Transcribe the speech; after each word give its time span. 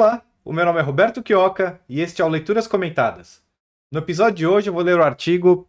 Olá, 0.00 0.22
o 0.42 0.50
meu 0.50 0.64
nome 0.64 0.78
é 0.78 0.82
Roberto 0.82 1.22
Quioca 1.22 1.78
e 1.86 2.00
este 2.00 2.22
é 2.22 2.24
o 2.24 2.28
Leituras 2.28 2.66
Comentadas. 2.66 3.42
No 3.92 3.98
episódio 3.98 4.34
de 4.34 4.46
hoje 4.46 4.70
eu 4.70 4.72
vou 4.72 4.82
ler 4.82 4.98
o 4.98 5.02
artigo 5.02 5.68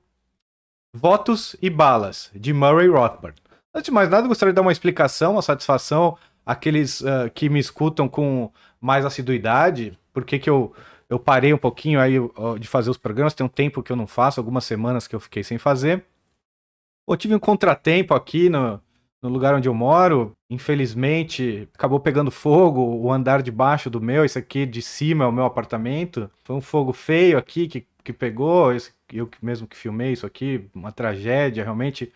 Votos 0.95 1.53
e 1.61 1.69
Balas, 1.69 2.31
de 2.33 2.53
Murray 2.53 2.87
Rothbard. 2.87 3.41
Antes 3.75 3.87
de 3.87 3.91
mais 3.91 4.09
nada, 4.09 4.29
gostaria 4.29 4.53
de 4.53 4.55
dar 4.55 4.61
uma 4.61 4.71
explicação, 4.71 5.33
uma 5.33 5.41
satisfação 5.41 6.17
àqueles 6.45 7.01
uh, 7.01 7.29
que 7.33 7.49
me 7.49 7.59
escutam 7.59 8.07
com 8.07 8.49
mais 8.79 9.03
assiduidade, 9.03 9.99
porque 10.13 10.39
que 10.39 10.49
eu, 10.49 10.73
eu 11.09 11.19
parei 11.19 11.53
um 11.53 11.57
pouquinho 11.57 11.99
aí 11.99 12.17
uh, 12.17 12.57
de 12.57 12.69
fazer 12.69 12.89
os 12.89 12.97
programas, 12.97 13.33
tem 13.33 13.45
um 13.45 13.49
tempo 13.49 13.83
que 13.83 13.91
eu 13.91 13.97
não 13.97 14.07
faço, 14.07 14.39
algumas 14.39 14.63
semanas 14.63 15.09
que 15.09 15.15
eu 15.15 15.19
fiquei 15.19 15.43
sem 15.43 15.57
fazer. 15.57 16.05
Eu 17.05 17.17
tive 17.17 17.35
um 17.35 17.39
contratempo 17.39 18.13
aqui 18.13 18.47
no, 18.49 18.81
no 19.21 19.29
lugar 19.29 19.53
onde 19.55 19.69
eu 19.69 19.73
moro. 19.73 20.35
Infelizmente, 20.49 21.69
acabou 21.73 21.99
pegando 21.99 22.31
fogo 22.31 22.81
o 22.81 23.11
andar 23.11 23.41
de 23.41 23.51
baixo 23.51 23.89
do 23.89 24.01
meu. 24.01 24.25
Esse 24.25 24.39
aqui 24.39 24.65
de 24.65 24.81
cima 24.81 25.23
é 25.25 25.27
o 25.27 25.31
meu 25.31 25.45
apartamento. 25.45 26.29
Foi 26.43 26.55
um 26.55 26.61
fogo 26.61 26.91
feio 26.93 27.37
aqui 27.37 27.67
que, 27.67 27.87
que 28.03 28.11
pegou. 28.13 28.73
Esse, 28.73 28.93
eu 29.13 29.29
mesmo 29.41 29.67
que 29.67 29.77
filmei 29.77 30.13
isso 30.13 30.25
aqui, 30.25 30.69
uma 30.73 30.91
tragédia. 30.91 31.63
Realmente, 31.63 32.11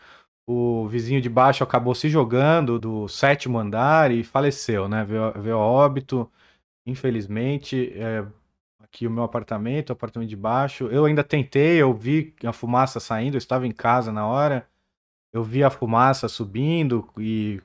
o 0.48 0.88
vizinho 0.88 1.22
de 1.22 1.30
baixo 1.30 1.64
acabou 1.64 1.96
se 1.96 2.10
jogando 2.10 2.80
do 2.80 3.08
sétimo 3.08 3.60
andar 3.60 4.12
e 4.12 4.24
faleceu, 4.24 4.88
né? 4.88 5.06
Veio, 5.06 5.32
veio 5.34 5.58
óbito. 5.58 6.30
Infelizmente, 6.86 7.94
é, 7.96 8.26
aqui 8.80 9.08
o 9.08 9.12
meu 9.12 9.24
apartamento, 9.24 9.90
o 9.92 9.94
apartamento 9.94 10.30
de 10.30 10.36
baixo. 10.36 10.88
Eu 10.88 11.06
ainda 11.06 11.24
tentei, 11.24 11.82
eu 11.82 11.94
vi 11.94 12.34
a 12.44 12.54
fumaça 12.54 13.00
saindo, 13.00 13.36
eu 13.36 13.40
estava 13.40 13.68
em 13.68 13.72
casa 13.72 14.12
na 14.12 14.28
hora 14.28 14.68
eu 15.36 15.44
vi 15.44 15.66
a 15.66 15.70
fumaça 15.70 16.30
subindo 16.30 17.10
e 17.18 17.62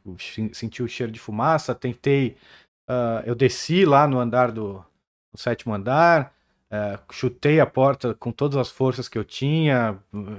senti 0.52 0.82
o 0.82 0.88
cheiro 0.88 1.12
de 1.12 1.20
fumaça. 1.20 1.72
Tentei, 1.72 2.36
uh, 2.90 3.22
eu 3.24 3.36
desci 3.36 3.84
lá 3.84 4.08
no 4.08 4.18
andar 4.18 4.50
do 4.50 4.84
no 5.32 5.38
sétimo 5.38 5.72
andar, 5.72 6.34
uh, 6.72 7.00
chutei 7.12 7.60
a 7.60 7.66
porta 7.66 8.12
com 8.12 8.32
todas 8.32 8.56
as 8.56 8.68
forças 8.68 9.08
que 9.08 9.16
eu 9.16 9.24
tinha, 9.24 9.96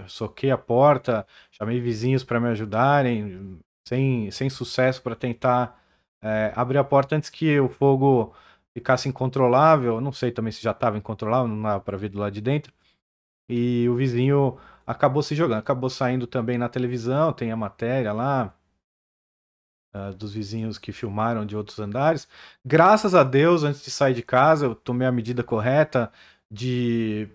soquei 0.07 0.51
a 0.51 0.57
porta, 0.57 1.25
chamei 1.49 1.79
vizinhos 1.79 2.25
para 2.25 2.41
me 2.41 2.49
ajudarem, 2.49 3.57
sem, 3.87 4.29
sem 4.29 4.49
sucesso 4.49 5.01
para 5.01 5.15
tentar 5.15 5.81
uh, 6.21 6.51
abrir 6.53 6.79
a 6.79 6.83
porta 6.83 7.15
antes 7.15 7.29
que 7.29 7.57
o 7.61 7.69
fogo 7.69 8.35
ficasse 8.73 9.07
incontrolável. 9.07 10.01
Não 10.01 10.11
sei 10.11 10.33
também 10.33 10.51
se 10.51 10.61
já 10.61 10.71
estava 10.71 10.97
incontrolável, 10.97 11.47
não 11.47 11.61
dava 11.61 11.79
para 11.79 11.97
ver 11.97 12.09
do 12.09 12.19
lado 12.19 12.33
de 12.33 12.41
dentro. 12.41 12.73
E 13.49 13.87
o 13.87 13.95
vizinho 13.95 14.57
acabou 14.91 15.23
se 15.23 15.35
jogando, 15.35 15.59
acabou 15.59 15.89
saindo 15.89 16.27
também 16.27 16.57
na 16.57 16.69
televisão, 16.69 17.33
tem 17.33 17.51
a 17.51 17.57
matéria 17.57 18.13
lá 18.13 18.53
uh, 19.95 20.13
dos 20.15 20.33
vizinhos 20.33 20.77
que 20.77 20.91
filmaram 20.91 21.45
de 21.45 21.55
outros 21.55 21.79
andares. 21.79 22.27
Graças 22.65 23.15
a 23.15 23.23
Deus, 23.23 23.63
antes 23.63 23.83
de 23.83 23.91
sair 23.91 24.13
de 24.13 24.23
casa, 24.23 24.65
eu 24.65 24.75
tomei 24.75 25.07
a 25.07 25.11
medida 25.11 25.43
correta 25.43 26.11
de 26.49 27.27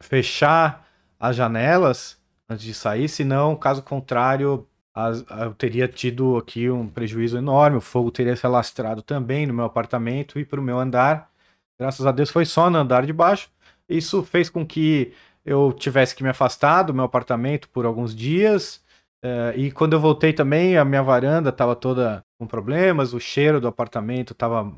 fechar 0.00 0.86
as 1.18 1.36
janelas 1.36 2.20
antes 2.48 2.64
de 2.64 2.74
sair, 2.74 3.08
senão, 3.08 3.56
caso 3.56 3.82
contrário, 3.82 4.66
as, 4.94 5.24
eu 5.42 5.54
teria 5.54 5.88
tido 5.88 6.36
aqui 6.36 6.70
um 6.70 6.88
prejuízo 6.88 7.36
enorme, 7.36 7.78
o 7.78 7.80
fogo 7.80 8.10
teria 8.10 8.36
se 8.36 8.46
alastrado 8.46 9.02
também 9.02 9.46
no 9.46 9.54
meu 9.54 9.64
apartamento 9.64 10.38
e 10.38 10.44
para 10.44 10.60
o 10.60 10.62
meu 10.62 10.78
andar. 10.78 11.30
Graças 11.78 12.06
a 12.06 12.12
Deus 12.12 12.30
foi 12.30 12.44
só 12.44 12.70
no 12.70 12.78
andar 12.78 13.04
de 13.04 13.12
baixo. 13.12 13.50
Isso 13.88 14.22
fez 14.22 14.48
com 14.48 14.66
que 14.66 15.12
eu 15.44 15.72
tivesse 15.72 16.14
que 16.14 16.22
me 16.22 16.28
afastar 16.30 16.84
do 16.84 16.94
meu 16.94 17.04
apartamento 17.04 17.68
por 17.68 17.84
alguns 17.84 18.14
dias. 18.14 18.82
Uh, 19.24 19.56
e 19.56 19.72
quando 19.72 19.94
eu 19.94 20.00
voltei 20.00 20.32
também, 20.32 20.76
a 20.76 20.84
minha 20.84 21.02
varanda 21.02 21.50
estava 21.50 21.74
toda 21.74 22.24
com 22.38 22.46
problemas, 22.46 23.14
o 23.14 23.20
cheiro 23.20 23.60
do 23.60 23.68
apartamento 23.68 24.32
estava. 24.32 24.70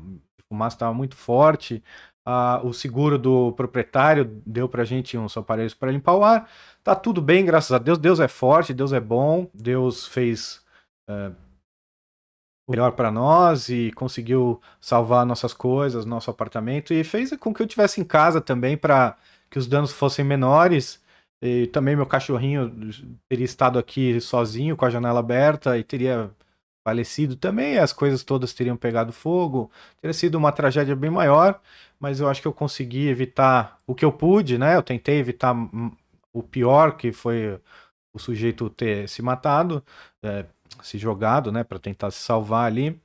fumaça 0.51 0.75
estava 0.75 0.93
muito 0.93 1.15
forte. 1.15 1.83
Uh, 2.27 2.67
o 2.67 2.73
seguro 2.73 3.17
do 3.17 3.53
proprietário 3.53 4.25
deu 4.45 4.67
pra 4.67 4.83
gente 4.83 5.17
uns 5.17 5.37
aparelhos 5.37 5.73
para 5.73 5.91
limpar 5.91 6.13
o 6.15 6.23
ar. 6.23 6.49
Tá 6.83 6.93
tudo 6.95 7.21
bem, 7.21 7.45
graças 7.45 7.71
a 7.71 7.77
Deus. 7.77 7.97
Deus 7.97 8.19
é 8.19 8.27
forte, 8.27 8.73
Deus 8.73 8.91
é 8.91 8.99
bom. 8.99 9.49
Deus 9.53 10.07
fez 10.07 10.61
uh, 11.09 11.33
o 12.67 12.71
melhor 12.71 12.91
para 12.91 13.09
nós 13.09 13.69
e 13.69 13.91
conseguiu 13.93 14.61
salvar 14.79 15.25
nossas 15.25 15.53
coisas, 15.53 16.05
nosso 16.05 16.29
apartamento 16.29 16.93
e 16.93 17.03
fez 17.03 17.35
com 17.37 17.53
que 17.53 17.61
eu 17.61 17.67
tivesse 17.67 18.01
em 18.01 18.03
casa 18.03 18.41
também 18.41 18.77
para 18.77 19.15
que 19.49 19.59
os 19.59 19.67
danos 19.67 19.91
fossem 19.91 20.25
menores. 20.25 21.01
E 21.41 21.67
também 21.67 21.95
meu 21.95 22.05
cachorrinho 22.05 22.71
teria 23.29 23.45
estado 23.45 23.77
aqui 23.77 24.19
sozinho 24.19 24.75
com 24.75 24.85
a 24.85 24.89
janela 24.89 25.19
aberta 25.19 25.77
e 25.77 25.83
teria 25.83 26.31
falecido 26.87 27.35
também, 27.35 27.77
as 27.77 27.91
coisas 27.91 28.23
todas 28.23 28.53
teriam 28.53 28.77
pegado 28.77 29.11
fogo. 29.11 29.69
Teria 30.01 30.13
sido 30.13 30.35
uma 30.35 30.53
tragédia 30.53 30.95
bem 30.95 31.09
maior, 31.09 31.59
mas 31.99 32.21
eu 32.21 32.29
acho 32.29 32.41
que 32.41 32.47
eu 32.47 32.53
consegui 32.53 33.09
evitar 33.09 33.77
o 33.85 33.93
que 33.93 34.05
eu 34.05 34.11
pude, 34.11 34.57
né? 34.57 34.75
Eu 34.77 34.81
tentei 34.81 35.19
evitar 35.19 35.53
o 36.33 36.41
pior, 36.41 36.95
que 36.95 37.11
foi 37.11 37.59
o 38.15 38.19
sujeito 38.19 38.69
ter 38.69 39.09
se 39.09 39.21
matado, 39.21 39.83
é, 40.23 40.45
se 40.81 40.97
jogado, 40.97 41.51
né, 41.51 41.63
para 41.63 41.79
tentar 41.79 42.09
se 42.11 42.19
salvar 42.19 42.65
ali. 42.67 42.99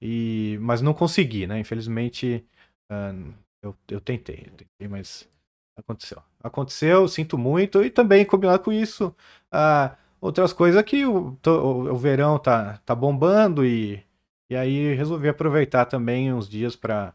E 0.00 0.58
mas 0.60 0.82
não 0.82 0.92
consegui, 0.92 1.46
né? 1.46 1.60
Infelizmente, 1.60 2.44
uh, 2.90 3.32
eu, 3.62 3.76
eu 3.88 4.00
tentei, 4.00 4.46
eu 4.48 4.52
tentei, 4.52 4.88
mas 4.88 5.28
Aconteceu. 5.76 6.22
Aconteceu, 6.42 7.08
sinto 7.08 7.38
muito. 7.38 7.82
E 7.82 7.90
também, 7.90 8.24
combinado 8.24 8.62
com 8.62 8.72
isso, 8.72 9.14
ah, 9.50 9.96
outras 10.20 10.52
coisas 10.52 10.82
que 10.82 11.04
o, 11.04 11.36
o, 11.46 11.50
o, 11.92 11.96
verão 11.96 12.38
tá, 12.38 12.78
tá 12.84 12.94
bombando 12.94 13.64
e, 13.64 14.02
e 14.50 14.56
aí 14.56 14.94
resolvi 14.94 15.28
aproveitar 15.28 15.86
também 15.86 16.32
uns 16.32 16.48
dias 16.48 16.76
para 16.76 17.14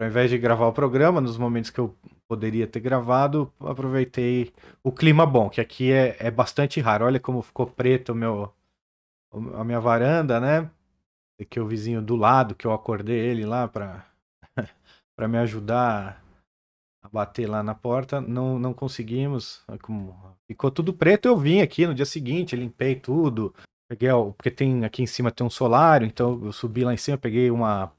ao 0.00 0.08
invés 0.08 0.28
de 0.28 0.38
gravar 0.38 0.66
o 0.66 0.72
programa, 0.72 1.20
nos 1.20 1.38
momentos 1.38 1.70
que 1.70 1.78
eu 1.78 1.96
poderia 2.28 2.66
ter 2.66 2.80
gravado, 2.80 3.52
aproveitei 3.60 4.52
o 4.82 4.90
clima 4.90 5.24
bom, 5.24 5.48
que 5.48 5.60
aqui 5.60 5.92
é, 5.92 6.16
é 6.18 6.30
bastante 6.30 6.80
raro. 6.80 7.04
Olha 7.04 7.20
como 7.20 7.42
ficou 7.42 7.66
preto 7.66 8.10
o 8.12 8.14
meu, 8.14 8.52
a 9.54 9.62
minha 9.64 9.80
varanda, 9.80 10.40
né? 10.40 10.68
Aqui 11.40 11.60
o 11.60 11.66
vizinho 11.66 12.02
do 12.02 12.16
lado, 12.16 12.54
que 12.54 12.66
eu 12.66 12.72
acordei 12.72 13.18
ele 13.18 13.46
lá 13.46 13.68
para 13.68 14.04
me 15.28 15.38
ajudar 15.38 16.23
bater 17.12 17.48
lá 17.48 17.62
na 17.62 17.74
porta, 17.74 18.20
não, 18.20 18.58
não 18.58 18.72
conseguimos. 18.74 19.62
Como 19.82 20.16
ficou 20.46 20.70
tudo 20.70 20.92
preto, 20.92 21.26
eu 21.26 21.36
vim 21.36 21.60
aqui 21.60 21.86
no 21.86 21.94
dia 21.94 22.06
seguinte, 22.06 22.56
limpei 22.56 22.94
tudo. 22.94 23.54
Peguei, 23.88 24.10
porque 24.36 24.50
tem 24.50 24.84
aqui 24.84 25.02
em 25.02 25.06
cima 25.06 25.30
tem 25.30 25.46
um 25.46 25.50
solário, 25.50 26.06
então 26.06 26.40
eu 26.44 26.52
subi 26.52 26.84
lá 26.84 26.94
em 26.94 26.96
cima, 26.96 27.18
peguei 27.18 27.50
uma 27.50 27.92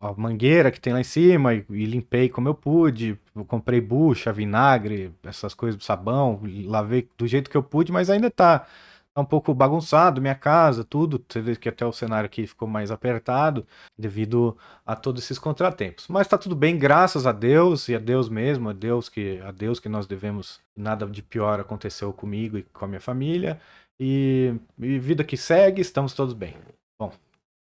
a 0.00 0.12
mangueira 0.12 0.70
que 0.70 0.80
tem 0.80 0.92
lá 0.92 1.00
em 1.00 1.04
cima 1.04 1.54
e, 1.54 1.64
e 1.70 1.84
limpei 1.84 2.28
como 2.28 2.48
eu 2.48 2.54
pude. 2.54 3.18
Eu 3.34 3.44
comprei 3.44 3.80
bucha, 3.80 4.32
vinagre, 4.32 5.12
essas 5.22 5.54
coisas, 5.54 5.82
sabão, 5.84 6.40
lavei 6.66 7.08
do 7.16 7.26
jeito 7.26 7.50
que 7.50 7.56
eu 7.56 7.62
pude, 7.62 7.92
mas 7.92 8.10
ainda 8.10 8.30
tá 8.30 8.66
tá 9.14 9.20
um 9.20 9.24
pouco 9.24 9.54
bagunçado 9.54 10.20
minha 10.20 10.34
casa, 10.34 10.84
tudo. 10.84 11.22
Você 11.28 11.40
vê 11.40 11.56
que 11.56 11.68
até 11.68 11.84
o 11.84 11.92
cenário 11.92 12.26
aqui 12.26 12.46
ficou 12.46 12.66
mais 12.66 12.90
apertado 12.90 13.66
devido 13.98 14.56
a 14.86 14.96
todos 14.96 15.22
esses 15.22 15.38
contratempos. 15.38 16.08
Mas 16.08 16.26
tá 16.28 16.38
tudo 16.38 16.56
bem, 16.56 16.78
graças 16.78 17.26
a 17.26 17.32
Deus 17.32 17.88
e 17.88 17.94
a 17.94 17.98
Deus 17.98 18.28
mesmo, 18.28 18.70
a 18.70 18.72
Deus 18.72 19.08
que 19.08 19.40
a 19.40 19.50
Deus 19.50 19.78
que 19.78 19.88
nós 19.88 20.06
devemos. 20.06 20.60
Nada 20.76 21.06
de 21.06 21.22
pior 21.22 21.60
aconteceu 21.60 22.12
comigo 22.12 22.56
e 22.58 22.62
com 22.62 22.84
a 22.84 22.88
minha 22.88 23.00
família. 23.00 23.60
E, 24.00 24.54
e 24.78 24.98
vida 24.98 25.22
que 25.22 25.36
segue, 25.36 25.82
estamos 25.82 26.14
todos 26.14 26.34
bem. 26.34 26.56
Bom, 26.98 27.12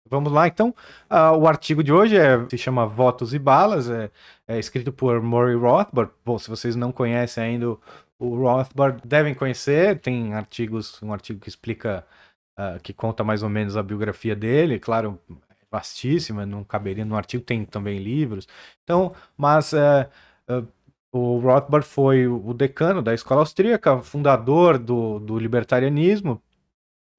Vamos 0.08 0.32
lá, 0.32 0.48
então. 0.48 0.70
Uh, 1.10 1.36
o 1.40 1.48
artigo 1.48 1.84
de 1.84 1.92
hoje 1.92 2.16
é, 2.16 2.48
se 2.48 2.60
chama 2.60 2.86
Votos 2.86 3.34
e 3.34 3.40
Balas, 3.40 3.90
é, 3.90 4.12
é 4.48 4.60
escrito 4.60 4.92
por 4.92 5.20
Murray 5.20 5.56
Rothbard. 5.56 6.12
Bom, 6.24 6.38
se 6.38 6.48
vocês 6.48 6.76
não 6.76 6.92
conhecem 6.92 7.44
ainda 7.44 7.72
o 7.72 7.80
Rothbard 8.20 9.02
devem 9.06 9.34
conhecer, 9.34 10.00
tem 10.00 10.34
artigos, 10.34 11.02
um 11.04 11.12
artigo 11.12 11.40
que 11.40 11.50
explica, 11.50 12.06
uh, 12.58 12.80
que 12.82 12.94
conta 12.94 13.24
mais 13.24 13.44
ou 13.44 13.50
menos 13.50 13.76
a 13.76 13.84
biografia 13.84 14.36
dele, 14.36 14.80
claro, 14.80 15.20
vastíssima, 15.70 16.46
não 16.46 16.64
caberia 16.64 17.06
no 17.06 17.16
artigo, 17.16 17.44
tem 17.44 17.66
também 17.66 18.00
livros. 18.00 18.48
Então, 18.84 19.14
mas 19.38 19.74
uh, 19.74 20.08
uh, 20.50 20.68
o 21.12 21.40
Rothbard 21.40 21.86
foi 21.86 22.28
o 22.28 22.54
decano 22.54 23.02
da 23.02 23.14
escola 23.14 23.42
austríaca, 23.42 24.02
fundador 24.02 24.78
do, 24.78 25.20
do 25.20 25.38
libertarianismo, 25.38 26.42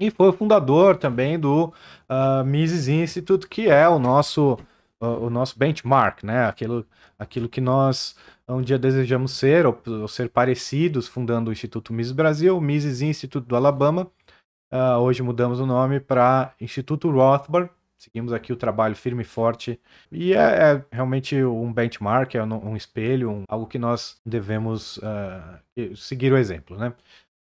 e 0.01 0.11
foi 0.11 0.29
o 0.29 0.33
fundador 0.33 0.97
também 0.97 1.39
do 1.39 1.73
uh, 2.09 2.45
Mises 2.45 2.89
Institute, 2.89 3.49
que 3.49 3.69
é 3.69 3.89
o 3.89 3.99
nosso, 3.99 4.59
o 5.01 5.31
nosso 5.31 5.59
benchmark, 5.59 6.23
né? 6.23 6.47
aquilo, 6.47 6.87
aquilo 7.19 7.49
que 7.49 7.61
nós 7.61 8.15
um 8.49 8.63
dia 8.63 8.79
desejamos 8.79 9.33
ser 9.33 9.67
ou, 9.67 9.81
ou 9.87 10.09
ser 10.09 10.29
parecidos, 10.29 11.09
fundando 11.09 11.51
o 11.51 11.53
Instituto 11.53 11.93
Mises 11.93 12.13
Brasil, 12.13 12.61
Mises 12.61 13.03
Instituto 13.03 13.47
do 13.47 13.57
Alabama. 13.57 14.11
Uh, 14.73 14.99
hoje 15.01 15.23
mudamos 15.23 15.61
o 15.61 15.67
nome 15.67 16.01
para 16.01 16.55
Instituto 16.61 17.11
Rothbard. 17.11 17.71
Seguimos 17.99 18.33
aqui 18.33 18.53
o 18.53 18.57
trabalho 18.57 18.95
firme 18.95 19.23
e 19.23 19.25
forte. 19.25 19.81
E 20.13 20.35
é, 20.35 20.39
é 20.39 20.85
realmente 20.93 21.43
um 21.43 21.73
benchmark, 21.73 22.35
é 22.35 22.43
um, 22.43 22.71
um 22.71 22.77
espelho, 22.77 23.31
um, 23.31 23.45
algo 23.49 23.67
que 23.67 23.79
nós 23.79 24.21
devemos 24.25 24.99
uh, 24.99 25.97
seguir 25.97 26.33
o 26.33 26.37
exemplo. 26.37 26.77
Né? 26.77 26.93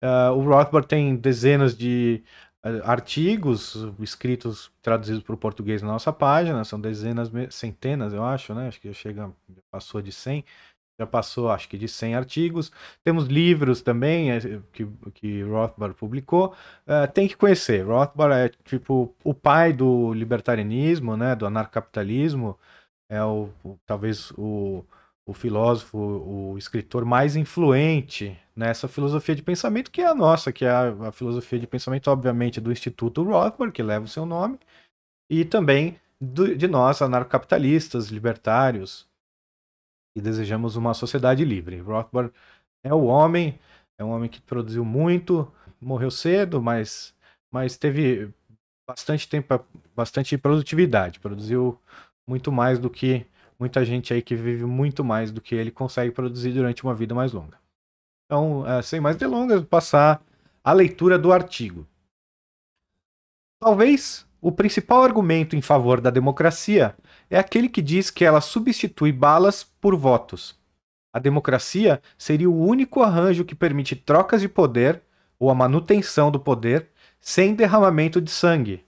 Uh, 0.03 0.33
o 0.37 0.43
Rothbard 0.43 0.87
tem 0.87 1.17
dezenas 1.17 1.77
de 1.77 2.23
artigos 2.85 3.75
escritos, 3.99 4.71
traduzidos 4.81 5.23
para 5.23 5.35
o 5.35 5.39
português 5.39 5.83
na 5.83 5.89
nossa 5.89 6.13
página, 6.13 6.65
são 6.65 6.81
dezenas, 6.81 7.29
centenas, 7.51 8.13
eu 8.13 8.25
acho, 8.25 8.55
né? 8.55 8.69
Acho 8.69 8.81
que 8.81 8.93
chega, 8.95 9.33
passou 9.69 10.01
de 10.01 10.13
100, 10.13 10.45
já 11.00 11.06
passou, 11.06 11.50
acho 11.50 11.69
que 11.69 11.79
de 11.79 11.89
100 11.89 12.15
artigos. 12.15 12.73
Temos 13.05 13.27
livros 13.27 13.83
também 13.83 14.31
é, 14.31 14.41
que, 14.73 14.87
que 15.15 15.43
Rothbard 15.43 15.94
publicou. 15.97 16.55
Uh, 16.87 17.11
tem 17.12 17.27
que 17.29 17.37
conhecer. 17.37 17.83
Rothbard 17.87 18.35
é 18.35 18.49
tipo 18.65 19.15
o 19.25 19.35
pai 19.35 19.73
do 19.73 20.12
libertarianismo, 20.12 21.17
né? 21.17 21.35
Do 21.35 21.47
anarcapitalismo. 21.47 22.59
É 23.11 23.23
o, 23.23 23.50
o 23.65 23.79
talvez 23.87 24.33
o 24.39 24.85
o 25.25 25.33
filósofo, 25.33 25.99
o 25.99 26.59
escritor 26.59 27.05
mais 27.05 27.37
influente 27.37 28.37
nessa 28.56 28.89
filosofia 28.89 29.35
de 29.35 29.43
pensamento, 29.43 29.91
que 29.91 30.00
é 30.00 30.06
a 30.06 30.15
nossa, 30.15 30.53
que 30.53 30.65
é 30.65 30.71
a, 30.71 31.09
a 31.09 31.12
filosofia 31.12 31.59
de 31.59 31.67
pensamento, 31.67 32.11
obviamente, 32.11 32.61
do 32.61 32.73
Instituto 32.73 33.23
Rothbard, 33.23 33.73
que 33.73 33.83
leva 33.83 34.05
o 34.05 34.09
seu 34.09 34.27
nome, 34.27 34.59
e 35.31 35.44
também 35.44 35.99
do, 36.21 36.56
de 36.56 36.67
nós, 36.67 37.00
anarcapitalistas, 37.03 38.09
libertários, 38.09 39.06
e 40.14 40.20
desejamos 40.20 40.76
uma 40.76 40.94
sociedade 40.94 41.44
livre. 41.44 41.81
Rothbard 41.81 42.32
é 42.85 42.93
o 42.93 43.05
homem, 43.05 43.59
é 43.99 44.05
um 44.05 44.11
homem 44.11 44.29
que 44.29 44.41
produziu 44.41 44.85
muito, 44.85 45.50
morreu 45.81 46.11
cedo, 46.11 46.61
mas, 46.61 47.14
mas 47.50 47.76
teve 47.76 48.32
bastante 48.87 49.29
tempo, 49.29 49.64
bastante 49.94 50.37
produtividade, 50.37 51.20
produziu 51.20 51.79
muito 52.26 52.53
mais 52.53 52.79
do 52.79 52.91
que 52.91 53.26
muita 53.59 53.85
gente 53.85 54.12
aí 54.12 54.20
que 54.20 54.35
vive 54.35 54.64
muito 54.64 55.05
mais 55.05 55.31
do 55.31 55.41
que 55.41 55.55
ele 55.55 55.70
consegue 55.70 56.11
produzir 56.11 56.53
durante 56.53 56.82
uma 56.82 56.94
vida 56.94 57.15
mais 57.15 57.32
longa. 57.32 57.58
Então, 58.26 58.67
é, 58.67 58.82
sem 58.82 59.00
mais 59.00 59.17
delongas, 59.17 59.65
passar 59.65 60.23
a 60.65 60.73
leitura 60.73 61.19
do 61.19 61.32
artigo. 61.32 61.87
Talvez 63.61 64.26
o 64.43 64.53
principal 64.53 65.03
argumento 65.03 65.56
em 65.56 65.62
favor 65.62 66.03
da 66.03 66.11
democracia 66.11 66.94
é 67.31 67.39
aquele 67.39 67.69
que 67.69 67.81
diz 67.81 68.11
que 68.11 68.25
ela 68.25 68.43
substitui 68.43 69.11
balas 69.11 69.65
por 69.81 69.97
votos. 69.97 70.55
A 71.15 71.19
democracia 71.19 72.03
seria 72.19 72.50
o 72.50 72.67
único 72.67 73.03
arranjo 73.03 73.44
que 73.44 73.55
permite 73.55 73.97
trocas 73.97 74.43
de 74.43 74.49
poder 74.49 75.00
ou 75.39 75.49
a 75.49 75.55
manutenção 75.55 76.31
do 76.31 76.39
poder 76.39 76.89
sem 77.21 77.55
derramamento 77.55 78.21
de 78.21 78.31
sangue. 78.31 78.85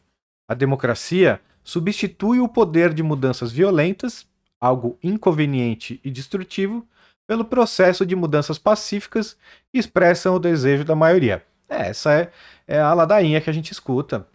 A 0.47 0.55
democracia 0.55 1.41
substitui 1.63 2.41
o 2.41 2.49
poder 2.49 2.93
de 2.93 3.03
mudanças 3.03 3.51
violentas 3.51 4.27
algo 4.65 4.99
inconveniente 5.03 6.01
e 6.03 6.11
destrutivo, 6.11 6.87
pelo 7.27 7.45
processo 7.45 8.07
de 8.07 8.17
mudanças 8.17 8.59
pacíficas 8.59 9.37
que 9.71 9.79
expressam 9.79 10.35
o 10.35 10.39
desejo 10.39 10.85
da 10.85 10.95
maioria. 10.95 11.45
É, 11.69 11.89
essa 11.89 12.15
é, 12.15 12.31
é 12.67 12.81
a 12.81 12.95
ladainha 12.95 13.43
que 13.43 13.51
a 13.51 13.53
gente 13.53 13.73
escuta. 13.73 14.27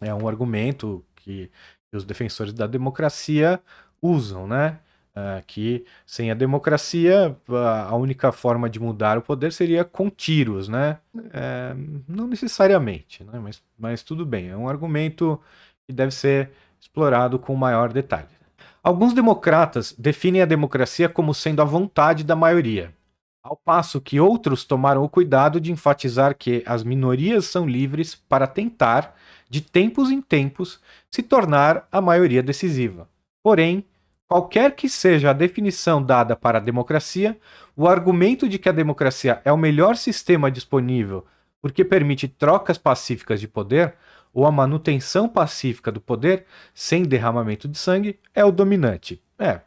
É 0.00 0.14
um 0.14 0.26
argumento 0.28 1.04
que, 1.16 1.50
os 1.92 2.04
defensores 2.04 2.52
da 2.52 2.66
democracia 2.66 3.60
usam, 4.00 4.46
né? 4.46 4.78
Uh, 5.10 5.44
que 5.44 5.84
sem 6.06 6.30
a 6.30 6.34
democracia 6.34 7.36
a 7.88 7.96
única 7.96 8.30
forma 8.30 8.70
de 8.70 8.78
mudar 8.78 9.18
o 9.18 9.22
poder 9.22 9.52
seria 9.52 9.84
com 9.84 10.08
tiros, 10.08 10.68
né? 10.68 10.98
É, 11.32 11.74
não 12.06 12.28
necessariamente, 12.28 13.24
né? 13.24 13.40
Mas, 13.40 13.60
mas 13.76 14.02
tudo 14.04 14.24
bem, 14.24 14.50
é 14.50 14.56
um 14.56 14.68
argumento 14.68 15.40
que 15.84 15.92
deve 15.92 16.12
ser 16.12 16.52
explorado 16.80 17.40
com 17.40 17.56
maior 17.56 17.92
detalhe. 17.92 18.28
Alguns 18.82 19.12
democratas 19.12 19.92
definem 19.98 20.42
a 20.42 20.46
democracia 20.46 21.08
como 21.08 21.34
sendo 21.34 21.60
a 21.60 21.64
vontade 21.64 22.22
da 22.22 22.36
maioria, 22.36 22.94
ao 23.42 23.56
passo 23.56 24.00
que 24.00 24.20
outros 24.20 24.64
tomaram 24.64 25.02
o 25.02 25.08
cuidado 25.08 25.60
de 25.60 25.72
enfatizar 25.72 26.36
que 26.36 26.62
as 26.64 26.84
minorias 26.84 27.46
são 27.46 27.66
livres 27.66 28.14
para 28.14 28.46
tentar, 28.46 29.16
de 29.50 29.60
tempos 29.60 30.10
em 30.10 30.22
tempos, 30.22 30.80
se 31.10 31.22
tornar 31.22 31.86
a 31.92 32.00
maioria 32.00 32.42
decisiva. 32.42 33.06
Porém, 33.42 33.84
qualquer 34.26 34.74
que 34.74 34.88
seja 34.88 35.30
a 35.30 35.34
definição 35.34 36.02
dada 36.02 36.34
para 36.34 36.58
a 36.58 36.62
democracia, 36.62 37.36
o 37.76 37.86
argumento 37.86 38.48
de 38.48 38.58
que 38.58 38.68
a 38.68 38.72
democracia 38.72 39.42
é 39.44 39.52
o 39.52 39.58
melhor 39.58 39.96
sistema 39.96 40.50
disponível 40.50 41.26
porque 41.60 41.84
permite 41.84 42.26
trocas 42.26 42.78
pacíficas 42.78 43.40
de 43.40 43.48
poder 43.48 43.94
ou 44.32 44.46
a 44.46 44.52
manutenção 44.52 45.28
pacífica 45.28 45.90
do 45.90 46.00
poder 46.00 46.46
sem 46.72 47.02
derramamento 47.02 47.68
de 47.68 47.76
sangue 47.76 48.18
é 48.34 48.44
o 48.44 48.52
dominante. 48.52 49.20
É, 49.38 49.60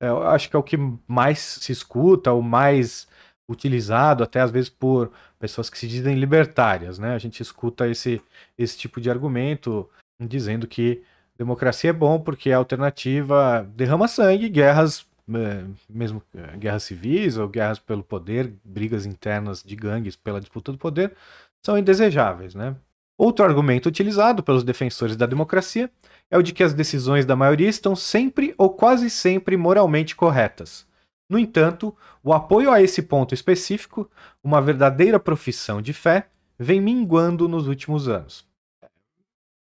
eu 0.00 0.26
acho 0.26 0.48
que 0.50 0.56
é 0.56 0.58
o 0.58 0.62
que 0.62 0.78
mais 1.06 1.38
se 1.38 1.70
escuta, 1.70 2.32
o 2.32 2.42
mais 2.42 3.06
utilizado, 3.48 4.22
até 4.22 4.40
às 4.40 4.50
vezes 4.50 4.68
por 4.68 5.10
pessoas 5.38 5.70
que 5.70 5.78
se 5.78 5.86
dizem 5.86 6.16
libertárias, 6.16 6.98
né? 6.98 7.14
A 7.14 7.18
gente 7.18 7.40
escuta 7.40 7.88
esse, 7.88 8.20
esse 8.58 8.76
tipo 8.76 9.00
de 9.00 9.10
argumento 9.10 9.88
dizendo 10.20 10.66
que 10.66 11.02
democracia 11.38 11.90
é 11.90 11.92
bom 11.92 12.18
porque 12.20 12.50
a 12.50 12.56
alternativa 12.56 13.68
derrama 13.74 14.08
sangue, 14.08 14.48
guerras, 14.48 15.06
é, 15.28 15.64
mesmo 15.88 16.22
é, 16.34 16.56
guerras 16.56 16.84
civis 16.84 17.36
ou 17.36 17.48
guerras 17.48 17.78
pelo 17.78 18.02
poder, 18.02 18.52
brigas 18.64 19.06
internas 19.06 19.62
de 19.62 19.76
gangues 19.76 20.16
pela 20.16 20.40
disputa 20.40 20.72
do 20.72 20.78
poder, 20.78 21.14
são 21.64 21.78
indesejáveis, 21.78 22.54
né? 22.54 22.74
Outro 23.18 23.44
argumento 23.44 23.88
utilizado 23.88 24.42
pelos 24.42 24.62
defensores 24.62 25.16
da 25.16 25.24
democracia 25.24 25.90
é 26.30 26.36
o 26.36 26.42
de 26.42 26.52
que 26.52 26.62
as 26.62 26.74
decisões 26.74 27.24
da 27.24 27.34
maioria 27.34 27.68
estão 27.68 27.96
sempre 27.96 28.54
ou 28.58 28.70
quase 28.70 29.08
sempre 29.08 29.56
moralmente 29.56 30.14
corretas. 30.14 30.86
No 31.28 31.38
entanto, 31.38 31.96
o 32.22 32.32
apoio 32.32 32.70
a 32.70 32.80
esse 32.80 33.02
ponto 33.02 33.34
específico, 33.34 34.08
uma 34.42 34.62
verdadeira 34.62 35.18
profissão 35.18 35.82
de 35.82 35.92
fé, 35.92 36.28
vem 36.58 36.80
minguando 36.80 37.48
nos 37.48 37.66
últimos 37.66 38.08
anos. 38.08 38.46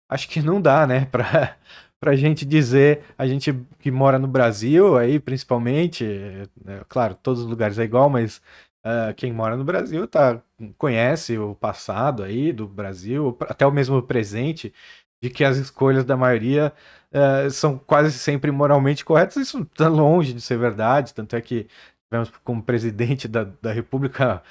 Acho 0.08 0.28
que 0.28 0.42
não 0.42 0.60
dá, 0.60 0.86
né, 0.86 1.06
para 1.06 1.56
a 2.06 2.16
gente 2.16 2.44
dizer, 2.44 3.04
a 3.18 3.26
gente 3.26 3.54
que 3.78 3.90
mora 3.90 4.18
no 4.18 4.28
Brasil, 4.28 4.96
aí 4.96 5.18
principalmente, 5.18 6.04
é, 6.04 6.84
claro, 6.88 7.14
todos 7.14 7.42
os 7.42 7.48
lugares 7.48 7.78
é 7.78 7.84
igual, 7.84 8.08
mas 8.08 8.40
Uh, 8.82 9.12
quem 9.14 9.30
mora 9.30 9.58
no 9.58 9.64
Brasil 9.64 10.08
tá, 10.08 10.40
conhece 10.78 11.36
o 11.36 11.54
passado 11.54 12.22
aí 12.22 12.50
do 12.50 12.66
Brasil, 12.66 13.36
até 13.40 13.66
o 13.66 13.70
mesmo 13.70 14.02
presente, 14.02 14.72
de 15.22 15.30
que 15.30 15.44
as 15.44 15.56
escolhas 15.56 16.04
da 16.04 16.16
maioria 16.16 16.72
uh, 17.12 17.50
são 17.50 17.78
quase 17.78 18.12
sempre 18.12 18.50
moralmente 18.50 19.04
corretas. 19.04 19.36
Isso 19.36 19.60
está 19.62 19.88
longe 19.88 20.32
de 20.32 20.40
ser 20.40 20.58
verdade, 20.58 21.14
tanto 21.14 21.36
é 21.36 21.40
que 21.40 21.68
tivemos 22.06 22.30
como 22.42 22.62
presidente 22.62 23.28
da, 23.28 23.44
da 23.44 23.72
República 23.72 24.42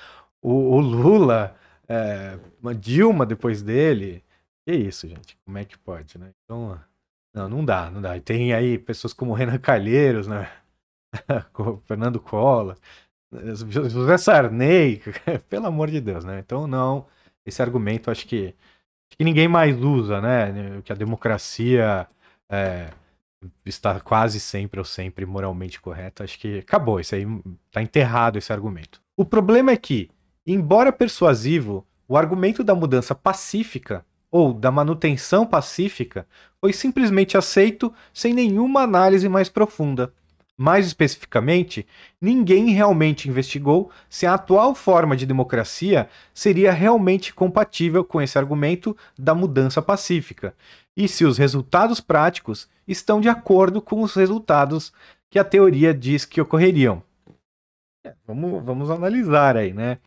o, 0.42 0.76
o 0.76 0.80
Lula, 0.80 1.56
é, 1.88 2.38
uma 2.62 2.74
Dilma 2.74 3.26
depois 3.26 3.62
dele. 3.62 4.24
Que 4.68 4.76
isso, 4.76 5.08
gente? 5.08 5.38
Como 5.46 5.58
é 5.58 5.66
que 5.66 5.78
pode, 5.78 6.18
né? 6.18 6.32
Então, 6.44 6.80
não, 7.34 7.50
não 7.50 7.66
dá, 7.66 7.90
não 7.92 8.02
dá. 8.02 8.16
E 8.18 8.22
tem 8.22 8.54
aí 8.54 8.78
pessoas 8.78 9.14
como 9.14 9.34
Renan 9.34 9.58
Calheiros, 9.58 10.28
né? 10.28 10.50
Fernando 11.86 12.20
Collor. 12.20 12.78
José 13.32 14.18
Sarney, 14.18 15.02
pelo 15.50 15.68
amor 15.68 15.90
de 15.90 16.02
Deus, 16.02 16.26
né? 16.26 16.40
Então, 16.40 16.66
não, 16.68 17.06
esse 17.46 17.62
argumento 17.62 18.10
acho 18.10 18.26
que, 18.28 18.56
que 19.18 19.24
ninguém 19.24 19.48
mais 19.48 19.78
usa, 19.78 20.22
né? 20.22 20.82
Que 20.84 20.92
a 20.92 20.96
democracia 20.96 22.08
é, 22.50 22.90
está 23.66 24.00
quase 24.00 24.40
sempre 24.40 24.80
ou 24.80 24.86
sempre 24.86 25.26
moralmente 25.26 25.80
correta. 25.80 26.24
Acho 26.24 26.40
que 26.40 26.60
acabou, 26.60 27.00
isso 27.00 27.16
aí 27.16 27.26
está 27.68 27.82
enterrado 27.82 28.38
esse 28.38 28.52
argumento. 28.52 29.02
O 29.16 29.26
problema 29.26 29.72
é 29.72 29.78
que, 29.78 30.10
embora 30.46 30.92
persuasivo, 30.92 31.86
o 32.08 32.18
argumento 32.18 32.64
da 32.64 32.74
mudança 32.74 33.14
pacífica 33.14 34.06
ou 34.32 34.54
da 34.54 34.72
manutenção 34.72 35.46
pacífica 35.46 36.28
foi 36.60 36.74
simplesmente 36.74 37.38
aceito 37.38 37.94
sem 38.14 38.34
nenhuma 38.34 38.82
análise 38.82 39.28
mais 39.28 39.50
profunda. 39.50 40.14
Mais 40.62 40.86
especificamente, 40.86 41.88
ninguém 42.20 42.72
realmente 42.72 43.30
investigou 43.30 43.90
se 44.10 44.26
a 44.26 44.34
atual 44.34 44.76
forma 44.76 45.16
de 45.16 45.26
democracia 45.26 46.10
seria 46.34 46.74
realmente 46.74 47.34
compatível 47.34 48.04
com 48.04 48.22
esse 48.22 48.38
argumento 48.38 48.94
da 49.18 49.34
mudança 49.34 49.82
pacífica, 49.82 50.54
e 50.98 51.08
se 51.08 51.24
os 51.24 51.38
resultados 51.38 52.02
práticos 52.02 52.68
estão 52.86 53.22
de 53.22 53.30
acordo 53.30 53.82
com 53.82 54.02
os 54.02 54.14
resultados 54.14 54.92
que 55.30 55.40
a 55.40 55.46
teoria 55.46 55.94
diz 55.94 56.26
que 56.26 56.42
ocorreriam. 56.42 57.02
É, 58.06 58.14
vamos, 58.28 58.62
vamos 58.62 58.92
analisar 58.92 59.56
aí, 59.56 59.72
né? 59.72 59.98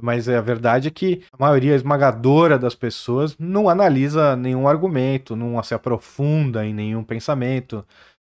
Mas 0.00 0.28
a 0.28 0.40
verdade 0.40 0.88
é 0.88 0.90
que 0.90 1.22
a 1.32 1.36
maioria 1.38 1.76
esmagadora 1.76 2.58
das 2.58 2.74
pessoas 2.74 3.38
não 3.38 3.68
analisa 3.68 4.34
nenhum 4.34 4.66
argumento, 4.66 5.36
não 5.36 5.62
se 5.62 5.74
aprofunda 5.74 6.66
em 6.66 6.74
nenhum 6.74 7.04
pensamento 7.04 7.86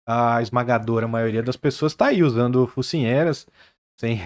a 0.06 0.40
esmagadora 0.40 1.08
maioria 1.08 1.42
das 1.42 1.56
pessoas 1.56 1.92
está 1.92 2.06
aí 2.06 2.22
usando 2.22 2.66
focinheiras 2.66 3.46
sem, 3.98 4.20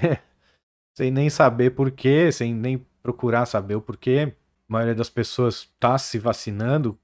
sem 0.95 1.11
nem 1.11 1.31
saber 1.31 1.71
porquê, 1.71 2.31
sem 2.31 2.55
nem 2.55 2.85
procurar 3.03 3.47
saber 3.47 3.77
o 3.77 3.81
porquê. 3.81 4.35
A 4.69 4.73
maioria 4.73 4.95
das 4.95 5.09
pessoas 5.09 5.71
está 5.75 5.97
se 5.97 6.19
vacinando 6.19 6.99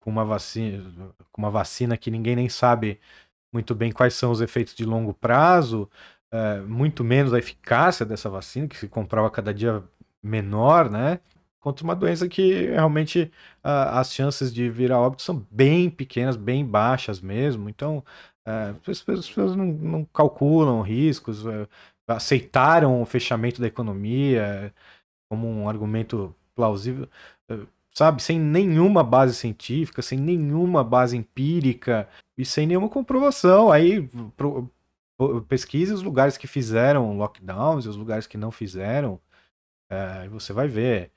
com 0.00 0.10
uma 0.10 0.24
vacina, 0.24 1.14
com 1.30 1.42
uma 1.42 1.50
vacina 1.50 1.96
que 1.96 2.10
ninguém 2.10 2.36
nem 2.36 2.48
sabe 2.48 3.00
muito 3.52 3.74
bem 3.74 3.92
quais 3.92 4.14
são 4.14 4.30
os 4.30 4.40
efeitos 4.40 4.74
de 4.74 4.84
longo 4.84 5.12
prazo, 5.12 5.88
é, 6.30 6.60
muito 6.60 7.04
menos 7.04 7.34
a 7.34 7.38
eficácia 7.38 8.06
dessa 8.06 8.30
vacina, 8.30 8.66
que 8.66 8.76
se 8.76 8.88
comprova 8.88 9.30
cada 9.30 9.52
dia 9.52 9.82
menor, 10.22 10.90
né? 10.90 11.20
Contra 11.62 11.84
uma 11.84 11.94
doença 11.94 12.28
que 12.28 12.66
realmente 12.66 13.30
uh, 13.64 13.94
as 13.94 14.12
chances 14.12 14.52
de 14.52 14.68
virar 14.68 15.00
óbito 15.00 15.22
são 15.22 15.46
bem 15.48 15.88
pequenas, 15.88 16.36
bem 16.36 16.66
baixas 16.66 17.20
mesmo. 17.20 17.68
Então, 17.70 18.04
uh, 18.46 18.90
as 18.90 19.00
pessoas 19.00 19.54
não, 19.54 19.66
não 19.66 20.04
calculam 20.04 20.82
riscos, 20.82 21.46
uh, 21.46 21.68
aceitaram 22.08 23.00
o 23.00 23.06
fechamento 23.06 23.60
da 23.60 23.68
economia 23.68 24.74
como 25.30 25.48
um 25.48 25.68
argumento 25.68 26.34
plausível, 26.54 27.08
sabe, 27.94 28.22
sem 28.22 28.38
nenhuma 28.38 29.04
base 29.04 29.34
científica, 29.34 30.02
sem 30.02 30.18
nenhuma 30.18 30.84
base 30.84 31.16
empírica 31.16 32.08
e 32.36 32.44
sem 32.44 32.66
nenhuma 32.66 32.88
comprovação. 32.88 33.70
Aí 33.70 34.02
pro, 34.36 34.68
pesquise 35.48 35.92
os 35.92 36.02
lugares 36.02 36.36
que 36.36 36.46
fizeram 36.46 37.16
lockdowns 37.16 37.86
e 37.86 37.88
os 37.88 37.96
lugares 37.96 38.26
que 38.26 38.36
não 38.36 38.50
fizeram, 38.50 39.18
você 40.30 40.52
vai 40.52 40.68
ver 40.68 41.12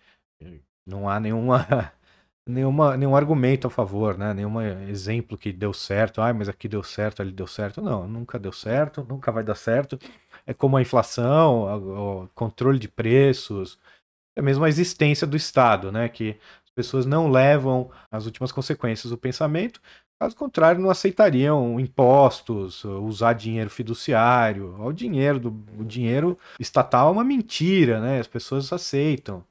não 0.86 1.10
há 1.10 1.20
nenhuma, 1.20 1.66
nenhuma, 2.48 2.98
nenhum 2.98 3.16
argumento 3.16 3.68
a 3.68 3.70
favor, 3.70 4.18
né? 4.18 4.34
Nenhum 4.34 4.62
exemplo 4.62 5.38
que 5.38 5.52
deu 5.52 5.74
certo. 5.74 6.22
Ah, 6.22 6.34
mas 6.34 6.50
aqui 6.50 6.68
deu 6.68 6.84
certo, 6.84 7.22
ali 7.22 7.32
deu 7.32 7.48
certo. 7.48 7.82
Não, 7.82 8.08
nunca 8.08 8.38
deu 8.40 8.52
certo, 8.52 9.06
nunca 9.08 9.32
vai 9.32 9.44
dar 9.44 9.56
certo. 9.56 10.00
É 10.46 10.54
como 10.54 10.78
a 10.78 10.82
inflação, 10.82 12.24
o 12.24 12.28
controle 12.36 12.80
de 12.80 12.88
preços, 12.88 13.80
é 14.36 14.42
mesmo 14.42 14.66
a 14.66 14.70
existência 14.70 15.26
do 15.28 15.38
Estado, 15.38 15.92
né? 15.92 16.10
Que 16.10 16.38
as 16.66 16.72
pessoas 16.76 17.06
não 17.06 17.30
levam 17.30 17.92
as 18.12 18.26
últimas 18.26 18.52
consequências 18.52 19.12
do 19.12 19.18
pensamento. 19.18 19.82
Caso 20.20 20.36
contrário, 20.36 20.82
não 20.82 20.90
aceitariam 20.90 21.80
impostos, 21.80 22.84
usar 22.86 23.34
dinheiro 23.34 23.70
fiduciário. 23.70 24.76
O 24.82 24.94
dinheiro 24.94 25.40
do 25.40 25.50
o 25.78 25.84
dinheiro 25.86 26.38
estatal 26.60 27.10
é 27.10 27.12
uma 27.12 27.24
mentira, 27.24 28.00
né? 28.00 28.20
As 28.20 28.28
pessoas 28.28 28.72
aceitam. 28.72 29.44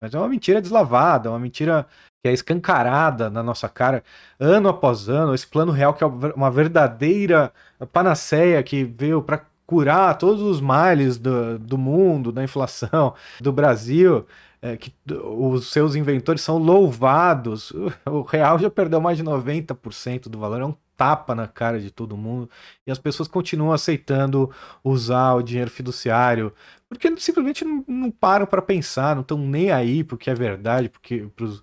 Mas 0.00 0.14
é 0.14 0.18
uma 0.18 0.28
mentira 0.28 0.60
deslavada, 0.60 1.30
uma 1.30 1.38
mentira 1.38 1.86
que 2.22 2.28
é 2.28 2.32
escancarada 2.32 3.30
na 3.30 3.42
nossa 3.42 3.68
cara, 3.68 4.02
ano 4.38 4.68
após 4.68 5.08
ano. 5.08 5.34
Esse 5.34 5.46
plano 5.46 5.72
real 5.72 5.94
que 5.94 6.04
é 6.04 6.06
uma 6.06 6.50
verdadeira 6.50 7.52
panaceia 7.92 8.62
que 8.62 8.84
veio 8.84 9.22
para 9.22 9.44
curar 9.66 10.16
todos 10.18 10.42
os 10.42 10.60
males 10.60 11.18
do, 11.18 11.58
do 11.58 11.78
mundo, 11.78 12.30
da 12.32 12.44
inflação, 12.44 13.14
do 13.40 13.52
Brasil. 13.52 14.26
É, 14.62 14.76
que 14.76 14.92
os 15.08 15.70
seus 15.70 15.94
inventores 15.94 16.40
são 16.40 16.58
louvados. 16.58 17.72
O 18.06 18.22
real 18.22 18.58
já 18.58 18.70
perdeu 18.70 19.00
mais 19.00 19.16
de 19.18 19.24
90% 19.24 20.28
do 20.28 20.38
valor, 20.38 20.60
é 20.60 20.64
um 20.64 20.74
tapa 20.96 21.34
na 21.34 21.46
cara 21.46 21.78
de 21.78 21.90
todo 21.90 22.16
mundo 22.16 22.48
e 22.86 22.90
as 22.90 22.98
pessoas 22.98 23.28
continuam 23.28 23.72
aceitando 23.72 24.50
usar 24.82 25.34
o 25.34 25.42
dinheiro 25.42 25.70
fiduciário 25.70 26.52
porque 26.88 27.14
simplesmente 27.18 27.64
não, 27.64 27.84
não 27.86 28.10
param 28.10 28.46
para 28.46 28.62
pensar, 28.62 29.14
não 29.14 29.22
estão 29.22 29.38
nem 29.38 29.70
aí 29.70 30.04
porque 30.04 30.30
é 30.30 30.34
verdade, 30.34 30.88
porque 30.88 31.28
pros, 31.34 31.62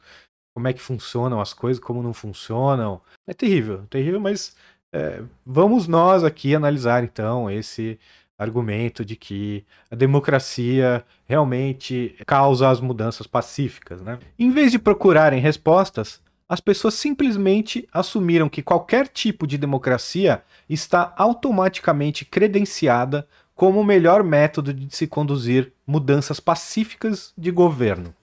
como 0.53 0.67
é 0.67 0.73
que 0.73 0.81
funcionam 0.81 1.41
as 1.41 1.53
coisas, 1.53 1.83
como 1.83 2.03
não 2.03 2.13
funcionam. 2.13 3.01
É 3.27 3.33
terrível, 3.33 3.85
terrível, 3.89 4.19
mas 4.19 4.55
é, 4.93 5.23
vamos 5.45 5.87
nós 5.87 6.23
aqui 6.23 6.53
analisar 6.53 7.03
então 7.03 7.49
esse 7.49 7.99
argumento 8.37 9.05
de 9.05 9.15
que 9.15 9.65
a 9.89 9.95
democracia 9.95 11.05
realmente 11.25 12.15
causa 12.25 12.69
as 12.69 12.79
mudanças 12.79 13.25
pacíficas, 13.25 14.01
né? 14.01 14.19
Em 14.37 14.51
vez 14.51 14.71
de 14.71 14.79
procurarem 14.79 15.39
respostas, 15.39 16.21
as 16.47 16.59
pessoas 16.59 16.93
simplesmente 16.95 17.87
assumiram 17.91 18.49
que 18.49 18.61
qualquer 18.61 19.07
tipo 19.07 19.47
de 19.47 19.57
democracia 19.57 20.43
está 20.69 21.13
automaticamente 21.17 22.25
credenciada 22.25 23.27
como 23.55 23.79
o 23.79 23.85
melhor 23.85 24.23
método 24.23 24.73
de 24.73 24.95
se 24.95 25.07
conduzir 25.07 25.73
mudanças 25.85 26.39
pacíficas 26.39 27.33
de 27.37 27.51
governo. 27.51 28.13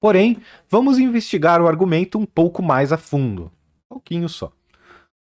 Porém, 0.00 0.38
vamos 0.68 0.98
investigar 0.98 1.60
o 1.60 1.68
argumento 1.68 2.18
um 2.18 2.24
pouco 2.24 2.62
mais 2.62 2.92
a 2.92 2.96
fundo. 2.96 3.52
Um 3.90 3.94
pouquinho 3.94 4.28
só. 4.28 4.50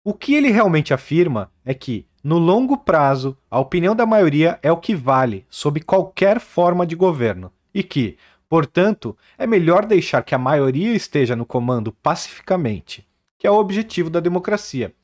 O 0.04 0.14
que 0.14 0.34
ele 0.34 0.50
realmente 0.50 0.94
afirma 0.94 1.50
é 1.64 1.74
que, 1.74 2.06
no 2.24 2.38
longo 2.38 2.78
prazo, 2.78 3.36
a 3.50 3.60
opinião 3.60 3.94
da 3.94 4.06
maioria 4.06 4.58
é 4.62 4.72
o 4.72 4.78
que 4.78 4.94
vale 4.94 5.44
sob 5.48 5.80
qualquer 5.80 6.40
forma 6.40 6.86
de 6.86 6.96
governo 6.96 7.52
e 7.74 7.82
que, 7.82 8.16
portanto, 8.48 9.16
é 9.36 9.46
melhor 9.46 9.86
deixar 9.86 10.22
que 10.22 10.34
a 10.34 10.38
maioria 10.38 10.94
esteja 10.94 11.36
no 11.36 11.46
comando 11.46 11.92
pacificamente, 11.92 13.06
que 13.38 13.46
é 13.46 13.50
o 13.50 13.58
objetivo 13.58 14.08
da 14.08 14.20
democracia, 14.20 14.94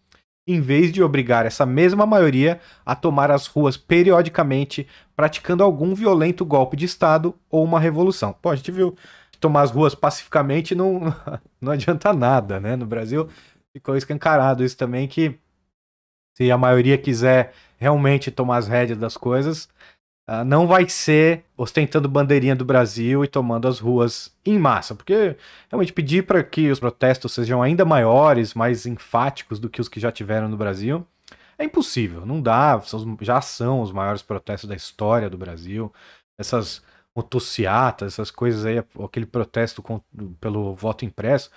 em 0.49 0.63
vez 0.63 0.91
de 0.91 1.03
obrigar 1.03 1.45
essa 1.45 1.67
mesma 1.67 2.07
maioria 2.07 2.59
a 2.85 2.95
tomar 2.97 3.31
as 3.31 3.47
ruas 3.47 3.77
periodicamente, 3.77 4.89
praticando 5.15 5.63
algum 5.63 5.95
violento 5.95 6.43
golpe 6.43 6.75
de 6.75 6.87
Estado 6.87 7.35
ou 7.51 7.63
uma 7.63 7.79
revolução. 7.79 8.33
Pô, 8.33 8.49
a 8.49 8.57
gente 8.57 8.73
viu 8.73 8.97
tomar 9.39 9.63
as 9.63 9.71
ruas 9.71 9.95
pacificamente 9.95 10.75
não, 10.75 11.15
não 11.61 11.73
adianta 11.73 12.15
nada, 12.15 12.59
né? 12.59 12.77
No 12.77 12.87
Brasil 12.87 13.29
ficou 13.73 13.95
escancarado 13.95 14.65
isso 14.65 14.77
também, 14.77 15.07
que 15.07 15.39
se 16.35 16.51
a 16.51 16.57
maioria 16.57 16.97
quiser 16.97 17.53
realmente 17.77 18.31
tomar 18.31 18.57
as 18.57 18.69
rédeas 18.69 18.99
das 18.99 19.17
coisas, 19.17 19.69
Uh, 20.29 20.45
não 20.45 20.67
vai 20.67 20.87
ser 20.87 21.45
ostentando 21.57 22.07
bandeirinha 22.07 22.55
do 22.55 22.63
Brasil 22.63 23.25
e 23.25 23.29
tomando 23.29 23.67
as 23.67 23.79
ruas 23.79 24.31
em 24.45 24.59
massa, 24.59 24.95
porque 24.95 25.35
realmente 25.71 25.91
pedir 25.91 26.27
para 26.27 26.45
que 26.45 26.71
os 26.71 26.79
protestos 26.79 27.33
sejam 27.33 27.63
ainda 27.63 27.83
maiores, 27.83 28.53
mais 28.53 28.85
enfáticos 28.85 29.59
do 29.59 29.71
que 29.71 29.81
os 29.81 29.89
que 29.89 29.99
já 29.99 30.13
tiveram 30.13 30.47
no 30.47 30.57
Brasil, 30.57 31.07
é 31.59 31.65
impossível, 31.65 32.27
não 32.27 32.43
dá, 32.43 32.79
são, 32.83 33.17
já 33.23 33.41
são 33.41 33.81
os 33.81 33.91
maiores 33.91 34.21
protestos 34.21 34.69
da 34.69 34.77
história 34.77 35.31
do 35.31 35.39
Brasil, 35.39 35.91
essas 36.39 36.83
motociatas, 37.17 38.13
essas 38.13 38.31
coisas 38.31 38.67
aí, 38.67 38.77
aquele 39.03 39.25
protesto 39.25 39.83
com, 39.83 39.99
pelo 40.39 40.75
voto 40.75 41.07
impresso, 41.07 41.51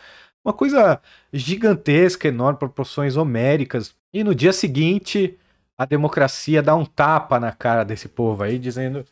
uma 0.46 0.54
coisa 0.54 1.02
gigantesca, 1.34 2.30
enorme, 2.30 2.58
proporções 2.58 3.18
homéricas, 3.18 3.94
e 4.14 4.24
no 4.24 4.34
dia 4.34 4.54
seguinte 4.54 5.38
a 5.82 5.86
democracia 5.86 6.62
dá 6.62 6.76
um 6.76 6.86
tapa 6.86 7.40
na 7.40 7.52
cara 7.52 7.84
desse 7.84 8.08
povo 8.08 8.44
aí, 8.44 8.60
dizendo 8.60 9.04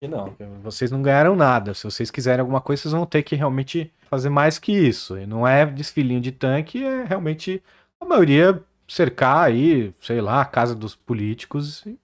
que 0.00 0.08
não, 0.08 0.34
vocês 0.60 0.90
não 0.90 1.00
ganharam 1.00 1.36
nada. 1.36 1.72
Se 1.72 1.84
vocês 1.84 2.10
quiserem 2.10 2.40
alguma 2.40 2.60
coisa, 2.60 2.82
vocês 2.82 2.92
vão 2.92 3.06
ter 3.06 3.22
que 3.22 3.36
realmente 3.36 3.92
fazer 4.10 4.28
mais 4.28 4.58
que 4.58 4.72
isso. 4.72 5.16
E 5.16 5.24
não 5.24 5.46
é 5.46 5.64
desfilinho 5.64 6.20
de 6.20 6.32
tanque, 6.32 6.82
é 6.82 7.04
realmente 7.04 7.62
a 8.00 8.04
maioria 8.04 8.60
cercar 8.88 9.44
aí, 9.44 9.94
sei 10.02 10.20
lá, 10.20 10.40
a 10.40 10.44
casa 10.44 10.74
dos 10.74 10.96
políticos 10.96 11.86
e, 11.86 11.96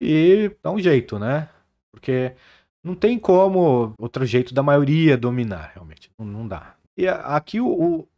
e 0.00 0.56
dar 0.60 0.72
um 0.72 0.80
jeito, 0.80 1.16
né? 1.16 1.48
Porque 1.92 2.34
não 2.82 2.96
tem 2.96 3.20
como 3.20 3.94
outro 4.00 4.26
jeito 4.26 4.52
da 4.52 4.64
maioria 4.64 5.16
dominar, 5.16 5.70
realmente. 5.74 6.10
Não, 6.18 6.26
não 6.26 6.48
dá. 6.48 6.74
E 6.96 7.06
aqui 7.06 7.60
o, 7.60 7.68
o, 7.68 8.08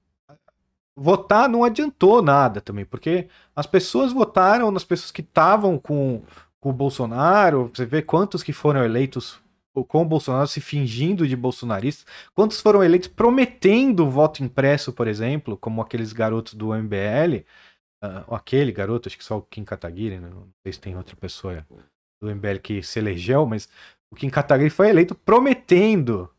votar 0.96 1.48
não 1.48 1.64
adiantou 1.64 2.22
nada 2.22 2.60
também, 2.60 2.84
porque 2.84 3.28
as 3.54 3.66
pessoas 3.66 4.12
votaram 4.12 4.70
nas 4.70 4.84
pessoas 4.84 5.10
que 5.10 5.20
estavam 5.20 5.78
com, 5.78 6.22
com 6.60 6.70
o 6.70 6.72
Bolsonaro, 6.72 7.70
você 7.74 7.84
vê 7.84 8.02
quantos 8.02 8.42
que 8.42 8.52
foram 8.52 8.84
eleitos 8.84 9.40
com 9.88 10.02
o 10.02 10.04
Bolsonaro 10.04 10.46
se 10.46 10.60
fingindo 10.60 11.26
de 11.26 11.34
bolsonaristas, 11.34 12.06
quantos 12.32 12.60
foram 12.60 12.84
eleitos 12.84 13.08
prometendo 13.08 14.08
voto 14.08 14.44
impresso, 14.44 14.92
por 14.92 15.08
exemplo, 15.08 15.56
como 15.56 15.82
aqueles 15.82 16.12
garotos 16.12 16.54
do 16.54 16.72
MBL, 16.72 17.38
uh, 17.38 17.44
ah, 18.00 18.36
aquele 18.36 18.70
garoto, 18.70 19.08
acho 19.08 19.18
que 19.18 19.24
só 19.24 19.38
o 19.38 19.42
Kim 19.42 19.64
Kataguiri, 19.64 20.20
né? 20.20 20.30
não 20.30 20.48
sei 20.62 20.72
se 20.72 20.80
tem 20.80 20.96
outra 20.96 21.16
pessoa 21.16 21.66
do 22.22 22.30
MBL 22.32 22.60
que 22.62 22.82
se 22.84 23.00
elegeu, 23.00 23.44
mas 23.46 23.68
o 24.12 24.14
Kim 24.14 24.30
Kataguiri 24.30 24.70
foi 24.70 24.90
eleito 24.90 25.14
prometendo 25.16 26.30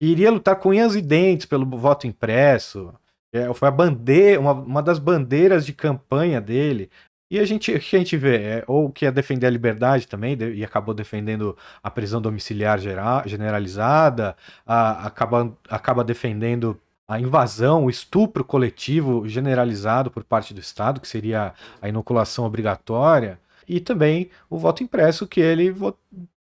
que 0.00 0.06
iria 0.06 0.30
lutar 0.30 0.56
com 0.56 0.70
unhas 0.70 0.94
e 0.94 1.02
dentes 1.02 1.46
pelo 1.46 1.66
voto 1.78 2.06
impresso, 2.06 2.94
é, 3.32 3.52
foi 3.54 3.68
a 3.68 3.70
bandeira, 3.70 4.40
uma, 4.40 4.52
uma 4.52 4.82
das 4.82 4.98
bandeiras 4.98 5.66
de 5.66 5.72
campanha 5.72 6.40
dele. 6.40 6.90
E 7.30 7.40
a 7.40 7.44
gente, 7.44 7.72
o 7.72 7.80
que 7.80 7.96
a 7.96 7.98
gente 7.98 8.16
vê? 8.16 8.36
É, 8.36 8.64
ou 8.68 8.90
que 8.90 9.04
ia 9.04 9.12
defender 9.12 9.46
a 9.46 9.50
liberdade 9.50 10.06
também, 10.06 10.36
de, 10.36 10.54
e 10.54 10.64
acabou 10.64 10.94
defendendo 10.94 11.56
a 11.82 11.90
prisão 11.90 12.20
domiciliar 12.20 12.78
geral, 12.78 13.22
generalizada, 13.26 14.36
a, 14.64 15.06
acaba, 15.06 15.52
acaba 15.68 16.04
defendendo 16.04 16.80
a 17.08 17.20
invasão, 17.20 17.84
o 17.84 17.90
estupro 17.90 18.44
coletivo 18.44 19.28
generalizado 19.28 20.10
por 20.10 20.24
parte 20.24 20.54
do 20.54 20.60
Estado, 20.60 21.00
que 21.00 21.08
seria 21.08 21.54
a 21.80 21.88
inoculação 21.88 22.44
obrigatória, 22.44 23.40
e 23.68 23.80
também 23.80 24.30
o 24.50 24.58
voto 24.58 24.82
impresso, 24.82 25.26
que 25.26 25.40
ele 25.40 25.74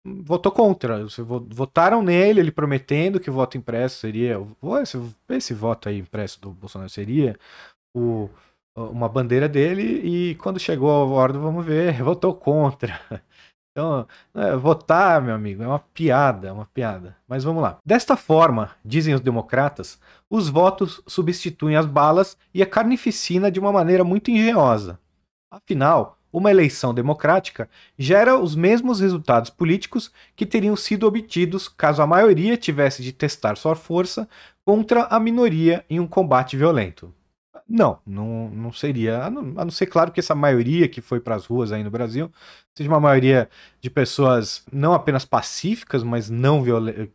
votou 0.04 0.52
contra. 0.52 1.04
Votaram 1.48 2.02
nele, 2.02 2.40
ele 2.40 2.52
prometendo 2.52 3.20
que 3.20 3.30
o 3.30 3.32
voto 3.32 3.56
impresso 3.56 4.00
seria. 4.00 4.38
Esse, 4.82 5.00
esse 5.28 5.54
voto 5.54 5.88
aí 5.88 5.98
impresso 5.98 6.40
do 6.40 6.50
Bolsonaro 6.50 6.90
seria 6.90 7.36
o, 7.94 8.28
uma 8.76 9.08
bandeira 9.08 9.48
dele, 9.48 10.00
e 10.04 10.34
quando 10.36 10.58
chegou 10.58 10.90
a 10.90 11.04
hora 11.04 11.32
vamos 11.34 11.64
ver, 11.64 12.00
votou 12.02 12.34
contra. 12.34 13.00
Então, 13.70 14.06
é, 14.34 14.54
votar, 14.54 15.22
meu 15.22 15.34
amigo, 15.34 15.62
é 15.62 15.66
uma 15.66 15.78
piada, 15.78 16.48
é 16.48 16.52
uma 16.52 16.66
piada. 16.66 17.16
Mas 17.26 17.42
vamos 17.42 17.62
lá. 17.62 17.78
Desta 17.84 18.16
forma, 18.16 18.70
dizem 18.84 19.14
os 19.14 19.20
democratas, 19.20 19.98
os 20.28 20.48
votos 20.50 21.02
substituem 21.06 21.76
as 21.76 21.86
balas 21.86 22.36
e 22.52 22.62
a 22.62 22.66
carnificina 22.66 23.50
de 23.50 23.58
uma 23.58 23.72
maneira 23.72 24.04
muito 24.04 24.30
engenhosa. 24.30 24.98
Afinal, 25.50 26.18
uma 26.32 26.50
eleição 26.50 26.94
democrática 26.94 27.68
gera 27.98 28.38
os 28.38 28.56
mesmos 28.56 29.00
resultados 29.00 29.50
políticos 29.50 30.10
que 30.34 30.46
teriam 30.46 30.74
sido 30.74 31.06
obtidos 31.06 31.68
caso 31.68 32.00
a 32.00 32.06
maioria 32.06 32.56
tivesse 32.56 33.02
de 33.02 33.12
testar 33.12 33.56
sua 33.56 33.74
força 33.74 34.28
contra 34.64 35.04
a 35.04 35.20
minoria 35.20 35.84
em 35.90 36.00
um 36.00 36.06
combate 36.06 36.56
violento. 36.56 37.14
Não, 37.68 37.98
não, 38.06 38.50
não 38.50 38.72
seria. 38.72 39.24
A 39.24 39.30
não, 39.30 39.54
a 39.56 39.64
não 39.64 39.70
ser, 39.70 39.86
claro, 39.86 40.10
que 40.12 40.20
essa 40.20 40.34
maioria 40.34 40.88
que 40.88 41.00
foi 41.00 41.20
para 41.20 41.34
as 41.34 41.46
ruas 41.46 41.72
aí 41.72 41.82
no 41.82 41.90
Brasil 41.90 42.30
seja 42.74 42.88
uma 42.88 43.00
maioria 43.00 43.48
de 43.80 43.88
pessoas 43.88 44.64
não 44.70 44.92
apenas 44.92 45.24
pacíficas, 45.24 46.02
mas 46.02 46.28
não 46.28 46.62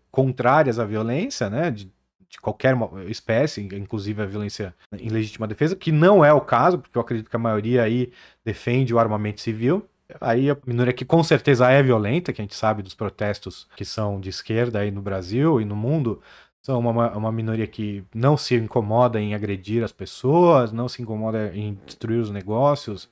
contrárias 0.10 0.80
à 0.80 0.86
violência, 0.86 1.50
né? 1.50 1.70
De, 1.70 1.92
de 2.30 2.40
qualquer 2.40 2.76
espécie, 3.08 3.62
inclusive 3.62 4.22
a 4.22 4.26
violência 4.26 4.76
em 4.92 5.10
legítima 5.10 5.48
defesa, 5.48 5.76
que 5.76 5.92
não 5.92 6.24
é 6.24 6.34
o 6.34 6.42
caso, 6.42 6.80
porque 6.80 6.98
eu 6.98 7.02
acredito 7.02 7.30
que 7.30 7.36
a 7.36 7.40
maioria 7.40 7.84
aí 7.84 8.12
defende 8.44 8.94
o 8.94 9.00
armamento 9.00 9.42
civil. 9.42 9.88
Aí 10.22 10.50
a 10.50 10.58
minoria 10.66 10.94
que 10.94 11.06
com 11.06 11.22
certeza 11.24 11.70
é 11.70 11.82
violenta, 11.84 12.32
que 12.32 12.42
a 12.42 12.44
gente 12.44 12.56
sabe 12.56 12.82
dos 12.82 12.96
protestos 12.96 13.68
que 13.76 13.84
são 13.84 14.20
de 14.20 14.30
esquerda 14.30 14.80
aí 14.80 14.92
no 14.92 15.02
Brasil 15.02 15.60
e 15.60 15.66
no 15.66 15.76
mundo, 15.76 16.22
são 16.62 16.80
uma, 16.80 17.16
uma 17.16 17.32
minoria 17.32 17.68
que 17.68 18.04
não 18.14 18.36
se 18.36 18.56
incomoda 18.56 19.22
em 19.22 19.34
agredir 19.34 19.84
as 19.84 19.92
pessoas, 19.94 20.72
não 20.72 20.90
se 20.90 21.02
incomoda 21.02 21.52
em 21.56 21.80
destruir 21.86 22.20
os 22.20 22.30
negócios 22.30 23.10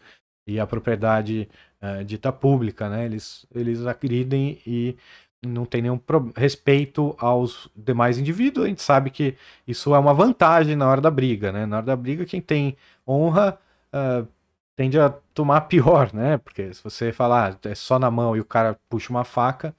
e 0.47 0.59
a 0.59 0.67
propriedade 0.67 1.49
uh, 1.81 2.03
dita 2.03 2.31
pública, 2.31 2.89
né? 2.89 3.05
Eles, 3.05 3.45
eles 3.53 3.85
agridem 3.85 4.59
e 4.67 4.97
não 5.45 5.65
tem 5.65 5.81
nenhum 5.81 5.99
respeito 6.35 7.15
aos 7.19 7.69
demais 7.75 8.17
indivíduos. 8.17 8.65
A 8.65 8.69
gente 8.69 8.81
sabe 8.81 9.09
que 9.09 9.35
isso 9.67 9.93
é 9.95 9.99
uma 9.99 10.13
vantagem 10.13 10.75
na 10.75 10.87
hora 10.87 11.01
da 11.01 11.11
briga, 11.11 11.51
né? 11.51 11.65
Na 11.65 11.77
hora 11.77 11.85
da 11.85 11.95
briga, 11.95 12.25
quem 12.25 12.41
tem 12.41 12.75
honra 13.07 13.57
uh, 13.93 14.27
tende 14.75 14.99
a 14.99 15.09
tomar 15.33 15.61
pior, 15.67 16.13
né? 16.13 16.37
Porque 16.37 16.73
se 16.73 16.83
você 16.83 17.11
falar 17.11 17.53
ah, 17.53 17.69
é 17.69 17.75
só 17.75 17.97
na 17.99 18.11
mão 18.11 18.35
e 18.35 18.39
o 18.39 18.45
cara 18.45 18.77
puxa 18.89 19.09
uma 19.09 19.23
faca, 19.23 19.73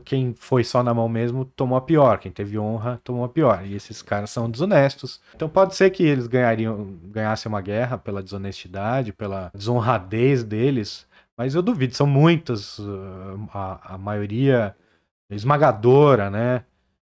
quem 0.00 0.34
foi 0.34 0.64
só 0.64 0.82
na 0.82 0.92
mão 0.92 1.08
mesmo 1.08 1.44
tomou 1.44 1.78
a 1.78 1.80
pior. 1.80 2.18
Quem 2.18 2.32
teve 2.32 2.58
honra 2.58 3.00
tomou 3.04 3.24
a 3.24 3.28
pior. 3.28 3.64
E 3.64 3.74
esses 3.74 4.02
caras 4.02 4.30
são 4.30 4.50
desonestos. 4.50 5.20
Então 5.34 5.48
pode 5.48 5.74
ser 5.74 5.90
que 5.90 6.02
eles 6.02 6.26
ganhariam, 6.26 6.98
ganhassem 7.04 7.48
uma 7.48 7.60
guerra 7.60 7.98
pela 7.98 8.22
desonestidade, 8.22 9.12
pela 9.12 9.50
desonradez 9.54 10.42
deles. 10.42 11.06
Mas 11.36 11.54
eu 11.54 11.62
duvido, 11.62 11.94
são 11.94 12.06
muitas, 12.06 12.78
ah, 13.52 13.80
a, 13.88 13.94
a 13.94 13.98
maioria 13.98 14.74
esmagadora, 15.30 16.30
né? 16.30 16.64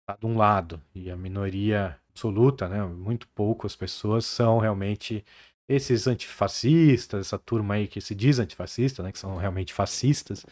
Tá 0.08 0.16
de 0.20 0.26
um 0.26 0.38
lado. 0.38 0.82
E 0.94 1.10
a 1.10 1.18
minoria 1.18 2.00
absoluta, 2.10 2.70
né? 2.70 2.84
Muito 2.86 3.28
poucas 3.30 3.76
pessoas 3.76 4.26
são 4.26 4.60
realmente 4.60 5.26
esses 5.68 6.08
antifascistas, 6.08 7.28
essa 7.28 7.40
turma 7.40 7.76
aí 7.76 7.88
que 7.88 8.00
se 8.00 8.14
diz 8.16 8.40
antifascista, 8.40 9.04
né? 9.04 9.12
Que 9.12 9.20
são 9.20 9.38
realmente 9.38 9.74
fascistas. 9.74 10.46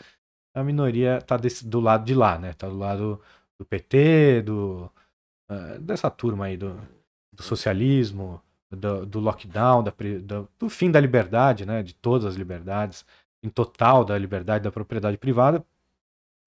A 0.56 0.64
minoria 0.64 1.22
tá 1.22 1.38
desse, 1.38 1.68
do 1.68 1.80
lado 1.80 2.06
de 2.06 2.16
lá, 2.16 2.38
né? 2.38 2.54
Tá 2.54 2.68
do 2.68 2.78
lado 2.78 3.22
do 3.60 3.66
PT, 3.66 4.44
do, 4.44 4.92
uh, 5.52 5.80
dessa 5.80 6.10
turma 6.10 6.46
aí 6.46 6.58
do, 6.58 6.76
do 7.34 7.44
socialismo, 7.44 8.42
do, 8.72 9.06
do 9.06 9.20
lockdown, 9.20 9.84
da, 9.84 9.94
do, 10.24 10.50
do 10.60 10.70
fim 10.70 10.92
da 10.92 11.00
liberdade, 11.00 11.66
né? 11.66 11.84
De 11.84 11.94
todas 11.96 12.26
as 12.26 12.36
liberdades, 12.36 13.06
em 13.44 13.50
total 13.50 14.04
da 14.06 14.18
liberdade 14.18 14.64
da 14.64 14.72
propriedade 14.72 15.18
privada 15.18 15.64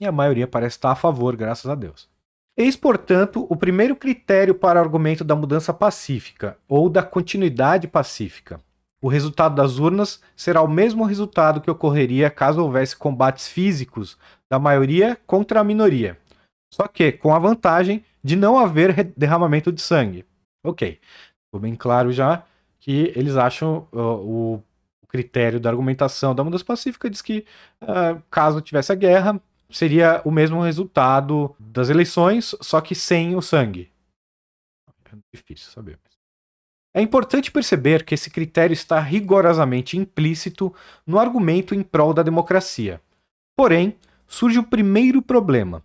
e 0.00 0.06
a 0.06 0.12
maioria 0.12 0.46
parece 0.46 0.76
estar 0.76 0.90
a 0.90 0.96
favor, 0.96 1.36
graças 1.36 1.70
a 1.70 1.74
Deus. 1.74 2.08
Eis, 2.56 2.74
portanto, 2.74 3.46
o 3.50 3.56
primeiro 3.56 3.94
critério 3.94 4.54
para 4.54 4.80
o 4.80 4.82
argumento 4.82 5.22
da 5.22 5.36
mudança 5.36 5.74
pacífica, 5.74 6.56
ou 6.66 6.88
da 6.88 7.02
continuidade 7.02 7.86
pacífica. 7.86 8.60
O 9.02 9.08
resultado 9.08 9.54
das 9.54 9.78
urnas 9.78 10.22
será 10.34 10.62
o 10.62 10.68
mesmo 10.68 11.04
resultado 11.04 11.60
que 11.60 11.70
ocorreria 11.70 12.30
caso 12.30 12.62
houvesse 12.62 12.96
combates 12.96 13.46
físicos 13.46 14.16
da 14.50 14.58
maioria 14.58 15.18
contra 15.26 15.60
a 15.60 15.64
minoria, 15.64 16.18
só 16.72 16.88
que 16.88 17.12
com 17.12 17.34
a 17.34 17.38
vantagem 17.38 18.04
de 18.24 18.36
não 18.36 18.58
haver 18.58 19.12
derramamento 19.16 19.70
de 19.70 19.82
sangue. 19.82 20.24
Ok, 20.64 20.98
ficou 21.44 21.60
bem 21.60 21.74
claro 21.74 22.10
já 22.10 22.42
que 22.80 23.12
eles 23.14 23.36
acham 23.36 23.86
uh, 23.92 23.98
o 23.98 24.62
critério 25.08 25.60
da 25.60 25.70
argumentação 25.70 26.34
da 26.34 26.42
mudança 26.42 26.64
pacífica 26.64 27.10
diz 27.10 27.20
que 27.20 27.44
uh, 27.82 28.20
caso 28.30 28.60
tivesse 28.60 28.92
a 28.92 28.94
guerra, 28.94 29.40
seria 29.70 30.22
o 30.24 30.30
mesmo 30.30 30.60
resultado 30.60 31.54
das 31.58 31.88
eleições, 31.88 32.54
só 32.60 32.80
que 32.80 32.94
sem 32.94 33.34
o 33.36 33.42
sangue. 33.42 33.92
É 35.12 35.16
difícil 35.34 35.70
saber. 35.70 35.98
É 36.94 37.00
importante 37.02 37.50
perceber 37.50 38.04
que 38.04 38.14
esse 38.14 38.30
critério 38.30 38.72
está 38.72 38.98
rigorosamente 38.98 39.98
implícito 39.98 40.74
no 41.06 41.18
argumento 41.18 41.74
em 41.74 41.82
prol 41.82 42.14
da 42.14 42.22
democracia. 42.22 43.02
Porém, 43.54 43.98
surge 44.26 44.58
o 44.58 44.66
primeiro 44.66 45.20
problema. 45.20 45.84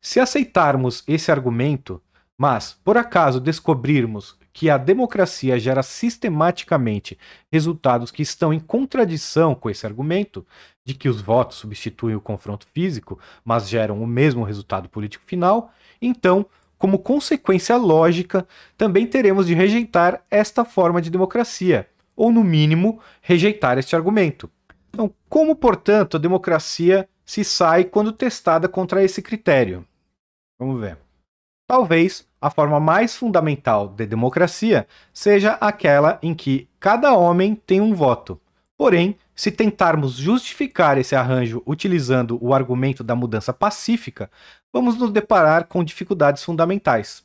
Se 0.00 0.20
aceitarmos 0.20 1.04
esse 1.06 1.30
argumento, 1.30 2.02
mas 2.38 2.72
por 2.82 2.96
acaso 2.96 3.40
descobrirmos 3.40 4.38
que 4.52 4.70
a 4.70 4.78
democracia 4.78 5.58
gera 5.58 5.82
sistematicamente 5.82 7.18
resultados 7.52 8.10
que 8.10 8.22
estão 8.22 8.52
em 8.52 8.58
contradição 8.58 9.54
com 9.54 9.68
esse 9.68 9.86
argumento, 9.86 10.46
de 10.88 10.94
que 10.94 11.06
os 11.06 11.20
votos 11.20 11.58
substituem 11.58 12.16
o 12.16 12.20
confronto 12.20 12.66
físico, 12.72 13.18
mas 13.44 13.68
geram 13.68 14.02
o 14.02 14.06
mesmo 14.06 14.42
resultado 14.42 14.88
político 14.88 15.22
final, 15.26 15.70
então, 16.00 16.46
como 16.78 16.98
consequência 16.98 17.76
lógica, 17.76 18.48
também 18.74 19.06
teremos 19.06 19.46
de 19.46 19.52
rejeitar 19.52 20.24
esta 20.30 20.64
forma 20.64 21.02
de 21.02 21.10
democracia, 21.10 21.86
ou 22.16 22.32
no 22.32 22.42
mínimo, 22.42 23.00
rejeitar 23.20 23.76
este 23.76 23.94
argumento. 23.94 24.50
Então, 24.88 25.12
como, 25.28 25.54
portanto, 25.54 26.16
a 26.16 26.20
democracia 26.20 27.06
se 27.22 27.44
sai 27.44 27.84
quando 27.84 28.10
testada 28.10 28.66
contra 28.66 29.04
esse 29.04 29.20
critério? 29.20 29.84
Vamos 30.58 30.80
ver. 30.80 30.96
Talvez 31.66 32.26
a 32.40 32.48
forma 32.48 32.80
mais 32.80 33.14
fundamental 33.14 33.88
de 33.88 34.06
democracia 34.06 34.88
seja 35.12 35.52
aquela 35.60 36.18
em 36.22 36.34
que 36.34 36.66
cada 36.80 37.12
homem 37.12 37.54
tem 37.54 37.78
um 37.78 37.94
voto. 37.94 38.40
Porém, 38.74 39.18
se 39.38 39.52
tentarmos 39.52 40.14
justificar 40.14 40.98
esse 40.98 41.14
arranjo 41.14 41.62
utilizando 41.64 42.36
o 42.44 42.52
argumento 42.52 43.04
da 43.04 43.14
mudança 43.14 43.52
pacífica, 43.52 44.28
vamos 44.72 44.98
nos 44.98 45.12
deparar 45.12 45.68
com 45.68 45.84
dificuldades 45.84 46.42
fundamentais. 46.42 47.24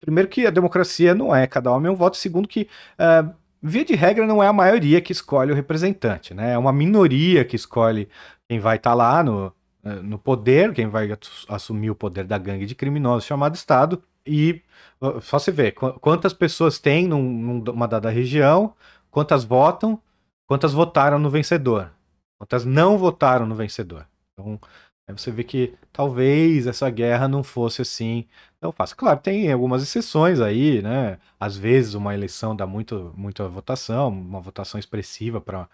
Primeiro, 0.00 0.28
que 0.28 0.48
a 0.48 0.50
democracia 0.50 1.14
não 1.14 1.32
é 1.32 1.46
cada 1.46 1.70
homem 1.70 1.92
um 1.92 1.94
voto. 1.94 2.16
Segundo, 2.16 2.48
que, 2.48 2.66
uh, 2.98 3.32
via 3.62 3.84
de 3.84 3.94
regra, 3.94 4.26
não 4.26 4.42
é 4.42 4.48
a 4.48 4.52
maioria 4.52 5.00
que 5.00 5.12
escolhe 5.12 5.52
o 5.52 5.54
representante. 5.54 6.34
Né? 6.34 6.54
É 6.54 6.58
uma 6.58 6.72
minoria 6.72 7.44
que 7.44 7.54
escolhe 7.54 8.08
quem 8.48 8.58
vai 8.58 8.78
estar 8.78 8.90
tá 8.90 8.96
lá 8.96 9.22
no, 9.22 9.46
uh, 9.84 10.02
no 10.02 10.18
poder, 10.18 10.72
quem 10.72 10.88
vai 10.88 11.16
assumir 11.48 11.90
o 11.90 11.94
poder 11.94 12.24
da 12.24 12.36
gangue 12.36 12.66
de 12.66 12.74
criminosos 12.74 13.26
chamado 13.26 13.54
Estado. 13.54 14.02
E 14.26 14.60
uh, 15.00 15.20
só 15.20 15.38
se 15.38 15.52
vê 15.52 15.70
quantas 15.70 16.32
pessoas 16.32 16.80
tem 16.80 17.06
num, 17.06 17.62
numa 17.64 17.86
dada 17.86 18.10
região, 18.10 18.74
quantas 19.10 19.44
votam, 19.44 20.00
quantas 20.46 20.72
votaram 20.72 21.18
no 21.18 21.30
vencedor, 21.30 21.90
quantas 22.38 22.64
não 22.64 22.98
votaram 22.98 23.46
no 23.46 23.54
vencedor. 23.54 24.06
Então, 24.32 24.58
aí 25.08 25.16
você 25.16 25.30
vê 25.30 25.44
que 25.44 25.74
talvez 25.92 26.66
essa 26.66 26.88
guerra 26.90 27.28
não 27.28 27.42
fosse 27.42 27.82
assim 27.82 28.26
tão 28.60 28.72
fácil. 28.72 28.96
Claro, 28.96 29.20
tem 29.20 29.50
algumas 29.52 29.82
exceções 29.82 30.40
aí, 30.40 30.82
né? 30.82 31.18
Às 31.38 31.56
vezes 31.56 31.94
uma 31.94 32.14
eleição 32.14 32.54
dá 32.54 32.66
muito, 32.66 33.12
muita 33.16 33.48
votação, 33.48 34.08
uma 34.08 34.40
votação 34.40 34.78
expressiva 34.78 35.40
para 35.40 35.68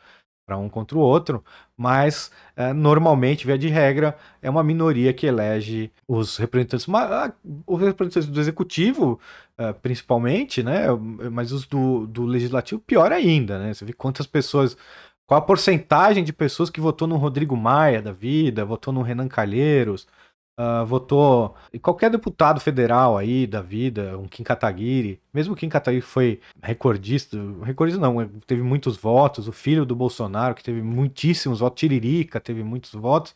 para 0.46 0.56
um 0.56 0.68
contra 0.68 0.96
o 0.96 1.00
outro, 1.00 1.44
mas 1.76 2.30
é, 2.54 2.72
normalmente, 2.72 3.44
via 3.44 3.58
de 3.58 3.68
regra, 3.68 4.16
é 4.40 4.48
uma 4.48 4.62
minoria 4.62 5.12
que 5.12 5.26
elege 5.26 5.90
os 6.06 6.36
representantes, 6.36 6.86
mas, 6.86 7.32
os 7.66 7.80
representantes 7.80 8.28
do 8.28 8.40
executivo, 8.40 9.20
é, 9.58 9.72
principalmente, 9.72 10.62
né? 10.62 10.86
Mas 11.32 11.52
os 11.52 11.66
do, 11.66 12.06
do 12.06 12.24
legislativo, 12.26 12.80
pior 12.80 13.12
ainda, 13.12 13.58
né? 13.58 13.72
Você 13.74 13.84
vê 13.84 13.92
quantas 13.92 14.26
pessoas. 14.26 14.76
Qual 15.26 15.38
a 15.38 15.44
porcentagem 15.44 16.22
de 16.22 16.32
pessoas 16.32 16.70
que 16.70 16.80
votou 16.80 17.08
no 17.08 17.16
Rodrigo 17.16 17.56
Maia 17.56 18.00
da 18.00 18.12
vida, 18.12 18.64
votou 18.64 18.92
no 18.92 19.02
Renan 19.02 19.28
Calheiros, 19.28 20.06
uh, 20.58 20.84
votou 20.86 21.54
e 21.72 21.78
qualquer 21.78 22.10
deputado 22.10 22.60
federal 22.60 23.16
aí 23.18 23.46
da 23.46 23.60
vida, 23.60 24.18
um 24.18 24.26
Kim 24.28 24.42
Kataguiri, 24.42 25.20
mesmo 25.32 25.54
o 25.54 25.56
Kim 25.56 25.68
Kataguiri 25.68 26.02
foi 26.02 26.40
recordista, 26.62 27.36
recordista 27.62 28.00
não, 28.00 28.26
teve 28.46 28.62
muitos 28.62 28.96
votos, 28.96 29.48
o 29.48 29.52
filho 29.52 29.84
do 29.84 29.96
Bolsonaro 29.96 30.54
que 30.54 30.64
teve 30.64 30.82
muitíssimos 30.82 31.60
votos, 31.60 31.80
Tiririca 31.80 32.40
teve 32.40 32.62
muitos 32.62 32.92
votos, 32.92 33.34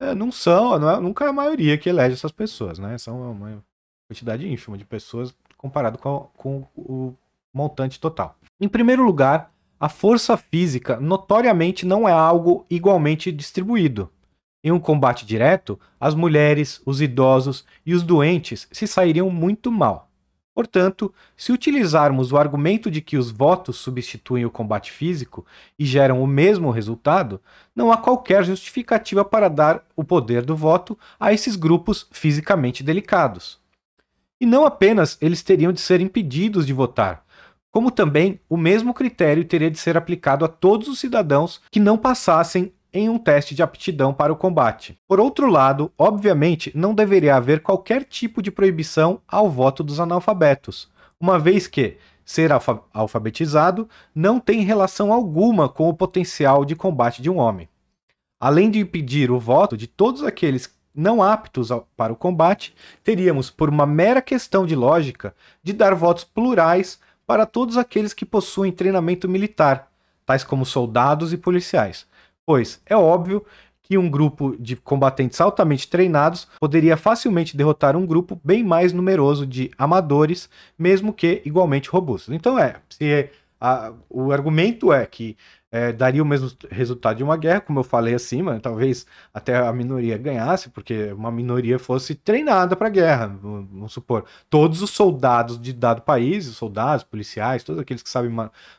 é, 0.00 0.14
não 0.14 0.32
são, 0.32 0.78
não 0.78 0.90
é, 0.90 1.00
nunca 1.00 1.24
é 1.24 1.28
a 1.28 1.32
maioria 1.32 1.78
que 1.78 1.88
elege 1.88 2.14
essas 2.14 2.32
pessoas, 2.32 2.78
né? 2.78 2.98
São 2.98 3.32
uma 3.32 3.64
quantidade 4.08 4.46
ínfima 4.48 4.76
de 4.78 4.84
pessoas 4.84 5.34
comparado 5.64 5.96
com, 5.96 6.28
com 6.36 6.66
o 6.76 7.14
montante 7.50 7.98
total. 7.98 8.36
Em 8.60 8.68
primeiro 8.68 9.02
lugar, 9.02 9.50
a 9.80 9.88
força 9.88 10.36
física 10.36 11.00
notoriamente 11.00 11.86
não 11.86 12.06
é 12.06 12.12
algo 12.12 12.66
igualmente 12.68 13.32
distribuído. 13.32 14.10
Em 14.62 14.70
um 14.70 14.78
combate 14.78 15.24
direto, 15.24 15.80
as 15.98 16.14
mulheres, 16.14 16.82
os 16.84 17.00
idosos 17.00 17.64
e 17.84 17.94
os 17.94 18.02
doentes 18.02 18.68
se 18.70 18.86
sairiam 18.86 19.30
muito 19.30 19.72
mal. 19.72 20.10
Portanto, 20.54 21.12
se 21.34 21.50
utilizarmos 21.50 22.30
o 22.30 22.36
argumento 22.36 22.90
de 22.90 23.00
que 23.00 23.16
os 23.16 23.30
votos 23.30 23.76
substituem 23.76 24.44
o 24.44 24.50
combate 24.50 24.92
físico 24.92 25.46
e 25.78 25.86
geram 25.86 26.22
o 26.22 26.26
mesmo 26.26 26.70
resultado, 26.70 27.40
não 27.74 27.90
há 27.90 27.96
qualquer 27.96 28.44
justificativa 28.44 29.24
para 29.24 29.48
dar 29.48 29.82
o 29.96 30.04
poder 30.04 30.44
do 30.44 30.54
voto 30.54 30.96
a 31.18 31.32
esses 31.32 31.56
grupos 31.56 32.06
fisicamente 32.12 32.82
delicados. 32.82 33.63
E 34.44 34.46
não 34.46 34.66
apenas 34.66 35.16
eles 35.22 35.42
teriam 35.42 35.72
de 35.72 35.80
ser 35.80 36.02
impedidos 36.02 36.66
de 36.66 36.74
votar, 36.74 37.24
como 37.72 37.90
também 37.90 38.38
o 38.46 38.58
mesmo 38.58 38.92
critério 38.92 39.42
teria 39.42 39.70
de 39.70 39.78
ser 39.78 39.96
aplicado 39.96 40.44
a 40.44 40.48
todos 40.48 40.86
os 40.86 40.98
cidadãos 40.98 41.62
que 41.70 41.80
não 41.80 41.96
passassem 41.96 42.70
em 42.92 43.08
um 43.08 43.16
teste 43.16 43.54
de 43.54 43.62
aptidão 43.62 44.12
para 44.12 44.30
o 44.30 44.36
combate. 44.36 44.98
Por 45.08 45.18
outro 45.18 45.46
lado, 45.46 45.90
obviamente, 45.96 46.70
não 46.74 46.94
deveria 46.94 47.36
haver 47.36 47.62
qualquer 47.62 48.04
tipo 48.04 48.42
de 48.42 48.50
proibição 48.50 49.18
ao 49.26 49.48
voto 49.50 49.82
dos 49.82 49.98
analfabetos, 49.98 50.90
uma 51.18 51.38
vez 51.38 51.66
que 51.66 51.96
ser 52.22 52.52
alfa 52.52 52.82
alfabetizado 52.92 53.88
não 54.14 54.38
tem 54.38 54.60
relação 54.60 55.10
alguma 55.10 55.70
com 55.70 55.88
o 55.88 55.94
potencial 55.94 56.66
de 56.66 56.76
combate 56.76 57.22
de 57.22 57.30
um 57.30 57.38
homem. 57.38 57.66
Além 58.38 58.70
de 58.70 58.78
impedir 58.78 59.30
o 59.30 59.40
voto 59.40 59.74
de 59.74 59.86
todos 59.86 60.22
aqueles 60.22 60.70
não 60.94 61.22
aptos 61.22 61.70
para 61.96 62.12
o 62.12 62.16
combate, 62.16 62.74
teríamos, 63.02 63.50
por 63.50 63.68
uma 63.68 63.86
mera 63.86 64.22
questão 64.22 64.64
de 64.64 64.76
lógica, 64.76 65.34
de 65.62 65.72
dar 65.72 65.94
votos 65.94 66.24
plurais 66.24 67.00
para 67.26 67.46
todos 67.46 67.76
aqueles 67.76 68.12
que 68.12 68.24
possuem 68.24 68.70
treinamento 68.70 69.28
militar, 69.28 69.90
tais 70.24 70.44
como 70.44 70.64
soldados 70.64 71.32
e 71.32 71.36
policiais, 71.36 72.06
pois 72.46 72.80
é 72.86 72.96
óbvio 72.96 73.44
que 73.84 73.98
um 73.98 74.10
grupo 74.10 74.56
de 74.58 74.76
combatentes 74.76 75.40
altamente 75.40 75.88
treinados 75.88 76.48
poderia 76.58 76.96
facilmente 76.96 77.56
derrotar 77.56 77.96
um 77.96 78.06
grupo 78.06 78.40
bem 78.42 78.64
mais 78.64 78.92
numeroso 78.92 79.46
de 79.46 79.70
amadores, 79.76 80.48
mesmo 80.78 81.12
que 81.12 81.42
igualmente 81.44 81.90
robustos. 81.90 82.34
Então 82.34 82.58
é, 82.58 82.76
se 82.88 83.28
a, 83.60 83.92
o 84.08 84.32
argumento 84.32 84.92
é 84.92 85.04
que 85.04 85.36
é, 85.74 85.92
daria 85.92 86.22
o 86.22 86.24
mesmo 86.24 86.52
resultado 86.70 87.16
de 87.16 87.24
uma 87.24 87.36
guerra, 87.36 87.60
como 87.60 87.80
eu 87.80 87.82
falei 87.82 88.14
acima, 88.14 88.60
talvez 88.60 89.04
até 89.34 89.56
a 89.56 89.72
minoria 89.72 90.16
ganhasse, 90.16 90.70
porque 90.70 91.12
uma 91.12 91.32
minoria 91.32 91.80
fosse 91.80 92.14
treinada 92.14 92.76
para 92.76 92.86
a 92.86 92.90
guerra. 92.90 93.36
Vamos 93.42 93.92
supor, 93.92 94.24
todos 94.48 94.82
os 94.82 94.90
soldados 94.90 95.60
de 95.60 95.72
dado 95.72 96.02
país, 96.02 96.46
os 96.46 96.56
soldados, 96.56 97.02
policiais, 97.02 97.64
todos 97.64 97.82
aqueles 97.82 98.04
que 98.04 98.08
sabem 98.08 98.30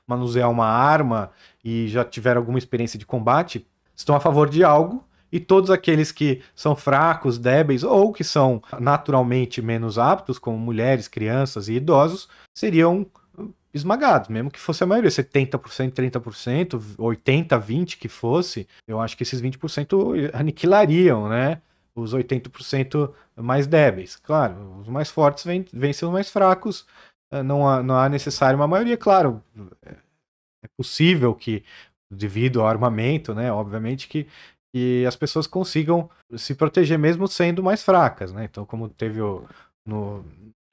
manusear 0.08 0.49
uma 0.49 0.67
arma 0.67 1.31
e 1.62 1.89
já 1.89 2.05
tiveram 2.05 2.39
alguma 2.39 2.58
experiência 2.58 2.97
de 2.97 3.05
combate, 3.05 3.67
estão 3.93 4.15
a 4.15 4.21
favor 4.21 4.49
de 4.49 4.63
algo. 4.63 5.03
E 5.29 5.39
todos 5.41 5.69
aqueles 5.69 6.13
que 6.13 6.41
são 6.55 6.77
fracos, 6.77 7.38
débeis 7.38 7.84
ou 7.84 8.13
que 8.13 8.23
são 8.23 8.63
naturalmente 8.79 9.62
menos 9.62 9.99
aptos, 9.99 10.39
como 10.39 10.58
mulheres, 10.58 11.10
crianças 11.10 11.67
e 11.67 11.73
idosos, 11.73 12.29
seriam 12.53 13.05
esmagados, 13.75 14.29
mesmo 14.29 14.49
que 14.49 14.59
fosse 14.59 14.83
a 14.83 14.88
maioria, 14.88 15.11
70%, 15.11 15.91
30%, 15.91 16.95
80%, 16.97 17.59
20% 17.61 17.97
que 17.97 18.07
fosse, 18.07 18.67
eu 18.88 19.01
acho 19.01 19.17
que 19.17 19.23
esses 19.23 19.41
20% 19.41 20.31
aniquilariam, 20.33 21.27
né? 21.27 21.61
Os 21.93 22.13
80% 22.13 23.13
mais 23.35 23.67
débeis. 23.67 24.15
Claro, 24.15 24.79
os 24.79 24.88
mais 24.88 25.09
fortes 25.09 25.45
vencem 25.73 26.07
os 26.07 26.13
mais 26.13 26.29
fracos, 26.29 26.85
eh, 27.31 27.43
não 27.43 27.67
há, 27.67 27.83
não 27.83 27.97
há 27.97 28.07
necessário 28.07 28.57
uma 28.57 28.67
maioria, 28.67 28.97
claro. 28.97 29.43
É 29.85 30.67
possível 30.77 31.35
que, 31.35 31.63
devido 32.11 32.61
ao 32.61 32.67
armamento, 32.67 33.35
né? 33.35 33.51
Obviamente 33.51 34.07
que, 34.07 34.25
que 34.73 35.05
as 35.05 35.15
pessoas 35.17 35.47
consigam 35.47 36.09
se 36.38 36.55
proteger 36.55 36.97
mesmo 36.97 37.27
sendo 37.27 37.61
mais 37.61 37.83
fracas, 37.83 38.31
né? 38.31 38.45
Então, 38.45 38.65
como 38.65 38.89
teve 38.89 39.21
o, 39.21 39.45
no, 39.85 40.25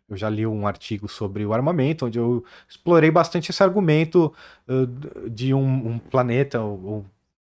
eu 0.08 0.16
já 0.16 0.28
li 0.28 0.46
um 0.46 0.66
artigo 0.66 1.08
sobre 1.08 1.44
o 1.44 1.52
armamento, 1.52 2.06
onde 2.06 2.18
eu 2.18 2.44
explorei 2.68 3.10
bastante 3.10 3.50
esse 3.50 3.62
argumento 3.62 4.32
uh, 4.68 5.30
de 5.30 5.54
um, 5.54 5.92
um 5.92 5.98
planeta 5.98 6.60
ou 6.60 7.04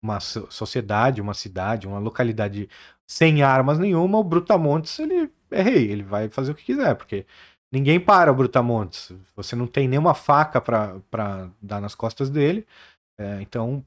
uma 0.01 0.19
sociedade, 0.19 1.21
uma 1.21 1.33
cidade, 1.33 1.87
uma 1.87 1.99
localidade 1.99 2.69
sem 3.07 3.41
armas 3.41 3.79
nenhuma, 3.79 4.17
o 4.17 4.23
Brutamontes 4.23 4.99
ele 4.99 5.31
é 5.49 5.61
rei, 5.61 5.89
ele 5.91 6.03
vai 6.03 6.29
fazer 6.29 6.51
o 6.51 6.55
que 6.55 6.65
quiser, 6.65 6.95
porque 6.95 7.25
ninguém 7.71 7.99
para 7.99 8.31
o 8.31 8.35
Brutamontes. 8.35 9.11
Você 9.35 9.55
não 9.55 9.67
tem 9.67 9.87
nenhuma 9.87 10.13
faca 10.13 10.59
para 10.61 11.49
dar 11.61 11.79
nas 11.81 11.95
costas 11.95 12.29
dele, 12.29 12.67
é, 13.17 13.41
então 13.41 13.85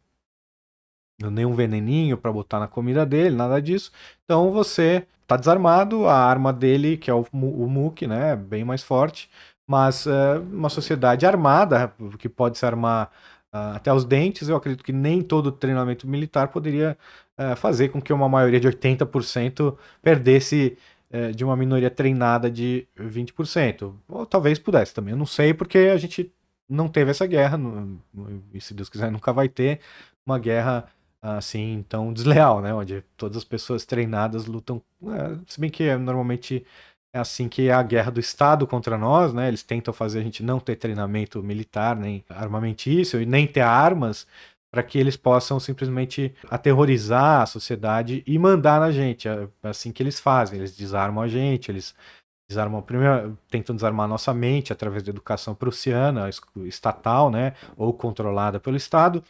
nenhum 1.23 1.55
veneninho 1.55 2.17
para 2.17 2.33
botar 2.33 2.61
na 2.61 2.69
comida 2.69 3.07
dele, 3.07 3.35
nada 3.35 3.61
disso. 3.61 3.91
Então 4.25 4.53
você 4.53 5.07
tá 5.27 5.37
desarmado, 5.37 6.07
a 6.07 6.15
arma 6.17 6.53
dele, 6.53 6.97
que 6.97 7.11
é 7.11 7.15
o, 7.15 7.27
o 7.33 7.69
Mook, 7.69 8.07
né, 8.07 8.37
bem 8.37 8.65
mais 8.65 8.83
forte, 8.83 9.29
mas 9.67 10.07
é, 10.07 10.39
uma 10.39 10.69
sociedade 10.69 11.27
armada, 11.27 11.93
que 12.19 12.29
pode 12.29 12.59
se 12.59 12.65
armar 12.65 13.11
uh, 13.53 13.75
até 13.77 13.93
os 13.93 14.05
dentes, 14.05 14.49
eu 14.49 14.57
acredito 14.57 14.85
que 14.85 14.93
nem 14.93 15.23
todo 15.23 15.51
treinamento 15.51 16.07
militar 16.07 16.49
poderia 16.49 16.97
uh, 17.39 17.57
fazer 17.57 17.89
com 17.89 18.01
que 18.01 18.13
uma 18.13 18.29
maioria 18.29 18.61
de 18.61 18.69
80% 18.69 19.77
perdesse 20.01 20.79
uh, 21.13 21.33
de 21.35 21.45
uma 21.45 21.57
minoria 21.57 21.91
treinada 21.91 22.49
de 22.51 22.87
20%. 22.97 23.93
Ou 24.09 24.25
talvez 24.27 24.59
pudesse 24.59 24.95
também, 24.95 25.13
eu 25.13 25.19
não 25.19 25.27
sei, 25.27 25.53
porque 25.53 25.79
a 25.79 25.97
gente 25.97 26.33
não 26.69 26.89
teve 26.89 27.11
essa 27.11 27.27
guerra, 27.27 27.59
e 28.53 28.61
se 28.61 28.75
Deus 28.75 28.89
quiser 28.89 29.11
nunca 29.11 29.33
vai 29.33 29.49
ter 29.49 29.81
uma 30.25 30.39
guerra 30.39 30.85
assim 31.27 31.85
tão 31.89 32.13
desleal, 32.13 32.61
né? 32.61 32.73
Onde 32.73 33.03
todas 33.17 33.39
as 33.39 33.45
pessoas 33.45 33.85
treinadas 33.85 34.47
lutam. 34.47 34.81
É, 35.05 35.39
se 35.47 35.61
bem 35.61 35.71
que 35.71 35.85
é, 35.85 35.97
normalmente 35.97 36.65
é 37.15 37.19
assim 37.19 37.49
que 37.49 37.69
é 37.69 37.73
a 37.73 37.83
guerra 37.83 38.11
do 38.11 38.21
Estado 38.21 38.67
contra 38.67 38.97
nós, 38.99 39.33
né? 39.33 39.49
Eles 39.49 39.63
tentam 39.63 39.93
fazer 39.93 40.21
a 40.21 40.23
gente 40.23 40.43
não 40.43 40.61
ter 40.61 40.77
treinamento 40.77 41.43
militar, 41.43 41.97
nem 41.97 42.25
armamentício, 42.29 43.21
e 43.21 43.27
nem 43.27 43.47
ter 43.47 43.61
armas, 43.61 44.27
para 44.71 44.83
que 44.83 44.99
eles 44.99 45.17
possam 45.17 45.59
simplesmente 45.59 46.35
aterrorizar 46.51 47.43
a 47.43 47.47
sociedade 47.47 48.23
e 48.27 48.39
mandar 48.39 48.81
na 48.81 48.91
gente. 48.91 49.29
É 49.29 49.49
assim 49.65 49.91
que 49.93 50.03
eles 50.03 50.21
fazem. 50.21 50.59
Eles 50.59 50.77
desarmam 50.77 51.25
a 51.25 51.29
gente, 51.29 51.71
eles 51.71 51.95
desarmam 52.49 52.81
primeiro 52.81 53.37
tentam 53.51 53.75
desarmar 53.75 54.05
a 54.05 54.09
nossa 54.09 54.33
mente 54.33 54.73
através 54.73 55.03
da 55.03 55.11
educação 55.11 55.55
prussiana 55.55 56.31
estatal 56.65 57.29
né 57.29 57.55
ou 57.77 57.93
controlada 57.93 58.61
pelo 58.61 58.77
estado 58.77 59.23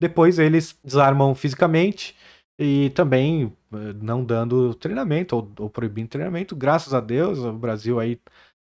depois 0.00 0.38
eles 0.38 0.78
desarmam 0.84 1.34
fisicamente 1.34 2.16
e 2.58 2.90
também 2.90 3.52
eh, 3.72 3.92
não 4.02 4.24
dando 4.24 4.74
treinamento 4.74 5.36
ou, 5.36 5.52
ou 5.58 5.70
proibindo 5.70 6.08
treinamento. 6.08 6.56
Graças 6.56 6.94
a 6.94 7.00
Deus, 7.00 7.38
o 7.38 7.52
Brasil 7.52 8.00
aí 8.00 8.20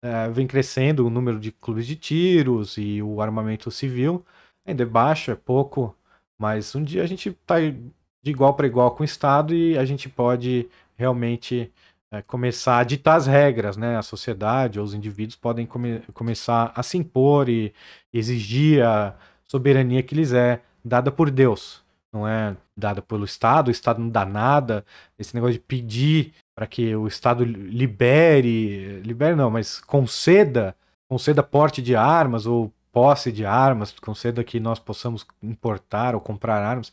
é, 0.03 0.29
vem 0.31 0.47
crescendo 0.47 1.07
o 1.07 1.11
número 1.11 1.39
de 1.39 1.53
clubes 1.53 1.87
de 1.87 1.97
tiros 1.97 2.77
e 2.77 3.01
o 3.03 3.21
armamento 3.21 3.71
civil. 3.71 4.25
Ainda 4.67 4.83
é 4.83 4.87
baixo, 4.87 5.31
é 5.31 5.35
pouco, 5.37 5.97
mas 6.39 6.75
um 6.75 6.83
dia 6.85 7.03
a 7.03 7.07
gente 7.07 7.31
está 7.31 7.57
de 7.61 8.31
igual 8.31 8.55
para 8.55 8.67
igual 8.67 8.95
com 8.95 9.03
o 9.03 9.05
Estado 9.05 9.55
e 9.55 9.79
a 9.79 9.85
gente 9.85 10.09
pode 10.09 10.69
realmente 10.97 11.73
é, 12.11 12.23
começar 12.23 12.79
a 12.79 12.85
ditar 12.85 13.17
as 13.17 13.27
regras, 13.27 13.77
né? 13.77 13.97
A 13.97 14.03
sociedade 14.03 14.79
ou 14.79 14.85
os 14.85 14.95
indivíduos 14.95 15.37
podem 15.37 15.67
come 15.67 16.01
começar 16.15 16.73
a 16.75 16.83
se 16.83 16.99
impor 16.99 17.49
e 17.49 17.73
exigir 18.13 18.85
a 18.85 19.17
soberania 19.45 20.03
que 20.03 20.15
lhes 20.15 20.33
é 20.33 20.63
dada 20.85 21.11
por 21.11 21.31
Deus, 21.31 21.83
não 22.13 22.27
é 22.27 22.57
dada 22.77 23.01
pelo 23.01 23.25
Estado, 23.25 23.69
o 23.69 23.71
Estado 23.71 24.01
não 24.01 24.09
dá 24.09 24.25
nada. 24.25 24.85
Esse 25.19 25.35
negócio 25.35 25.55
de 25.55 25.61
pedir 25.61 26.35
para 26.55 26.67
que 26.67 26.95
o 26.95 27.07
Estado 27.07 27.45
libere, 27.45 29.01
libere 29.01 29.35
não, 29.35 29.51
mas 29.51 29.81
conceda, 29.81 30.77
conceda 31.09 31.43
porte 31.43 31.81
de 31.81 31.97
armas 31.97 32.47
ou 32.47 32.73
posse 32.93 33.33
de 33.33 33.47
armas, 33.47 33.93
conceda 33.99 34.45
que 34.45 34.61
nós 34.61 34.79
possamos 34.79 35.27
importar 35.43 36.15
ou 36.15 36.21
comprar 36.21 36.63
armas. 36.63 36.93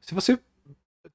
Se 0.00 0.14
você 0.14 0.38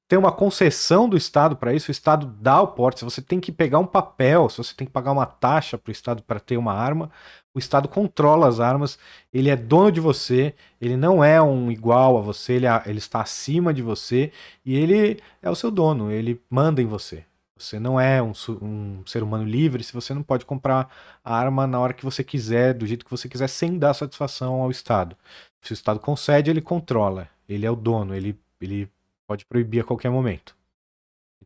tem 0.08 0.18
uma 0.18 0.30
concessão 0.30 1.08
do 1.08 1.16
Estado 1.16 1.56
para 1.56 1.72
isso, 1.72 1.90
o 1.90 1.92
Estado 1.92 2.26
dá 2.26 2.60
o 2.60 2.68
porte. 2.68 3.00
Se 3.00 3.04
você 3.04 3.22
tem 3.22 3.40
que 3.40 3.50
pegar 3.50 3.78
um 3.78 3.86
papel, 3.86 4.48
se 4.48 4.58
você 4.58 4.74
tem 4.74 4.86
que 4.86 4.92
pagar 4.92 5.12
uma 5.12 5.26
taxa 5.26 5.76
para 5.78 5.90
o 5.90 5.92
Estado 5.92 6.22
para 6.22 6.38
ter 6.38 6.56
uma 6.56 6.72
arma, 6.72 7.10
o 7.56 7.58
Estado 7.58 7.88
controla 7.88 8.46
as 8.46 8.60
armas, 8.60 8.98
ele 9.32 9.48
é 9.48 9.56
dono 9.56 9.90
de 9.90 10.00
você, 10.00 10.54
ele 10.80 10.96
não 10.96 11.24
é 11.24 11.40
um 11.40 11.70
igual 11.70 12.18
a 12.18 12.20
você, 12.20 12.52
ele, 12.52 12.66
é, 12.66 12.82
ele 12.84 12.98
está 12.98 13.22
acima 13.22 13.72
de 13.72 13.80
você 13.80 14.30
e 14.64 14.76
ele 14.76 15.18
é 15.40 15.50
o 15.50 15.54
seu 15.54 15.70
dono, 15.70 16.12
ele 16.12 16.40
manda 16.50 16.82
em 16.82 16.86
você. 16.86 17.24
Você 17.56 17.80
não 17.80 17.98
é 17.98 18.22
um, 18.22 18.32
um, 18.60 19.02
ser 19.06 19.22
humano 19.22 19.44
livre 19.44 19.82
se 19.82 19.94
você 19.94 20.12
não 20.12 20.22
pode 20.22 20.44
comprar 20.44 20.94
a 21.24 21.34
arma 21.34 21.66
na 21.66 21.80
hora 21.80 21.94
que 21.94 22.04
você 22.04 22.22
quiser, 22.22 22.74
do 22.74 22.86
jeito 22.86 23.04
que 23.04 23.10
você 23.10 23.28
quiser, 23.28 23.48
sem 23.48 23.78
dar 23.78 23.94
satisfação 23.94 24.60
ao 24.60 24.70
Estado. 24.70 25.16
Se 25.62 25.72
o 25.72 25.74
Estado 25.74 25.98
concede, 25.98 26.50
ele 26.50 26.60
controla. 26.60 27.28
Ele 27.48 27.64
é 27.64 27.70
o 27.70 27.76
dono, 27.76 28.14
ele, 28.14 28.38
ele 28.60 28.90
Pode 29.26 29.44
proibir 29.44 29.80
a 29.80 29.84
qualquer 29.84 30.10
momento. 30.10 30.54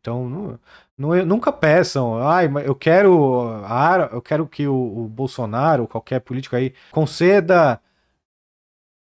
Então, 0.01 0.27
não, 0.29 0.59
não, 0.97 1.25
nunca 1.25 1.51
peçam, 1.51 2.17
ai, 2.17 2.47
mas 2.47 2.65
eu 2.65 2.73
quero, 2.75 3.63
eu 4.11 4.21
quero 4.21 4.47
que 4.47 4.67
o, 4.67 4.73
o 4.73 5.07
Bolsonaro, 5.07 5.87
qualquer 5.87 6.19
político 6.21 6.55
aí, 6.55 6.73
conceda 6.91 7.79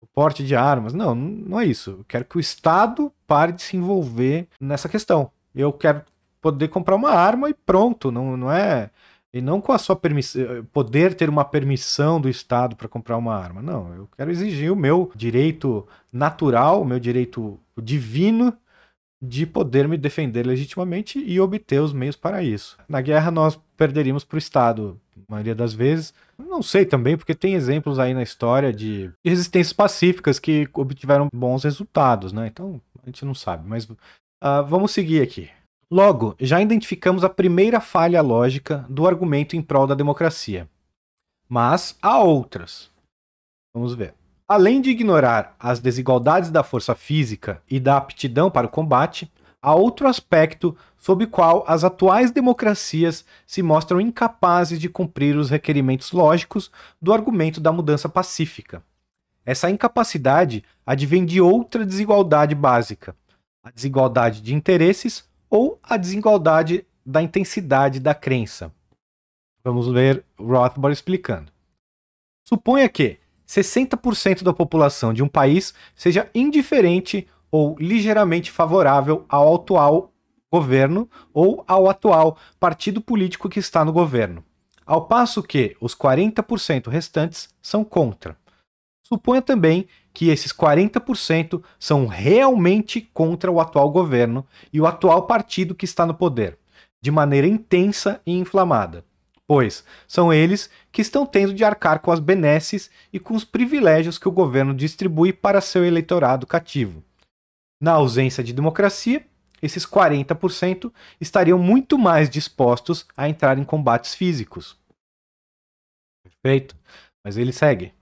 o 0.02 0.06
porte 0.06 0.44
de 0.44 0.54
armas. 0.54 0.92
Não, 0.92 1.14
não 1.14 1.58
é 1.60 1.64
isso. 1.64 1.92
Eu 2.00 2.04
quero 2.06 2.24
que 2.26 2.36
o 2.36 2.40
Estado 2.40 3.12
pare 3.26 3.52
de 3.52 3.62
se 3.62 3.76
envolver 3.76 4.48
nessa 4.60 4.88
questão. 4.88 5.30
Eu 5.54 5.72
quero 5.72 6.02
poder 6.42 6.68
comprar 6.68 6.96
uma 6.96 7.10
arma 7.10 7.48
e 7.48 7.54
pronto. 7.54 8.10
Não, 8.10 8.36
não 8.36 8.52
é 8.52 8.90
E 9.32 9.40
não 9.40 9.60
com 9.60 9.72
a 9.72 9.78
sua 9.78 9.96
permissão, 9.96 10.64
poder 10.72 11.14
ter 11.14 11.28
uma 11.30 11.44
permissão 11.44 12.20
do 12.20 12.28
Estado 12.28 12.76
para 12.76 12.88
comprar 12.88 13.16
uma 13.16 13.34
arma. 13.34 13.62
Não, 13.62 13.94
eu 13.94 14.08
quero 14.16 14.30
exigir 14.30 14.70
o 14.72 14.76
meu 14.76 15.10
direito 15.16 15.86
natural, 16.12 16.82
o 16.82 16.84
meu 16.84 17.00
direito 17.00 17.58
divino 17.82 18.52
de 19.22 19.46
poder 19.46 19.86
me 19.86 19.96
defender 19.96 20.44
legitimamente 20.44 21.22
e 21.24 21.40
obter 21.40 21.80
os 21.80 21.92
meios 21.92 22.16
para 22.16 22.42
isso. 22.42 22.76
Na 22.88 23.00
guerra 23.00 23.30
nós 23.30 23.58
perderíamos 23.76 24.24
para 24.24 24.34
o 24.34 24.38
Estado, 24.38 25.00
maioria 25.28 25.54
das 25.54 25.72
vezes. 25.72 26.12
Não 26.36 26.60
sei 26.60 26.84
também, 26.84 27.16
porque 27.16 27.34
tem 27.34 27.54
exemplos 27.54 28.00
aí 28.00 28.12
na 28.12 28.22
história 28.22 28.72
de, 28.72 29.08
de 29.24 29.30
resistências 29.30 29.72
pacíficas 29.72 30.40
que 30.40 30.68
obtiveram 30.74 31.28
bons 31.32 31.62
resultados, 31.62 32.32
né? 32.32 32.48
Então 32.48 32.80
a 33.00 33.06
gente 33.06 33.24
não 33.24 33.34
sabe, 33.34 33.68
mas 33.68 33.84
uh, 33.84 33.96
vamos 34.66 34.90
seguir 34.90 35.22
aqui. 35.22 35.48
Logo, 35.88 36.34
já 36.40 36.60
identificamos 36.60 37.22
a 37.22 37.28
primeira 37.28 37.80
falha 37.80 38.20
lógica 38.22 38.84
do 38.88 39.06
argumento 39.06 39.54
em 39.54 39.62
prol 39.62 39.86
da 39.86 39.94
democracia. 39.94 40.68
Mas 41.48 41.96
há 42.00 42.18
outras. 42.18 42.90
Vamos 43.74 43.94
ver. 43.94 44.14
Além 44.52 44.82
de 44.82 44.90
ignorar 44.90 45.56
as 45.58 45.80
desigualdades 45.80 46.50
da 46.50 46.62
força 46.62 46.94
física 46.94 47.62
e 47.70 47.80
da 47.80 47.96
aptidão 47.96 48.50
para 48.50 48.66
o 48.66 48.70
combate, 48.70 49.32
há 49.62 49.74
outro 49.74 50.06
aspecto 50.06 50.76
sob 50.98 51.24
o 51.24 51.26
qual 51.26 51.64
as 51.66 51.84
atuais 51.84 52.30
democracias 52.30 53.24
se 53.46 53.62
mostram 53.62 53.98
incapazes 53.98 54.78
de 54.78 54.90
cumprir 54.90 55.38
os 55.38 55.48
requerimentos 55.48 56.12
lógicos 56.12 56.70
do 57.00 57.14
argumento 57.14 57.62
da 57.62 57.72
mudança 57.72 58.10
pacífica. 58.10 58.82
Essa 59.42 59.70
incapacidade 59.70 60.62
advém 60.84 61.24
de 61.24 61.40
outra 61.40 61.86
desigualdade 61.86 62.54
básica, 62.54 63.16
a 63.64 63.70
desigualdade 63.70 64.42
de 64.42 64.54
interesses 64.54 65.24
ou 65.48 65.80
a 65.82 65.96
desigualdade 65.96 66.86
da 67.06 67.22
intensidade 67.22 67.98
da 67.98 68.14
crença. 68.14 68.70
Vamos 69.64 69.90
ver 69.90 70.22
Rothbard 70.38 70.92
explicando. 70.92 71.50
Suponha 72.46 72.86
que, 72.86 73.21
60% 73.48 74.42
da 74.42 74.52
população 74.52 75.12
de 75.12 75.22
um 75.22 75.28
país 75.28 75.74
seja 75.94 76.30
indiferente 76.34 77.28
ou 77.50 77.76
ligeiramente 77.78 78.50
favorável 78.50 79.24
ao 79.28 79.54
atual 79.54 80.12
governo 80.50 81.08
ou 81.32 81.64
ao 81.66 81.88
atual 81.88 82.36
partido 82.58 83.00
político 83.00 83.48
que 83.48 83.58
está 83.58 83.84
no 83.84 83.92
governo, 83.92 84.44
ao 84.86 85.06
passo 85.06 85.42
que 85.42 85.76
os 85.80 85.94
40% 85.94 86.88
restantes 86.88 87.48
são 87.62 87.84
contra. 87.84 88.36
Suponha 89.06 89.42
também 89.42 89.86
que 90.14 90.28
esses 90.28 90.52
40% 90.52 91.62
são 91.78 92.06
realmente 92.06 93.00
contra 93.12 93.50
o 93.50 93.60
atual 93.60 93.90
governo 93.90 94.46
e 94.72 94.80
o 94.80 94.86
atual 94.86 95.26
partido 95.26 95.74
que 95.74 95.84
está 95.84 96.06
no 96.06 96.14
poder, 96.14 96.58
de 97.02 97.10
maneira 97.10 97.46
intensa 97.46 98.20
e 98.26 98.32
inflamada 98.32 99.04
pois 99.52 99.84
são 100.08 100.32
eles 100.32 100.70
que 100.90 101.02
estão 101.02 101.26
tendo 101.26 101.52
de 101.52 101.62
arcar 101.62 102.00
com 102.00 102.10
as 102.10 102.18
benesses 102.18 102.90
e 103.12 103.20
com 103.20 103.34
os 103.34 103.44
privilégios 103.44 104.16
que 104.16 104.26
o 104.26 104.32
governo 104.32 104.72
distribui 104.72 105.30
para 105.30 105.60
seu 105.60 105.84
eleitorado 105.84 106.46
cativo. 106.46 107.04
Na 107.78 107.92
ausência 107.92 108.42
de 108.42 108.54
democracia, 108.54 109.22
esses 109.60 109.84
40% 109.84 110.90
estariam 111.20 111.58
muito 111.58 111.98
mais 111.98 112.30
dispostos 112.30 113.06
a 113.14 113.28
entrar 113.28 113.58
em 113.58 113.64
combates 113.64 114.14
físicos. 114.14 114.74
Perfeito, 116.24 116.74
mas 117.22 117.36
ele 117.36 117.52
segue. 117.52 117.92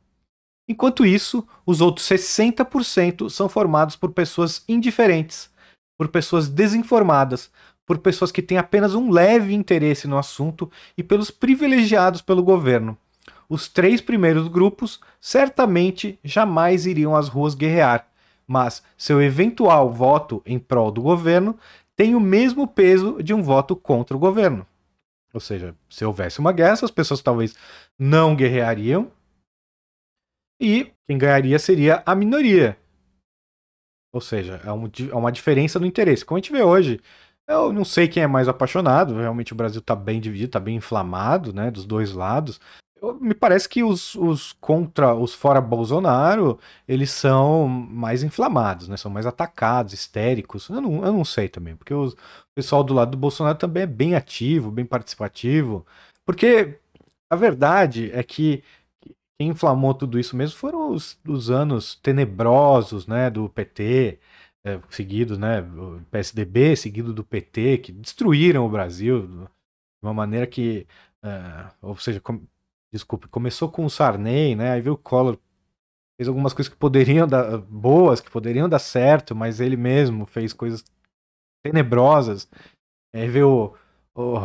Enquanto 0.68 1.04
isso, 1.04 1.44
os 1.66 1.80
outros 1.80 2.06
60% 2.06 3.28
são 3.28 3.48
formados 3.48 3.96
por 3.96 4.12
pessoas 4.12 4.64
indiferentes, 4.68 5.50
por 5.98 6.06
pessoas 6.06 6.48
desinformadas, 6.48 7.50
por 7.90 7.98
pessoas 7.98 8.30
que 8.30 8.40
têm 8.40 8.56
apenas 8.56 8.94
um 8.94 9.10
leve 9.10 9.52
interesse 9.52 10.06
no 10.06 10.16
assunto 10.16 10.70
e 10.96 11.02
pelos 11.02 11.28
privilegiados 11.28 12.22
pelo 12.22 12.40
governo. 12.40 12.96
Os 13.48 13.66
três 13.66 14.00
primeiros 14.00 14.46
grupos 14.46 15.00
certamente 15.20 16.16
jamais 16.22 16.86
iriam 16.86 17.16
às 17.16 17.26
ruas 17.26 17.56
guerrear, 17.56 18.06
mas 18.46 18.80
seu 18.96 19.20
eventual 19.20 19.90
voto 19.90 20.40
em 20.46 20.56
prol 20.56 20.92
do 20.92 21.02
governo 21.02 21.58
tem 21.96 22.14
o 22.14 22.20
mesmo 22.20 22.64
peso 22.68 23.20
de 23.20 23.34
um 23.34 23.42
voto 23.42 23.74
contra 23.74 24.16
o 24.16 24.20
governo. 24.20 24.64
Ou 25.34 25.40
seja, 25.40 25.74
se 25.88 26.04
houvesse 26.04 26.38
uma 26.38 26.52
guerra, 26.52 26.74
essas 26.74 26.92
pessoas 26.92 27.20
talvez 27.20 27.56
não 27.98 28.36
guerreariam 28.36 29.10
e 30.60 30.92
quem 31.08 31.18
ganharia 31.18 31.58
seria 31.58 32.04
a 32.06 32.14
minoria. 32.14 32.78
Ou 34.12 34.20
seja, 34.20 34.60
é 34.64 35.12
uma 35.12 35.32
diferença 35.32 35.80
no 35.80 35.86
interesse. 35.86 36.24
Como 36.24 36.36
a 36.36 36.40
gente 36.40 36.52
vê 36.52 36.62
hoje, 36.62 37.00
eu 37.50 37.72
não 37.72 37.84
sei 37.84 38.08
quem 38.08 38.22
é 38.22 38.26
mais 38.26 38.48
apaixonado, 38.48 39.16
realmente 39.16 39.52
o 39.52 39.56
Brasil 39.56 39.80
está 39.80 39.94
bem 39.94 40.20
dividido, 40.20 40.48
está 40.48 40.60
bem 40.60 40.76
inflamado, 40.76 41.52
né, 41.52 41.70
dos 41.70 41.84
dois 41.84 42.12
lados. 42.12 42.60
Eu, 43.00 43.18
me 43.18 43.34
parece 43.34 43.68
que 43.68 43.82
os, 43.82 44.14
os 44.14 44.52
contra, 44.52 45.14
os 45.14 45.34
fora 45.34 45.60
Bolsonaro, 45.60 46.58
eles 46.86 47.10
são 47.10 47.66
mais 47.66 48.22
inflamados, 48.22 48.88
né, 48.88 48.96
são 48.96 49.10
mais 49.10 49.26
atacados, 49.26 49.92
histéricos. 49.94 50.68
Eu 50.68 50.80
não, 50.80 51.04
eu 51.04 51.12
não 51.12 51.24
sei 51.24 51.48
também, 51.48 51.74
porque 51.76 51.94
os, 51.94 52.12
o 52.12 52.16
pessoal 52.54 52.84
do 52.84 52.94
lado 52.94 53.12
do 53.12 53.16
Bolsonaro 53.18 53.58
também 53.58 53.84
é 53.84 53.86
bem 53.86 54.14
ativo, 54.14 54.70
bem 54.70 54.84
participativo. 54.84 55.86
Porque 56.24 56.78
a 57.30 57.36
verdade 57.36 58.10
é 58.12 58.22
que 58.22 58.62
quem 59.38 59.48
inflamou 59.48 59.94
tudo 59.94 60.18
isso 60.18 60.36
mesmo 60.36 60.58
foram 60.58 60.90
os, 60.92 61.18
os 61.26 61.50
anos 61.50 61.94
tenebrosos, 62.02 63.06
né, 63.06 63.30
do 63.30 63.48
PT, 63.48 64.18
é, 64.64 64.80
seguidos, 64.90 65.38
né, 65.38 65.62
PSDB, 66.10 66.76
seguido 66.76 67.12
do 67.12 67.24
PT, 67.24 67.78
que 67.78 67.92
destruíram 67.92 68.66
o 68.66 68.68
Brasil 68.68 69.26
de 69.26 69.48
uma 70.02 70.14
maneira 70.14 70.46
que, 70.46 70.86
é, 71.22 71.72
ou 71.80 71.96
seja, 71.96 72.20
com, 72.20 72.46
desculpe, 72.92 73.28
começou 73.28 73.70
com 73.70 73.84
o 73.84 73.90
Sarney, 73.90 74.54
né, 74.54 74.72
aí 74.72 74.80
veio 74.80 74.94
o 74.94 74.98
Collor, 74.98 75.38
fez 76.18 76.28
algumas 76.28 76.52
coisas 76.52 76.72
que 76.72 76.78
poderiam 76.78 77.26
dar, 77.26 77.58
boas, 77.58 78.20
que 78.20 78.30
poderiam 78.30 78.68
dar 78.68 78.78
certo, 78.78 79.34
mas 79.34 79.60
ele 79.60 79.76
mesmo 79.76 80.26
fez 80.26 80.52
coisas 80.52 80.84
tenebrosas, 81.64 82.48
aí 83.14 83.28
veio 83.28 83.76
o, 84.14 84.38
o 84.38 84.40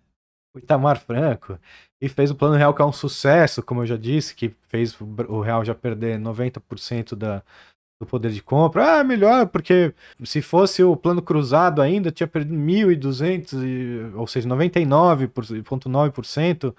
Itamar 0.56 0.98
Franco, 0.98 1.58
e 2.00 2.08
fez 2.08 2.30
o 2.30 2.34
Plano 2.34 2.56
Real 2.56 2.72
que 2.72 2.80
é 2.80 2.84
um 2.84 2.92
sucesso, 2.92 3.62
como 3.62 3.82
eu 3.82 3.86
já 3.86 3.96
disse, 3.96 4.34
que 4.34 4.50
fez 4.68 4.98
o 5.00 5.40
Real 5.40 5.64
já 5.64 5.74
perder 5.74 6.18
90% 6.18 7.14
da, 7.14 7.44
do 8.00 8.06
poder 8.06 8.30
de 8.30 8.42
compra. 8.42 9.00
Ah, 9.00 9.04
melhor, 9.04 9.48
porque 9.48 9.92
se 10.24 10.40
fosse 10.40 10.82
o 10.82 10.96
plano 10.96 11.20
cruzado 11.20 11.82
ainda, 11.82 12.10
tinha 12.12 12.26
perdido 12.26 12.54
1.200, 12.54 14.14
ou 14.14 14.26
seja, 14.26 14.48
99,9%. 14.48 16.74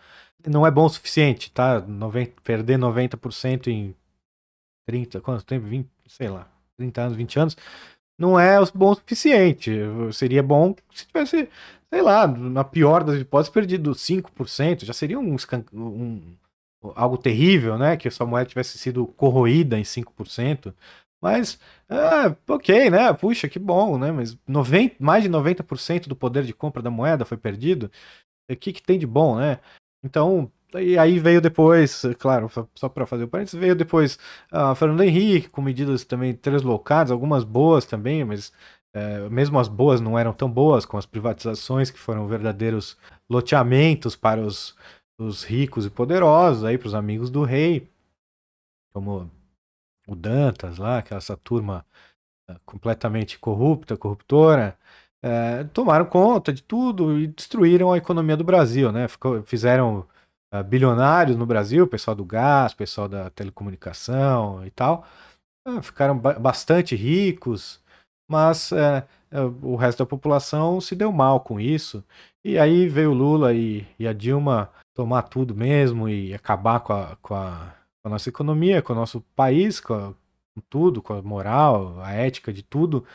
Não 0.47 0.65
é 0.65 0.71
bom 0.71 0.85
o 0.85 0.89
suficiente, 0.89 1.51
tá? 1.51 1.81
90, 1.81 2.41
perder 2.41 2.79
90% 2.79 3.67
em 3.67 3.93
30, 4.87 5.19
quanto 5.19 5.45
tempo? 5.45 5.67
20, 5.67 5.87
sei 6.07 6.29
lá, 6.29 6.47
30 6.77 7.01
anos, 7.01 7.17
20 7.17 7.39
anos. 7.39 7.57
Não 8.17 8.39
é 8.39 8.57
bom 8.73 8.91
o 8.91 8.95
suficiente. 8.95 9.71
Seria 10.13 10.41
bom 10.41 10.73
se 10.93 11.05
tivesse, 11.07 11.49
sei 11.89 12.01
lá, 12.01 12.25
na 12.27 12.63
pior 12.63 13.03
das 13.03 13.19
hipóteses, 13.19 13.53
perdido 13.53 13.91
5%. 13.91 14.85
Já 14.85 14.93
seria 14.93 15.19
um, 15.19 15.35
um 15.73 16.21
algo 16.95 17.17
terrível, 17.17 17.77
né? 17.77 17.97
Que 17.97 18.07
a 18.07 18.11
sua 18.11 18.25
moeda 18.25 18.49
tivesse 18.49 18.77
sido 18.77 19.05
corroída 19.07 19.77
em 19.77 19.83
5%. 19.83 20.73
Mas, 21.21 21.59
ah, 21.89 22.35
ok, 22.47 22.89
né? 22.89 23.13
Puxa, 23.13 23.49
que 23.49 23.59
bom, 23.59 23.97
né? 23.97 24.11
Mas 24.11 24.37
90, 24.47 24.95
mais 24.99 25.23
de 25.23 25.29
90% 25.29 26.07
do 26.07 26.15
poder 26.15 26.43
de 26.43 26.53
compra 26.53 26.81
da 26.81 26.89
moeda 26.89 27.25
foi 27.25 27.37
perdido. 27.37 27.91
O 28.49 28.55
que, 28.55 28.73
que 28.73 28.81
tem 28.81 28.97
de 28.97 29.07
bom, 29.07 29.37
né? 29.37 29.59
Então, 30.03 30.51
e 30.75 30.97
aí 30.97 31.19
veio 31.19 31.41
depois, 31.41 32.03
claro, 32.19 32.49
só 32.75 32.87
para 32.89 33.05
fazer 33.05 33.23
o 33.25 33.27
parênteses, 33.27 33.59
veio 33.59 33.75
depois 33.75 34.19
a 34.51 34.71
uh, 34.71 34.75
Fernando 34.75 35.01
Henrique 35.01 35.49
com 35.49 35.61
medidas 35.61 36.05
também 36.05 36.33
translocadas, 36.33 37.11
algumas 37.11 37.43
boas 37.43 37.85
também, 37.85 38.23
mas 38.23 38.53
é, 38.93 39.29
mesmo 39.29 39.59
as 39.59 39.67
boas 39.67 40.01
não 40.01 40.17
eram 40.17 40.33
tão 40.33 40.49
boas, 40.49 40.85
com 40.85 40.97
as 40.97 41.05
privatizações 41.05 41.91
que 41.91 41.99
foram 41.99 42.27
verdadeiros 42.27 42.97
loteamentos 43.29 44.15
para 44.15 44.41
os, 44.41 44.75
os 45.19 45.43
ricos 45.43 45.85
e 45.85 45.89
poderosos, 45.89 46.63
aí 46.63 46.77
para 46.77 46.87
os 46.87 46.95
amigos 46.95 47.29
do 47.29 47.43
rei, 47.43 47.87
como 48.93 49.29
o 50.09 50.15
Dantas 50.15 50.77
lá, 50.77 50.99
aquela 50.99 51.19
essa 51.19 51.37
turma 51.37 51.85
eh, 52.49 52.55
completamente 52.65 53.39
corrupta, 53.39 53.97
corruptora, 53.97 54.77
é, 55.23 55.65
tomaram 55.65 56.05
conta 56.05 56.53
de 56.53 56.63
tudo 56.63 57.19
e 57.19 57.27
destruíram 57.27 57.91
a 57.91 57.97
economia 57.97 58.37
do 58.37 58.43
Brasil, 58.43 58.91
né? 58.91 59.07
Ficou, 59.07 59.43
fizeram 59.43 60.07
uh, 60.53 60.63
bilionários 60.63 61.37
no 61.37 61.45
Brasil, 61.45 61.87
pessoal 61.87 62.15
do 62.15 62.23
gás, 62.25 62.73
pessoal 62.73 63.07
da 63.09 63.29
telecomunicação 63.29 64.65
e 64.65 64.71
tal, 64.71 65.05
ficaram 65.81 66.17
ba 66.17 66.39
bastante 66.39 66.95
ricos, 66.95 67.81
mas 68.29 68.71
o 69.61 69.75
resto 69.75 69.99
da 69.99 70.05
população 70.05 70.81
se 70.81 70.95
deu 70.95 71.11
mal 71.11 71.41
com 71.41 71.59
isso. 71.59 72.03
E 72.43 72.57
aí 72.57 72.87
veio 72.87 73.13
Lula 73.13 73.53
e, 73.53 73.85
e 73.99 74.07
a 74.07 74.13
Dilma 74.13 74.71
tomar 74.95 75.23
tudo 75.23 75.55
mesmo 75.55 76.07
e 76.09 76.33
acabar 76.33 76.79
com 76.79 76.93
a, 76.93 77.17
com 77.21 77.35
a 77.35 77.73
com 78.01 78.09
a 78.09 78.11
nossa 78.11 78.29
economia, 78.29 78.81
com 78.81 78.93
o 78.93 78.95
nosso 78.95 79.21
país, 79.35 79.79
com, 79.79 79.93
a, 79.93 80.13
com 80.55 80.61
tudo, 80.69 81.01
com 81.01 81.13
a 81.13 81.21
moral, 81.21 81.99
a 82.01 82.13
ética 82.13 82.53
de 82.53 82.63
tudo. 82.63 83.05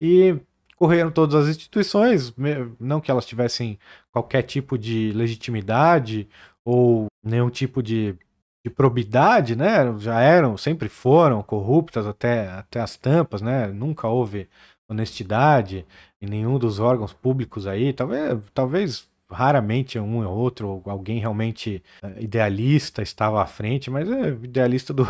E 0.00 0.36
correram 0.76 1.10
todas 1.10 1.34
as 1.34 1.48
instituições, 1.48 2.34
não 2.80 3.00
que 3.02 3.10
elas 3.10 3.26
tivessem 3.26 3.78
qualquer 4.10 4.42
tipo 4.42 4.78
de 4.78 5.12
legitimidade 5.12 6.26
ou 6.64 7.06
nenhum 7.22 7.50
tipo 7.50 7.82
de, 7.82 8.16
de 8.64 8.70
probidade, 8.70 9.54
né? 9.54 9.94
Já 9.98 10.20
eram, 10.20 10.56
sempre 10.56 10.88
foram 10.88 11.42
corruptas 11.42 12.06
até, 12.06 12.48
até 12.50 12.80
as 12.80 12.96
tampas, 12.96 13.42
né? 13.42 13.66
Nunca 13.66 14.08
houve 14.08 14.48
honestidade 14.88 15.86
em 16.20 16.26
nenhum 16.26 16.58
dos 16.58 16.80
órgãos 16.80 17.12
públicos 17.12 17.66
aí. 17.66 17.92
Talvez, 17.92 18.40
talvez 18.54 19.09
raramente 19.30 19.98
um 19.98 20.24
ou 20.26 20.36
outro, 20.36 20.82
alguém 20.86 21.18
realmente 21.18 21.82
eh, 22.02 22.22
idealista 22.22 23.02
estava 23.02 23.42
à 23.42 23.46
frente, 23.46 23.90
mas 23.90 24.10
é, 24.10 24.28
idealista 24.30 24.92
do, 24.92 25.04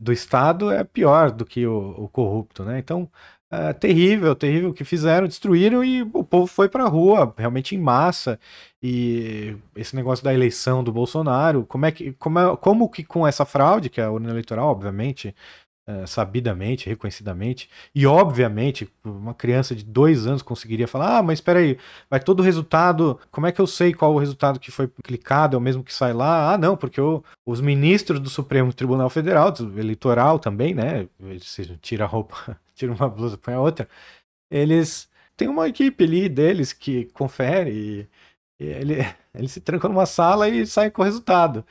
do 0.00 0.12
Estado 0.12 0.70
é 0.70 0.84
pior 0.84 1.30
do 1.30 1.44
que 1.44 1.66
o, 1.66 2.04
o 2.04 2.08
corrupto, 2.08 2.64
né? 2.64 2.78
Então, 2.78 3.10
é, 3.50 3.72
terrível, 3.72 4.34
terrível 4.36 4.70
o 4.70 4.74
que 4.74 4.84
fizeram, 4.84 5.26
destruíram 5.26 5.82
e 5.82 6.02
o 6.02 6.22
povo 6.22 6.46
foi 6.46 6.68
para 6.68 6.84
a 6.84 6.88
rua, 6.88 7.34
realmente 7.36 7.74
em 7.74 7.78
massa. 7.78 8.38
E 8.82 9.56
esse 9.74 9.96
negócio 9.96 10.22
da 10.22 10.34
eleição 10.34 10.84
do 10.84 10.92
Bolsonaro, 10.92 11.64
como 11.64 11.86
é 11.86 11.92
que, 11.92 12.12
como, 12.14 12.38
é, 12.38 12.56
como 12.58 12.90
que 12.90 13.02
com 13.04 13.26
essa 13.26 13.46
fraude, 13.46 13.88
que 13.88 14.00
é 14.00 14.04
a 14.04 14.10
urna 14.10 14.30
eleitoral, 14.30 14.68
obviamente, 14.68 15.34
é, 15.88 16.04
sabidamente, 16.04 16.86
reconhecidamente, 16.86 17.70
e 17.94 18.06
obviamente 18.06 18.86
uma 19.02 19.32
criança 19.32 19.74
de 19.74 19.82
dois 19.82 20.26
anos 20.26 20.42
conseguiria 20.42 20.86
falar: 20.86 21.16
ah, 21.16 21.22
mas 21.22 21.38
espera 21.38 21.60
aí, 21.60 21.78
vai 22.10 22.20
todo 22.20 22.40
o 22.40 22.42
resultado, 22.42 23.18
como 23.30 23.46
é 23.46 23.52
que 23.52 23.58
eu 23.58 23.66
sei 23.66 23.94
qual 23.94 24.12
o 24.12 24.18
resultado 24.18 24.60
que 24.60 24.70
foi 24.70 24.86
clicado, 25.02 25.56
é 25.56 25.58
o 25.58 25.62
mesmo 25.62 25.82
que 25.82 25.94
sai 25.94 26.12
lá? 26.12 26.52
Ah, 26.52 26.58
não, 26.58 26.76
porque 26.76 27.00
o, 27.00 27.24
os 27.46 27.62
ministros 27.62 28.20
do 28.20 28.28
Supremo 28.28 28.70
Tribunal 28.70 29.08
Federal, 29.08 29.50
do 29.50 29.80
eleitoral 29.80 30.38
também, 30.38 30.74
né? 30.74 31.08
Você 31.18 31.64
tira 31.80 32.04
a 32.04 32.06
roupa, 32.06 32.60
tira 32.76 32.92
uma 32.92 33.08
blusa, 33.08 33.38
põe 33.38 33.54
a 33.54 33.60
outra, 33.60 33.88
eles 34.50 35.08
têm 35.38 35.48
uma 35.48 35.68
equipe 35.68 36.04
ali 36.04 36.28
deles 36.28 36.74
que 36.74 37.06
confere 37.14 37.70
e, 37.70 38.08
e 38.60 38.66
ele, 38.66 38.96
ele 39.34 39.48
se 39.48 39.60
tranca 39.62 39.88
numa 39.88 40.04
sala 40.04 40.50
e 40.50 40.66
sai 40.66 40.90
com 40.90 41.00
o 41.00 41.04
resultado. 41.06 41.64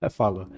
É, 0.00 0.08
falou, 0.08 0.48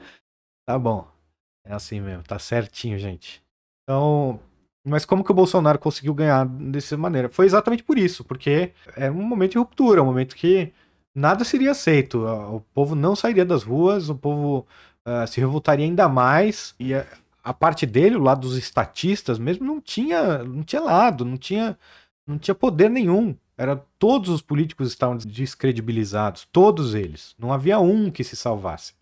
tá 0.67 0.79
bom. 0.79 1.20
É 1.65 1.75
assim 1.75 2.01
mesmo, 2.01 2.23
tá 2.23 2.39
certinho, 2.39 2.99
gente. 2.99 3.43
Então, 3.83 4.41
mas 4.85 5.05
como 5.05 5.23
que 5.23 5.31
o 5.31 5.35
Bolsonaro 5.35 5.79
conseguiu 5.79 6.15
ganhar 6.15 6.47
dessa 6.47 6.97
maneira? 6.97 7.29
Foi 7.29 7.45
exatamente 7.45 7.83
por 7.83 7.99
isso, 7.99 8.25
porque 8.25 8.73
era 8.97 9.13
um 9.13 9.23
momento 9.23 9.53
de 9.53 9.59
ruptura, 9.59 10.03
um 10.03 10.07
momento 10.07 10.35
que 10.35 10.73
nada 11.15 11.45
seria 11.45 11.73
aceito. 11.73 12.25
O 12.25 12.61
povo 12.73 12.95
não 12.95 13.15
sairia 13.15 13.45
das 13.45 13.63
ruas, 13.63 14.09
o 14.09 14.15
povo 14.15 14.67
uh, 15.07 15.27
se 15.27 15.41
revoltaria 15.41 15.85
ainda 15.85 16.09
mais, 16.09 16.75
e 16.79 16.95
a, 16.95 17.07
a, 17.45 17.53
parte 17.53 17.85
dele, 17.85 18.17
o 18.17 18.23
lado 18.23 18.41
dos 18.43 18.57
estatistas 18.57 19.39
mesmo, 19.39 19.67
não 19.67 19.81
tinha, 19.81 20.39
não 20.45 20.63
tinha 20.63 20.81
lado, 20.81 21.25
não 21.25 21.37
tinha, 21.37 21.79
não 22.27 22.39
tinha 22.39 22.55
poder 22.55 22.89
nenhum. 22.89 23.37
Era 23.59 23.77
todos 23.99 24.31
os 24.31 24.41
políticos 24.41 24.89
estavam 24.89 25.19
descredibilizados, 25.19 26.49
todos 26.51 26.95
eles. 26.95 27.35
Não 27.39 27.53
havia 27.53 27.79
um 27.79 28.11
que 28.11 28.25
se 28.25 28.35
salvasse. 28.35 28.95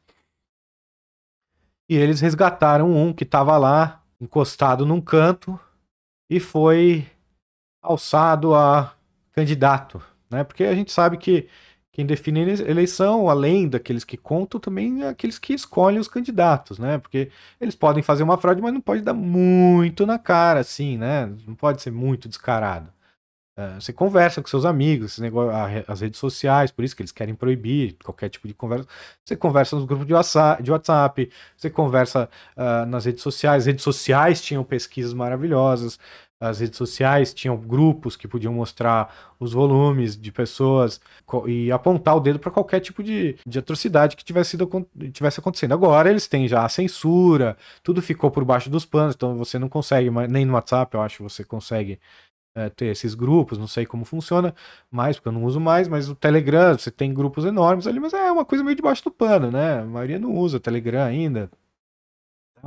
E 1.89 1.97
eles 1.97 2.21
resgataram 2.21 2.95
um 2.95 3.13
que 3.13 3.25
estava 3.25 3.57
lá, 3.57 4.03
encostado 4.21 4.85
num 4.85 5.01
canto, 5.01 5.59
e 6.31 6.39
foi 6.39 7.07
alçado 7.83 8.55
a 8.55 8.95
candidato. 9.33 10.03
Né? 10.31 10.45
Porque 10.45 10.65
a 10.65 10.75
gente 10.75 10.93
sabe 10.93 11.17
que 11.17 11.49
quem 11.99 12.07
define 12.07 12.41
eleição, 12.43 13.29
além 13.29 13.69
daqueles 13.69 14.05
que 14.05 14.17
contam, 14.17 14.61
também 14.61 15.03
é 15.03 15.09
aqueles 15.09 15.37
que 15.37 15.53
escolhem 15.53 15.99
os 15.99 16.07
candidatos, 16.07 16.79
né? 16.79 16.97
Porque 16.97 17.29
eles 17.61 17.75
podem 17.75 18.05
fazer 18.05 18.23
uma 18.23 18.39
fraude, 18.39 18.63
mas 18.63 18.73
não 18.73 18.81
pode 18.81 19.03
dar 19.03 19.15
muito 19.15 20.07
na 20.07 20.17
cara, 20.17 20.61
assim, 20.61 20.97
né? 20.97 21.27
Não 21.45 21.57
pode 21.57 21.83
ser 21.83 21.91
muito 21.91 22.29
descarado. 22.29 22.93
É, 23.59 23.75
você 23.81 23.93
conversa 23.93 24.41
com 24.41 24.47
seus 24.47 24.65
amigos, 24.65 25.19
negócio, 25.19 25.51
as 25.89 26.01
redes 26.01 26.21
sociais, 26.21 26.71
por 26.71 26.85
isso 26.85 26.95
que 26.95 27.03
eles 27.03 27.11
querem 27.11 27.35
proibir 27.35 27.97
qualquer 28.05 28.29
tipo 28.29 28.47
de 28.47 28.55
conversa. 28.55 28.87
Você 29.25 29.35
conversa 29.35 29.75
nos 29.75 29.85
grupos 29.85 30.07
de 30.07 30.15
WhatsApp, 30.15 30.63
de 30.63 30.71
WhatsApp 30.71 31.29
você 31.57 31.69
conversa 31.69 32.31
uh, 32.57 32.87
nas 32.87 33.05
redes 33.05 33.21
sociais. 33.21 33.65
As 33.65 33.67
redes 33.67 33.83
sociais 33.83 34.41
tinham 34.41 34.63
pesquisas 34.63 35.13
maravilhosas, 35.13 35.99
as 36.41 36.61
redes 36.61 36.77
sociais 36.79 37.35
tinham 37.35 37.57
grupos 37.57 38.15
que 38.15 38.29
podiam 38.29 38.53
mostrar 38.53 39.35
os 39.41 39.53
volumes 39.53 40.17
de 40.17 40.31
pessoas 40.31 41.01
e 41.49 41.73
apontar 41.73 42.17
o 42.17 42.21
dedo 42.21 42.39
para 42.39 42.53
qualquer 42.53 42.79
tipo 42.79 43.03
de, 43.03 43.37
de 43.45 43.59
atrocidade 43.59 44.17
que 44.17 44.25
tivesse, 44.25 44.51
sido, 44.51 44.87
tivesse 45.13 45.41
acontecendo. 45.41 45.75
Agora 45.75 46.09
eles 46.09 46.29
têm 46.29 46.47
já 46.47 46.65
a 46.65 46.69
censura, 46.69 47.57
tudo 47.83 48.01
ficou 48.01 48.31
por 48.31 48.45
baixo 48.45 48.71
dos 48.71 48.87
panos, 48.87 49.17
então 49.17 49.37
você 49.37 49.59
não 49.59 49.69
consegue, 49.69 50.11
nem 50.29 50.45
no 50.45 50.55
WhatsApp 50.55 50.95
eu 50.95 51.03
acho 51.03 51.25
você 51.25 51.43
consegue 51.43 51.99
é, 52.55 52.69
ter 52.69 52.87
esses 52.87 53.15
grupos, 53.15 53.59
não 53.59 53.67
sei 53.69 53.87
como 53.87 54.05
funciona 54.05 54.55
mais, 54.91 55.17
porque 55.17 55.29
eu 55.29 55.33
não 55.33 55.45
uso 55.45 55.61
mais, 55.61 55.89
mas 55.89 56.09
o 56.09 56.15
Telegram, 56.15 56.77
você 56.77 56.91
tem 56.91 57.15
grupos 57.15 57.45
enormes 57.45 57.87
ali, 57.87 58.01
mas 58.01 58.13
é 58.13 58.31
uma 58.31 58.45
coisa 58.45 58.65
meio 58.65 58.77
debaixo 58.77 59.05
do 59.05 59.11
pano, 59.11 59.51
né? 59.51 59.81
A 59.81 59.85
maioria 59.85 60.19
não 60.19 60.35
usa 60.35 60.61
Telegram 60.61 61.05
ainda. 61.05 61.51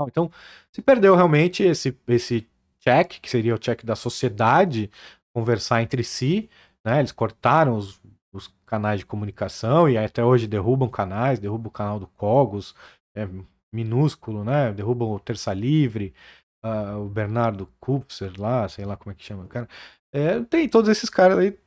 Então, 0.07 0.31
se 0.71 0.81
perdeu 0.81 1.15
realmente 1.15 1.63
esse, 1.63 1.97
esse 2.07 2.47
check, 2.79 3.19
que 3.19 3.29
seria 3.29 3.55
o 3.55 3.59
check 3.59 3.83
da 3.83 3.95
sociedade, 3.95 4.89
conversar 5.33 5.81
entre 5.81 6.03
si, 6.03 6.49
né? 6.83 6.99
Eles 6.99 7.11
cortaram 7.11 7.75
os, 7.75 8.01
os 8.33 8.53
canais 8.65 8.99
de 9.01 9.05
comunicação 9.05 9.89
e 9.89 9.97
até 9.97 10.23
hoje 10.23 10.47
derrubam 10.47 10.89
canais, 10.89 11.39
derrubam 11.39 11.67
o 11.67 11.71
canal 11.71 11.99
do 11.99 12.07
Cogos, 12.07 12.75
é 13.15 13.27
minúsculo, 13.73 14.43
né? 14.43 14.71
Derrubam 14.73 15.11
o 15.11 15.19
Terça 15.19 15.53
Livre, 15.53 16.13
uh, 16.63 16.97
o 16.99 17.09
Bernardo 17.09 17.67
Kupfer 17.79 18.33
lá, 18.39 18.67
sei 18.67 18.85
lá 18.85 18.95
como 18.95 19.11
é 19.11 19.15
que 19.15 19.23
chama, 19.23 19.45
cara. 19.47 19.67
É, 20.13 20.41
tem 20.41 20.67
todos 20.67 20.89
esses 20.89 21.09
caras 21.09 21.37
aí 21.37 21.57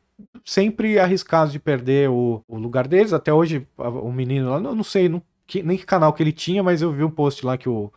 sempre 0.45 0.99
arriscados 0.99 1.53
de 1.53 1.59
perder 1.59 2.11
o, 2.11 2.43
o 2.49 2.59
lugar 2.59 2.87
deles. 2.87 3.13
Até 3.13 3.33
hoje, 3.33 3.67
o 3.77 4.13
menino 4.13 4.51
lá, 4.51 4.61
não, 4.61 4.75
não 4.75 4.85
sei 4.85 5.09
não, 5.09 5.23
que, 5.47 5.63
nem 5.63 5.77
que 5.77 5.87
canal 5.87 6.13
que 6.13 6.23
ele 6.23 6.33
tinha, 6.33 6.63
mas 6.63 6.83
eu 6.83 6.93
vi 6.93 7.05
um 7.05 7.11
post 7.11 7.45
lá 7.45 7.57
que 7.57 7.69
o, 7.69 7.91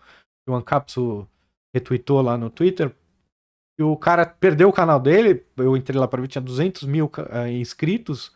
que 0.46 0.52
o 0.52 1.28
retweetou 1.76 2.22
lá 2.22 2.38
no 2.38 2.50
Twitter. 2.50 2.94
E 3.80 3.84
o 3.84 3.96
cara 3.96 4.26
perdeu 4.26 4.70
o 4.70 4.74
canal 4.74 5.00
dele, 5.00 5.46
eu 5.56 5.78
entrei 5.78 6.00
lá 6.00 6.08
para 6.08 6.22
ver, 6.22 6.28
tinha 6.28 6.42
200 6.42 6.84
mil 6.84 7.06
uh, 7.06 7.48
inscritos. 7.48 8.36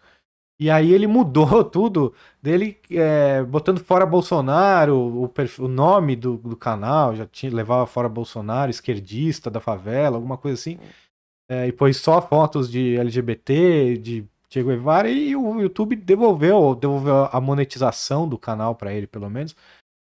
E 0.62 0.70
aí 0.70 0.94
ele 0.94 1.08
mudou 1.08 1.64
tudo 1.66 2.14
dele, 2.40 2.78
é, 2.92 3.42
botando 3.42 3.80
fora 3.84 4.06
Bolsonaro, 4.06 4.96
o, 4.96 5.34
o 5.58 5.68
nome 5.68 6.16
do, 6.16 6.38
do, 6.38 6.56
canal, 6.56 7.16
já 7.16 7.26
tinha 7.26 7.52
levava 7.52 7.88
fora 7.88 8.08
Bolsonaro, 8.08 8.70
esquerdista 8.70 9.50
da 9.50 9.60
favela, 9.60 10.18
alguma 10.18 10.38
coisa 10.38 10.60
assim. 10.60 10.78
É, 11.50 11.66
e 11.68 11.72
pôs 11.72 11.98
só 11.98 12.22
fotos 12.22 12.70
de 12.70 12.96
LGBT, 12.96 13.98
de 13.98 14.24
Diego 14.52 14.70
Guevara, 14.70 15.10
e 15.10 15.36
o 15.36 15.60
YouTube 15.62 15.96
devolveu, 15.96 16.76
devolveu 16.76 17.28
a 17.32 17.42
monetização 17.42 18.30
do 18.30 18.38
canal 18.38 18.76
para 18.76 18.94
ele, 18.94 19.08
pelo 19.08 19.32
menos. 19.32 19.56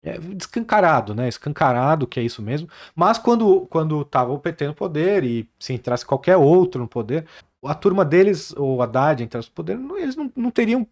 É, 0.04 0.18
escancarado, 0.40 1.14
né? 1.14 1.28
Escancarado 1.28 2.08
que 2.08 2.20
é 2.20 2.24
isso 2.24 2.42
mesmo. 2.42 2.68
Mas 2.96 3.20
quando, 3.20 3.68
quando 3.70 4.04
tava 4.04 4.34
o 4.34 4.40
PT 4.40 4.68
no 4.68 4.74
poder 4.74 5.24
e 5.24 5.48
se 5.60 5.74
entrasse 5.74 6.06
qualquer 6.06 6.36
outro 6.36 6.82
no 6.82 6.88
poder, 6.88 7.28
a 7.68 7.74
turma 7.74 8.06
deles, 8.06 8.54
ou 8.58 8.82
Haddad 8.82 9.24
entrasse 9.24 9.50
no 9.50 9.54
poder, 9.56 9.80
eles 9.98 10.16
não, 10.16 10.32
não 10.36 10.52
teriam 10.52 10.88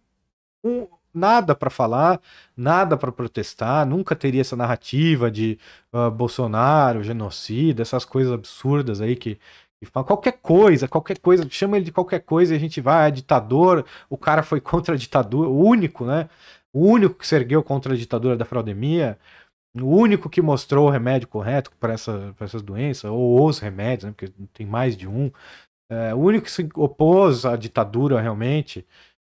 um, 0.64 0.86
nada 1.16 1.54
para 1.54 1.70
falar, 1.70 2.20
nada 2.56 2.96
para 2.96 3.10
protestar, 3.10 3.86
nunca 3.86 4.14
teria 4.14 4.40
essa 4.42 4.56
narrativa 4.56 5.30
de 5.30 5.58
uh, 5.92 6.10
Bolsonaro, 6.10 7.02
genocida, 7.02 7.82
essas 7.82 8.04
coisas 8.04 8.32
absurdas 8.32 9.00
aí 9.00 9.16
que, 9.16 9.38
que 9.80 9.86
falam 9.86 10.06
qualquer 10.06 10.32
coisa, 10.42 10.86
qualquer 10.88 11.18
coisa, 11.18 11.46
chama 11.50 11.76
ele 11.76 11.86
de 11.86 11.92
qualquer 11.92 12.20
coisa 12.20 12.54
e 12.54 12.56
a 12.56 12.60
gente 12.60 12.80
vai, 12.80 13.08
é 13.08 13.10
ditador, 13.10 13.84
o 14.10 14.18
cara 14.18 14.42
foi 14.42 14.60
contra 14.60 14.94
a 14.94 14.98
ditadura, 14.98 15.48
o 15.48 15.64
único, 15.64 16.04
né? 16.04 16.28
O 16.72 16.86
único 16.86 17.14
que 17.14 17.26
se 17.26 17.34
ergueu 17.34 17.62
contra 17.62 17.94
a 17.94 17.96
ditadura 17.96 18.36
da 18.36 18.44
fraudemia, 18.44 19.18
o 19.82 19.86
único 19.88 20.28
que 20.28 20.40
mostrou 20.42 20.86
o 20.86 20.90
remédio 20.90 21.28
correto 21.28 21.70
para 21.78 21.92
essa, 21.94 22.34
essas 22.40 22.62
doenças, 22.62 23.10
ou 23.10 23.46
os 23.46 23.58
remédios, 23.58 24.04
né, 24.04 24.10
porque 24.16 24.32
tem 24.52 24.66
mais 24.66 24.96
de 24.96 25.06
um. 25.08 25.30
É, 25.90 26.14
o 26.14 26.18
único 26.18 26.46
que 26.46 26.50
se 26.50 26.68
opôs 26.74 27.44
à 27.44 27.56
ditadura 27.56 28.20
realmente, 28.20 28.86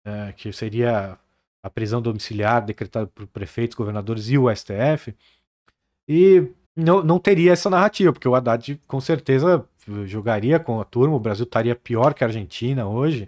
é, 0.05 0.33
que 0.33 0.53
seria 0.53 1.19
a 1.63 1.71
prisão 1.71 2.03
domiciliar 2.03 2.65
decretada 2.65 3.07
por 3.07 3.27
prefeitos, 3.27 3.77
governadores 3.77 4.29
e 4.29 4.37
o 4.37 4.55
STF, 4.55 5.15
e 6.09 6.49
não, 6.77 7.03
não 7.03 7.19
teria 7.19 7.53
essa 7.53 7.71
narrativa, 7.71 8.13
porque 8.13 8.29
o 8.29 8.35
Haddad 8.35 8.81
com 8.87 9.01
certeza 9.01 9.67
jogaria 10.07 10.59
com 10.59 10.81
a 10.81 10.85
turma, 10.85 11.17
o 11.17 11.21
Brasil 11.21 11.45
estaria 11.45 11.75
pior 11.75 12.15
que 12.15 12.25
a 12.25 12.27
Argentina 12.27 12.87
hoje, 12.87 13.27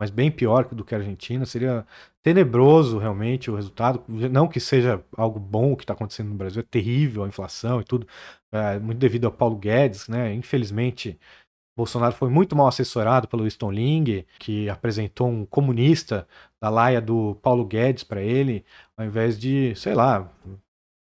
mas 0.00 0.10
bem 0.10 0.30
pior 0.30 0.64
do 0.66 0.84
que 0.84 0.94
a 0.94 0.98
Argentina. 0.98 1.44
Seria 1.44 1.86
tenebroso 2.22 2.98
realmente 2.98 3.50
o 3.50 3.56
resultado. 3.56 4.04
Não 4.08 4.48
que 4.48 4.60
seja 4.60 5.02
algo 5.16 5.40
bom 5.40 5.72
o 5.72 5.76
que 5.76 5.84
está 5.84 5.94
acontecendo 5.94 6.28
no 6.28 6.34
Brasil, 6.36 6.60
é 6.60 6.62
terrível 6.62 7.24
a 7.24 7.28
inflação 7.28 7.80
e 7.80 7.84
tudo, 7.84 8.06
é, 8.52 8.78
muito 8.78 8.98
devido 8.98 9.26
ao 9.26 9.32
Paulo 9.32 9.56
Guedes, 9.56 10.08
né? 10.08 10.32
Infelizmente, 10.34 11.18
Bolsonaro 11.78 12.12
foi 12.12 12.28
muito 12.28 12.56
mal 12.56 12.66
assessorado 12.66 13.28
pelo 13.28 13.44
Winston 13.44 13.70
Ling, 13.70 14.24
que 14.36 14.68
apresentou 14.68 15.28
um 15.28 15.46
comunista 15.46 16.26
da 16.60 16.68
laia 16.68 17.00
do 17.00 17.36
Paulo 17.40 17.64
Guedes 17.64 18.02
para 18.02 18.20
ele, 18.20 18.64
ao 18.96 19.06
invés 19.06 19.38
de, 19.38 19.72
sei 19.76 19.94
lá, 19.94 20.28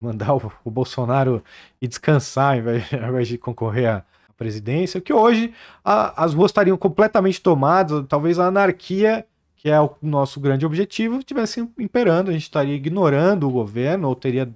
mandar 0.00 0.34
o, 0.34 0.52
o 0.64 0.70
Bolsonaro 0.70 1.40
ir 1.80 1.86
descansar, 1.86 2.54
ao 2.54 2.58
invés, 2.58 2.84
ao 3.00 3.10
invés 3.10 3.28
de 3.28 3.38
concorrer 3.38 3.88
a 3.88 4.04
presidência, 4.36 5.00
que 5.00 5.12
hoje 5.12 5.54
a, 5.84 6.24
as 6.24 6.34
ruas 6.34 6.50
estariam 6.50 6.76
completamente 6.76 7.40
tomadas, 7.40 8.04
talvez 8.08 8.36
a 8.40 8.46
anarquia, 8.46 9.24
que 9.54 9.70
é 9.70 9.80
o 9.80 9.94
nosso 10.02 10.40
grande 10.40 10.66
objetivo, 10.66 11.20
estivesse 11.20 11.60
imperando, 11.78 12.30
a 12.30 12.32
gente 12.32 12.42
estaria 12.42 12.74
ignorando 12.74 13.48
o 13.48 13.52
governo, 13.52 14.08
ou 14.08 14.16
teria 14.16 14.52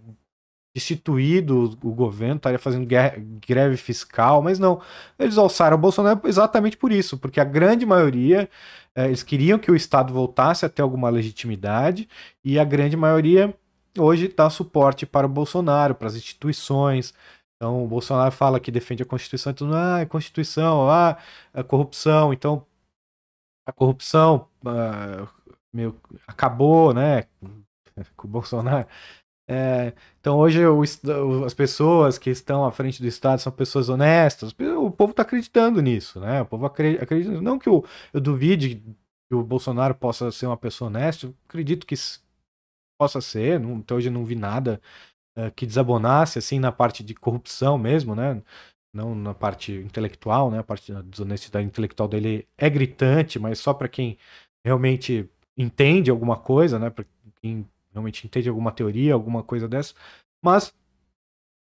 destituído 0.74 1.76
o 1.82 1.92
governo, 1.92 2.36
estaria 2.36 2.58
fazendo 2.58 2.86
greve 3.46 3.76
fiscal, 3.76 4.42
mas 4.42 4.58
não. 4.58 4.80
Eles 5.18 5.36
alçaram 5.38 5.76
o 5.76 5.80
Bolsonaro 5.80 6.20
exatamente 6.24 6.76
por 6.76 6.92
isso, 6.92 7.18
porque 7.18 7.40
a 7.40 7.44
grande 7.44 7.84
maioria, 7.84 8.48
eh, 8.94 9.06
eles 9.06 9.22
queriam 9.22 9.58
que 9.58 9.70
o 9.70 9.76
Estado 9.76 10.12
voltasse 10.12 10.64
a 10.64 10.68
ter 10.68 10.82
alguma 10.82 11.10
legitimidade, 11.10 12.08
e 12.44 12.58
a 12.58 12.64
grande 12.64 12.96
maioria 12.96 13.54
hoje 13.98 14.28
dá 14.28 14.48
suporte 14.48 15.04
para 15.06 15.26
o 15.26 15.30
Bolsonaro, 15.30 15.94
para 15.94 16.06
as 16.08 16.14
instituições, 16.14 17.12
então, 17.60 17.84
o 17.84 17.86
Bolsonaro 17.86 18.32
fala 18.32 18.58
que 18.58 18.70
defende 18.70 19.02
a 19.02 19.06
Constituição, 19.06 19.52
então, 19.52 19.70
ah, 19.74 20.00
é 20.00 20.06
Constituição, 20.06 20.88
ah, 20.90 21.18
é 21.52 21.62
corrupção. 21.62 22.32
Então, 22.32 22.66
a 23.66 23.72
corrupção 23.72 24.48
uh, 24.64 25.28
meu, 25.72 25.94
acabou, 26.26 26.94
né, 26.94 27.24
com 28.16 28.26
o 28.26 28.30
Bolsonaro. 28.30 28.88
É, 29.52 29.92
então, 30.20 30.38
hoje, 30.38 30.64
o, 30.64 30.80
as 31.44 31.52
pessoas 31.54 32.18
que 32.18 32.30
estão 32.30 32.64
à 32.64 32.70
frente 32.70 33.02
do 33.02 33.08
Estado 33.08 33.40
são 33.40 33.50
pessoas 33.50 33.88
honestas. 33.88 34.54
O 34.78 34.92
povo 34.92 35.10
está 35.10 35.22
acreditando 35.22 35.82
nisso, 35.82 36.20
né? 36.20 36.42
O 36.42 36.46
povo 36.46 36.66
acredita. 36.66 37.40
não 37.40 37.58
que 37.58 37.68
eu, 37.68 37.84
eu 38.12 38.20
duvide 38.20 38.76
que 39.28 39.34
o 39.34 39.42
Bolsonaro 39.42 39.92
possa 39.94 40.30
ser 40.30 40.46
uma 40.46 40.56
pessoa 40.56 40.88
honesta, 40.88 41.26
eu 41.26 41.34
acredito 41.48 41.84
que 41.84 41.96
possa 42.96 43.20
ser. 43.20 43.58
Não, 43.58 43.78
até 43.78 43.92
hoje 43.94 44.08
não 44.08 44.24
vi 44.24 44.36
nada 44.36 44.80
uh, 45.36 45.50
que 45.56 45.66
desabonasse 45.66 46.38
assim 46.38 46.60
na 46.60 46.70
parte 46.70 47.02
de 47.02 47.14
corrupção 47.14 47.76
mesmo, 47.76 48.14
né? 48.14 48.40
Não 48.94 49.14
na 49.16 49.34
parte 49.34 49.72
intelectual, 49.72 50.50
né? 50.50 50.60
A 50.60 50.64
parte 50.64 50.92
da 50.92 51.02
desonestidade 51.02 51.66
intelectual 51.66 52.08
dele 52.08 52.46
é 52.56 52.70
gritante, 52.70 53.38
mas 53.38 53.58
só 53.58 53.74
para 53.74 53.88
quem 53.88 54.16
realmente 54.64 55.28
entende 55.56 56.10
alguma 56.10 56.36
coisa, 56.36 56.78
né? 56.78 56.90
Para 56.90 57.04
quem 57.42 57.66
realmente 58.00 58.26
entende 58.26 58.48
alguma 58.48 58.72
teoria, 58.72 59.14
alguma 59.14 59.42
coisa 59.42 59.68
dessa. 59.68 59.94
Mas 60.42 60.72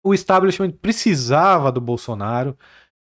o 0.03 0.13
establishment 0.13 0.71
precisava 0.71 1.71
do 1.71 1.81
Bolsonaro 1.81 2.57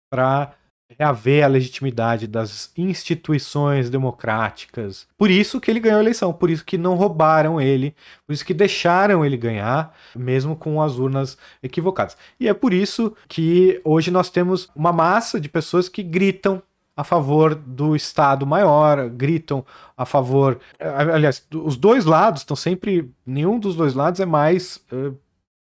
para 0.09 0.55
reaver 0.97 1.43
a 1.43 1.47
legitimidade 1.47 2.27
das 2.27 2.71
instituições 2.77 3.89
democráticas. 3.89 5.07
Por 5.17 5.31
isso 5.31 5.59
que 5.59 5.71
ele 5.71 5.79
ganhou 5.79 5.97
a 5.97 6.03
eleição, 6.03 6.31
por 6.31 6.49
isso 6.49 6.63
que 6.63 6.77
não 6.77 6.95
roubaram 6.95 7.59
ele, 7.59 7.95
por 8.25 8.33
isso 8.33 8.45
que 8.45 8.53
deixaram 8.53 9.25
ele 9.25 9.35
ganhar, 9.35 9.95
mesmo 10.15 10.55
com 10.55 10.81
as 10.81 10.97
urnas 10.97 11.37
equivocadas. 11.61 12.15
E 12.39 12.47
é 12.47 12.53
por 12.53 12.71
isso 12.71 13.15
que 13.27 13.81
hoje 13.83 14.11
nós 14.11 14.29
temos 14.29 14.69
uma 14.75 14.93
massa 14.93 15.39
de 15.39 15.49
pessoas 15.49 15.89
que 15.89 16.03
gritam 16.03 16.61
a 16.95 17.03
favor 17.03 17.53
do 17.55 17.95
Estado 17.95 18.45
maior, 18.45 19.09
gritam 19.09 19.65
a 19.97 20.05
favor. 20.05 20.59
Aliás, 20.79 21.45
os 21.53 21.75
dois 21.75 22.05
lados 22.05 22.41
estão 22.41 22.55
sempre. 22.55 23.11
Nenhum 23.25 23.59
dos 23.59 23.75
dois 23.75 23.93
lados 23.93 24.19
é 24.19 24.25
mais 24.25 24.77
uh, 24.91 25.15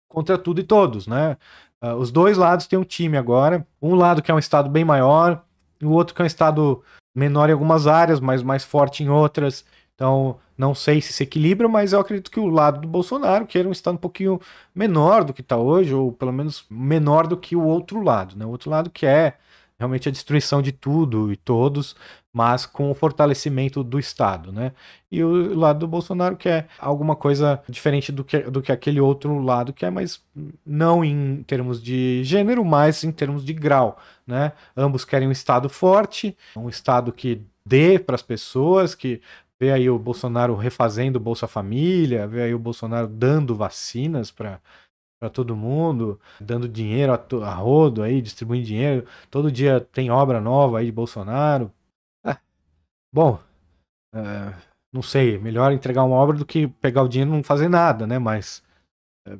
contra 0.07 0.37
tudo 0.37 0.61
e 0.61 0.63
todos, 0.63 1.07
né? 1.07 1.37
Uh, 1.81 1.95
os 1.95 2.11
dois 2.11 2.37
lados 2.37 2.65
têm 2.65 2.79
um 2.79 2.83
time 2.83 3.17
agora. 3.17 3.65
Um 3.81 3.95
lado 3.95 4.21
que 4.21 4.31
é 4.31 4.33
um 4.33 4.39
estado 4.39 4.69
bem 4.69 4.83
maior, 4.83 5.43
e 5.79 5.85
o 5.85 5.91
outro 5.91 6.15
que 6.15 6.21
é 6.21 6.25
um 6.25 6.27
estado 6.27 6.83
menor 7.13 7.49
em 7.49 7.53
algumas 7.53 7.87
áreas, 7.87 8.19
mas 8.19 8.41
mais 8.41 8.63
forte 8.63 9.03
em 9.03 9.09
outras. 9.09 9.63
Então, 9.93 10.39
não 10.57 10.73
sei 10.73 11.01
se 11.01 11.13
se 11.13 11.23
equilibra, 11.23 11.67
mas 11.67 11.93
eu 11.93 11.99
acredito 11.99 12.31
que 12.31 12.39
o 12.39 12.47
lado 12.47 12.81
do 12.81 12.87
Bolsonaro, 12.87 13.45
que 13.45 13.59
era 13.59 13.67
um 13.67 13.71
estado 13.71 13.95
um 13.95 13.97
pouquinho 13.97 14.39
menor 14.73 15.23
do 15.23 15.33
que 15.33 15.41
está 15.41 15.57
hoje, 15.57 15.93
ou 15.93 16.11
pelo 16.11 16.31
menos 16.33 16.65
menor 16.69 17.27
do 17.27 17.37
que 17.37 17.55
o 17.55 17.63
outro 17.63 18.01
lado, 18.03 18.35
né? 18.35 18.45
O 18.45 18.49
outro 18.49 18.69
lado 18.69 18.89
que 18.89 19.05
é 19.05 19.37
realmente 19.81 20.07
a 20.07 20.11
destruição 20.11 20.61
de 20.61 20.71
tudo 20.71 21.33
e 21.33 21.35
todos, 21.35 21.95
mas 22.31 22.67
com 22.67 22.91
o 22.91 22.93
fortalecimento 22.93 23.83
do 23.83 23.97
Estado, 23.97 24.51
né? 24.51 24.73
E 25.11 25.23
o 25.23 25.57
lado 25.57 25.79
do 25.79 25.87
Bolsonaro 25.87 26.37
quer 26.37 26.67
alguma 26.77 27.15
coisa 27.15 27.59
diferente 27.67 28.11
do 28.11 28.23
que, 28.23 28.39
do 28.41 28.61
que 28.61 28.71
aquele 28.71 29.01
outro 29.01 29.39
lado 29.39 29.73
quer, 29.73 29.91
mas 29.91 30.21
não 30.63 31.03
em 31.03 31.41
termos 31.43 31.81
de 31.81 32.23
gênero, 32.23 32.63
mas 32.63 33.03
em 33.03 33.11
termos 33.11 33.43
de 33.43 33.53
grau, 33.53 33.97
né? 34.25 34.51
Ambos 34.77 35.03
querem 35.03 35.27
um 35.27 35.31
Estado 35.31 35.67
forte, 35.67 36.37
um 36.55 36.69
Estado 36.69 37.11
que 37.11 37.41
dê 37.65 37.97
para 37.97 38.13
as 38.15 38.21
pessoas, 38.21 38.93
que 38.93 39.19
vê 39.59 39.71
aí 39.71 39.89
o 39.89 39.97
Bolsonaro 39.97 40.55
refazendo 40.55 41.19
Bolsa 41.19 41.47
Família, 41.47 42.27
vê 42.27 42.43
aí 42.43 42.53
o 42.53 42.59
Bolsonaro 42.59 43.07
dando 43.07 43.55
vacinas 43.55 44.29
para 44.29 44.59
para 45.21 45.29
todo 45.29 45.55
mundo, 45.55 46.19
dando 46.39 46.67
dinheiro 46.67 47.13
a, 47.13 47.45
a, 47.45 47.53
rodo 47.53 48.01
aí, 48.01 48.23
distribuindo 48.23 48.65
dinheiro. 48.65 49.05
Todo 49.29 49.51
dia 49.51 49.79
tem 49.79 50.09
obra 50.09 50.41
nova 50.41 50.79
aí 50.79 50.87
de 50.87 50.91
Bolsonaro. 50.91 51.71
É. 52.25 52.35
Bom, 53.13 53.39
é, 54.15 54.53
não 54.91 55.03
sei, 55.03 55.37
melhor 55.37 55.71
entregar 55.71 56.03
uma 56.03 56.15
obra 56.15 56.35
do 56.37 56.45
que 56.45 56.67
pegar 56.67 57.03
o 57.03 57.07
dinheiro 57.07 57.31
e 57.31 57.35
não 57.35 57.43
fazer 57.43 57.69
nada, 57.69 58.07
né? 58.07 58.17
Mas 58.17 58.63
é, 59.27 59.37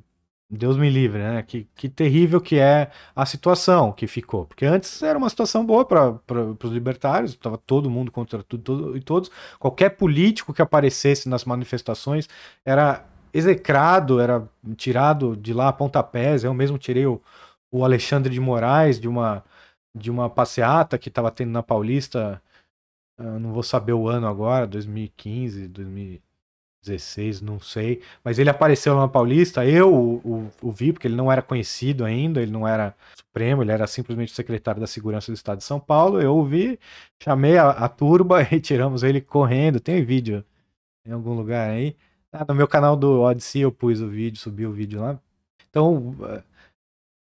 Deus 0.52 0.78
me 0.78 0.88
livre, 0.88 1.18
né? 1.20 1.42
Que, 1.42 1.68
que 1.74 1.90
terrível 1.90 2.40
que 2.40 2.60
é 2.60 2.92
a 3.16 3.26
situação 3.26 3.92
que 3.92 4.06
ficou. 4.06 4.46
Porque 4.46 4.68
antes 4.68 5.02
era 5.02 5.18
uma 5.18 5.30
situação 5.30 5.66
boa 5.66 5.84
para 5.84 6.22
os 6.64 6.72
libertários, 6.72 7.32
estava 7.32 7.58
todo 7.58 7.90
mundo 7.90 8.12
contra 8.12 8.44
tudo, 8.44 8.64
tudo 8.64 8.98
e 8.98 9.02
todos. 9.02 9.32
Qualquer 9.58 9.90
político 9.98 10.54
que 10.54 10.62
aparecesse 10.62 11.28
nas 11.28 11.44
manifestações 11.44 12.30
era 12.64 13.11
execrado, 13.34 14.20
era 14.20 14.48
tirado 14.76 15.36
de 15.36 15.54
lá 15.54 15.70
a 15.70 15.74
pontapés. 15.74 16.44
Eu 16.44 16.54
mesmo 16.54 16.78
tirei 16.78 17.06
o, 17.06 17.22
o 17.72 17.84
Alexandre 17.86 18.34
de 18.34 18.40
Moraes 18.40 19.00
de 19.00 19.08
uma, 19.08 19.44
de 19.96 20.12
uma 20.12 20.30
passeata 20.30 20.98
que 20.98 21.10
estava 21.10 21.32
tendo 21.32 21.52
na 21.52 21.64
Paulista. 21.64 22.42
não 23.18 23.54
vou 23.54 23.64
saber 23.64 23.94
o 23.94 24.08
ano 24.08 24.28
agora, 24.28 24.68
2015, 24.68 25.68
2016, 25.68 27.42
não 27.42 27.60
sei. 27.60 28.02
Mas 28.24 28.40
ele 28.40 28.50
apareceu 28.50 28.94
lá 28.96 29.02
na 29.02 29.08
Paulista. 29.08 29.66
Eu 29.66 29.94
o, 29.94 30.16
o, 30.26 30.52
o 30.62 30.72
vi, 30.72 30.94
porque 30.94 31.08
ele 31.08 31.16
não 31.16 31.32
era 31.32 31.42
conhecido 31.42 32.06
ainda, 32.06 32.42
ele 32.42 32.52
não 32.52 32.68
era 32.68 32.96
Supremo, 33.16 33.64
ele 33.64 33.72
era 33.72 33.88
simplesmente 33.88 34.34
secretário 34.34 34.82
da 34.82 34.88
Segurança 34.88 35.32
do 35.32 35.36
Estado 35.36 35.60
de 35.60 35.64
São 35.64 35.80
Paulo. 35.80 36.22
Eu 36.22 36.38
o 36.38 36.46
vi, 36.46 36.80
chamei 37.22 37.58
a, 37.58 37.70
a 37.70 37.90
turba 37.90 38.42
e 38.52 38.60
tiramos 38.60 39.04
ele 39.04 39.22
correndo. 39.22 39.80
Tem 39.80 40.04
vídeo 40.04 40.44
em 41.06 41.12
algum 41.12 41.34
lugar 41.34 41.70
aí. 41.70 41.96
Ah, 42.34 42.46
no 42.48 42.56
meu 42.56 42.68
canal 42.68 42.96
do 42.96 43.22
Odyssey 43.22 43.62
eu 43.62 43.72
pus 43.72 44.00
o 44.00 44.08
vídeo, 44.08 44.40
subi 44.40 44.66
o 44.66 44.72
vídeo 44.72 45.02
lá. 45.02 45.20
Então, 45.70 46.16
eh, 46.24 46.44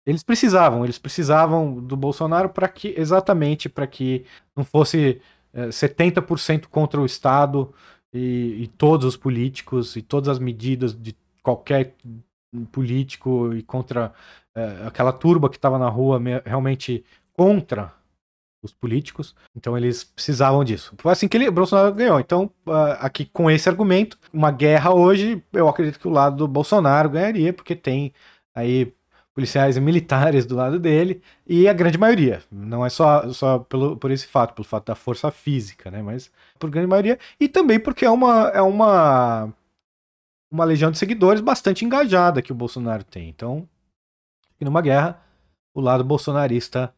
eles 0.06 0.22
precisavam, 0.22 0.84
eles 0.84 0.98
precisavam 0.98 1.80
do 1.80 1.96
Bolsonaro 1.96 2.50
para 2.50 2.68
que 2.68 2.94
exatamente 2.96 3.68
para 3.68 3.86
que 3.86 4.26
não 4.56 4.64
fosse 4.64 5.20
é, 5.54 5.66
eh, 5.66 5.70
70% 5.70 6.68
contra 6.68 7.00
o 7.00 7.06
Estado 7.06 7.72
e, 8.12 8.62
e, 8.64 8.66
todos 8.68 9.06
os 9.06 9.16
políticos 9.16 9.96
e 9.96 10.02
todas 10.02 10.28
as 10.28 10.38
medidas 10.38 10.94
de 10.94 11.16
qualquer 11.42 11.94
político 12.72 13.54
e 13.54 13.62
contra 13.62 14.12
é, 14.54 14.86
aquela 14.86 15.12
turba 15.12 15.48
que 15.48 15.56
estava 15.56 15.78
na 15.78 15.88
rua 15.88 16.20
realmente 16.44 17.04
contra 17.32 17.94
os 18.62 18.72
políticos. 18.72 19.34
Então 19.56 19.76
eles 19.76 20.04
precisavam 20.04 20.64
disso. 20.64 20.94
Foi 20.98 21.12
assim 21.12 21.28
que 21.28 21.36
ele, 21.36 21.50
Bolsonaro 21.50 21.94
ganhou. 21.94 22.20
Então, 22.20 22.50
uh, 22.66 22.96
aqui 23.00 23.24
com 23.24 23.50
esse 23.50 23.68
argumento, 23.68 24.18
uma 24.32 24.50
guerra 24.50 24.92
hoje, 24.92 25.42
eu 25.52 25.68
acredito 25.68 25.98
que 25.98 26.08
o 26.08 26.10
lado 26.10 26.36
do 26.36 26.48
Bolsonaro 26.48 27.10
ganharia, 27.10 27.52
porque 27.52 27.74
tem 27.74 28.12
aí 28.54 28.92
policiais 29.34 29.76
e 29.76 29.80
militares 29.80 30.44
do 30.44 30.56
lado 30.56 30.78
dele, 30.78 31.22
e 31.46 31.68
a 31.68 31.72
grande 31.72 31.96
maioria. 31.96 32.42
Não 32.50 32.84
é 32.84 32.90
só, 32.90 33.32
só 33.32 33.58
pelo, 33.60 33.96
por 33.96 34.10
esse 34.10 34.26
fato, 34.26 34.54
pelo 34.54 34.66
fato 34.66 34.86
da 34.86 34.94
força 34.94 35.30
física, 35.30 35.90
né? 35.90 36.02
Mas 36.02 36.30
por 36.58 36.68
grande 36.70 36.88
maioria. 36.88 37.18
E 37.38 37.48
também 37.48 37.80
porque 37.80 38.04
é 38.04 38.10
uma. 38.10 38.48
É 38.48 38.62
uma 38.62 39.52
uma 40.52 40.64
legião 40.64 40.90
de 40.90 40.98
seguidores 40.98 41.40
bastante 41.40 41.84
engajada 41.84 42.42
que 42.42 42.50
o 42.50 42.56
Bolsonaro 42.56 43.04
tem. 43.04 43.28
Então, 43.28 43.68
numa 44.60 44.82
guerra, 44.82 45.22
o 45.74 45.80
lado 45.80 46.04
bolsonarista 46.04 46.92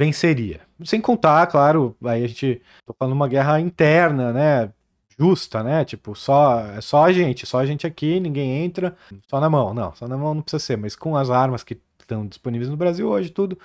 venceria. 0.00 0.62
Sem 0.82 0.98
contar, 0.98 1.46
claro, 1.46 1.94
aí 2.02 2.24
a 2.24 2.26
gente 2.26 2.62
tô 2.86 2.94
falando 2.98 3.12
uma 3.12 3.28
guerra 3.28 3.60
interna, 3.60 4.32
né? 4.32 4.72
Justa, 5.18 5.62
né? 5.62 5.84
Tipo, 5.84 6.14
só 6.14 6.60
é 6.60 6.80
só 6.80 7.04
a 7.04 7.12
gente, 7.12 7.44
só 7.46 7.58
a 7.58 7.66
gente 7.66 7.86
aqui, 7.86 8.18
ninguém 8.18 8.64
entra, 8.64 8.96
só 9.28 9.38
na 9.38 9.50
mão. 9.50 9.74
Não, 9.74 9.94
só 9.94 10.08
na 10.08 10.16
mão 10.16 10.32
não 10.32 10.40
precisa 10.40 10.64
ser, 10.64 10.78
mas 10.78 10.96
com 10.96 11.14
as 11.18 11.28
armas 11.28 11.62
que 11.62 11.78
estão 12.00 12.26
disponíveis 12.26 12.70
no 12.70 12.78
Brasil 12.78 13.06
hoje, 13.10 13.28
tudo, 13.28 13.58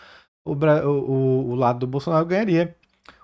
o, 0.44 0.52
o, 0.54 1.52
o 1.52 1.56
lado 1.56 1.80
do 1.80 1.88
Bolsonaro 1.88 2.26
ganharia. 2.26 2.76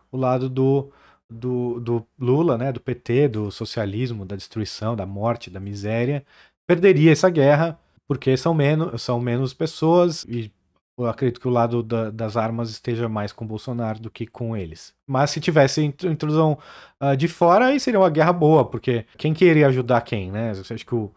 O 0.10 0.16
lado 0.18 0.50
do, 0.50 0.90
do, 1.30 1.82
do 1.82 2.08
Lula, 2.18 2.58
né? 2.58 2.72
Do 2.72 2.80
PT, 2.80 3.28
do 3.28 3.52
socialismo, 3.52 4.26
da 4.26 4.38
destruição, 4.38 4.96
da 4.96 5.06
morte, 5.06 5.50
da 5.50 5.60
miséria, 5.60 6.26
perderia 6.66 7.12
essa 7.12 7.30
guerra 7.30 7.78
porque 8.08 8.38
são 8.38 8.54
menos, 8.54 9.02
são 9.02 9.20
menos 9.20 9.54
pessoas 9.54 10.24
e 10.26 10.52
eu 10.98 11.08
acredito 11.08 11.40
que 11.40 11.48
o 11.48 11.52
lado 11.52 11.82
da, 11.82 12.10
das 12.10 12.38
armas 12.38 12.70
esteja 12.70 13.10
mais 13.10 13.32
com 13.32 13.46
Bolsonaro 13.46 14.00
do 14.00 14.10
que 14.10 14.28
com 14.28 14.56
eles. 14.56 14.94
Mas 15.08 15.32
se 15.32 15.40
tivesse 15.40 15.82
intrusão 15.84 16.58
uh, 17.02 17.16
de 17.18 17.28
fora, 17.28 17.68
aí 17.68 17.80
seria 17.80 18.00
uma 18.00 18.10
guerra 18.10 18.34
boa, 18.34 18.66
porque 18.66 19.06
quem 19.18 19.34
queria 19.34 19.68
ajudar 19.68 20.02
quem, 20.02 20.32
né? 20.32 20.54
Você 20.54 20.74
acha 20.74 20.86
que 20.86 20.96
o, 20.96 21.12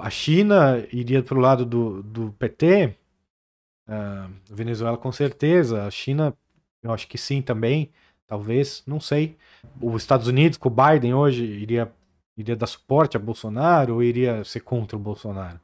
a 0.00 0.10
China 0.10 0.84
iria 0.92 1.22
pro 1.22 1.38
lado 1.38 1.64
do, 1.64 2.02
do 2.02 2.32
PT? 2.32 2.86
Uh, 2.86 3.02
Uh, 3.88 4.32
Venezuela 4.48 4.96
com 4.96 5.10
certeza, 5.10 5.84
a 5.86 5.90
China, 5.90 6.34
eu 6.82 6.92
acho 6.92 7.08
que 7.08 7.18
sim 7.18 7.42
também, 7.42 7.90
talvez, 8.26 8.82
não 8.86 9.00
sei. 9.00 9.36
Os 9.80 10.02
Estados 10.02 10.28
Unidos, 10.28 10.56
com 10.56 10.68
o 10.68 10.72
Biden 10.72 11.14
hoje, 11.14 11.44
iria, 11.44 11.92
iria 12.36 12.56
dar 12.56 12.66
suporte 12.66 13.16
a 13.16 13.20
Bolsonaro 13.20 13.94
ou 13.94 14.02
iria 14.02 14.44
ser 14.44 14.60
contra 14.60 14.96
o 14.96 15.00
Bolsonaro? 15.00 15.60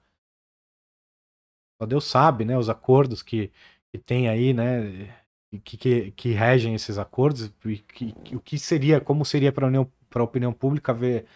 Só 1.80 1.86
Deus 1.86 2.04
sabe, 2.04 2.44
né, 2.44 2.56
os 2.58 2.68
acordos 2.68 3.22
que, 3.22 3.52
que 3.92 3.98
tem 3.98 4.28
aí, 4.28 4.52
né, 4.52 5.14
que, 5.64 5.76
que, 5.76 6.10
que 6.12 6.32
regem 6.32 6.74
esses 6.74 6.98
acordos, 6.98 7.52
e 7.64 7.78
que, 7.78 8.12
que, 8.12 8.36
o 8.36 8.40
que 8.40 8.58
seria, 8.58 9.00
como 9.00 9.24
seria 9.24 9.52
para 9.52 9.68
a 9.68 10.22
opinião 10.22 10.52
pública 10.52 10.92
ver 10.92 11.26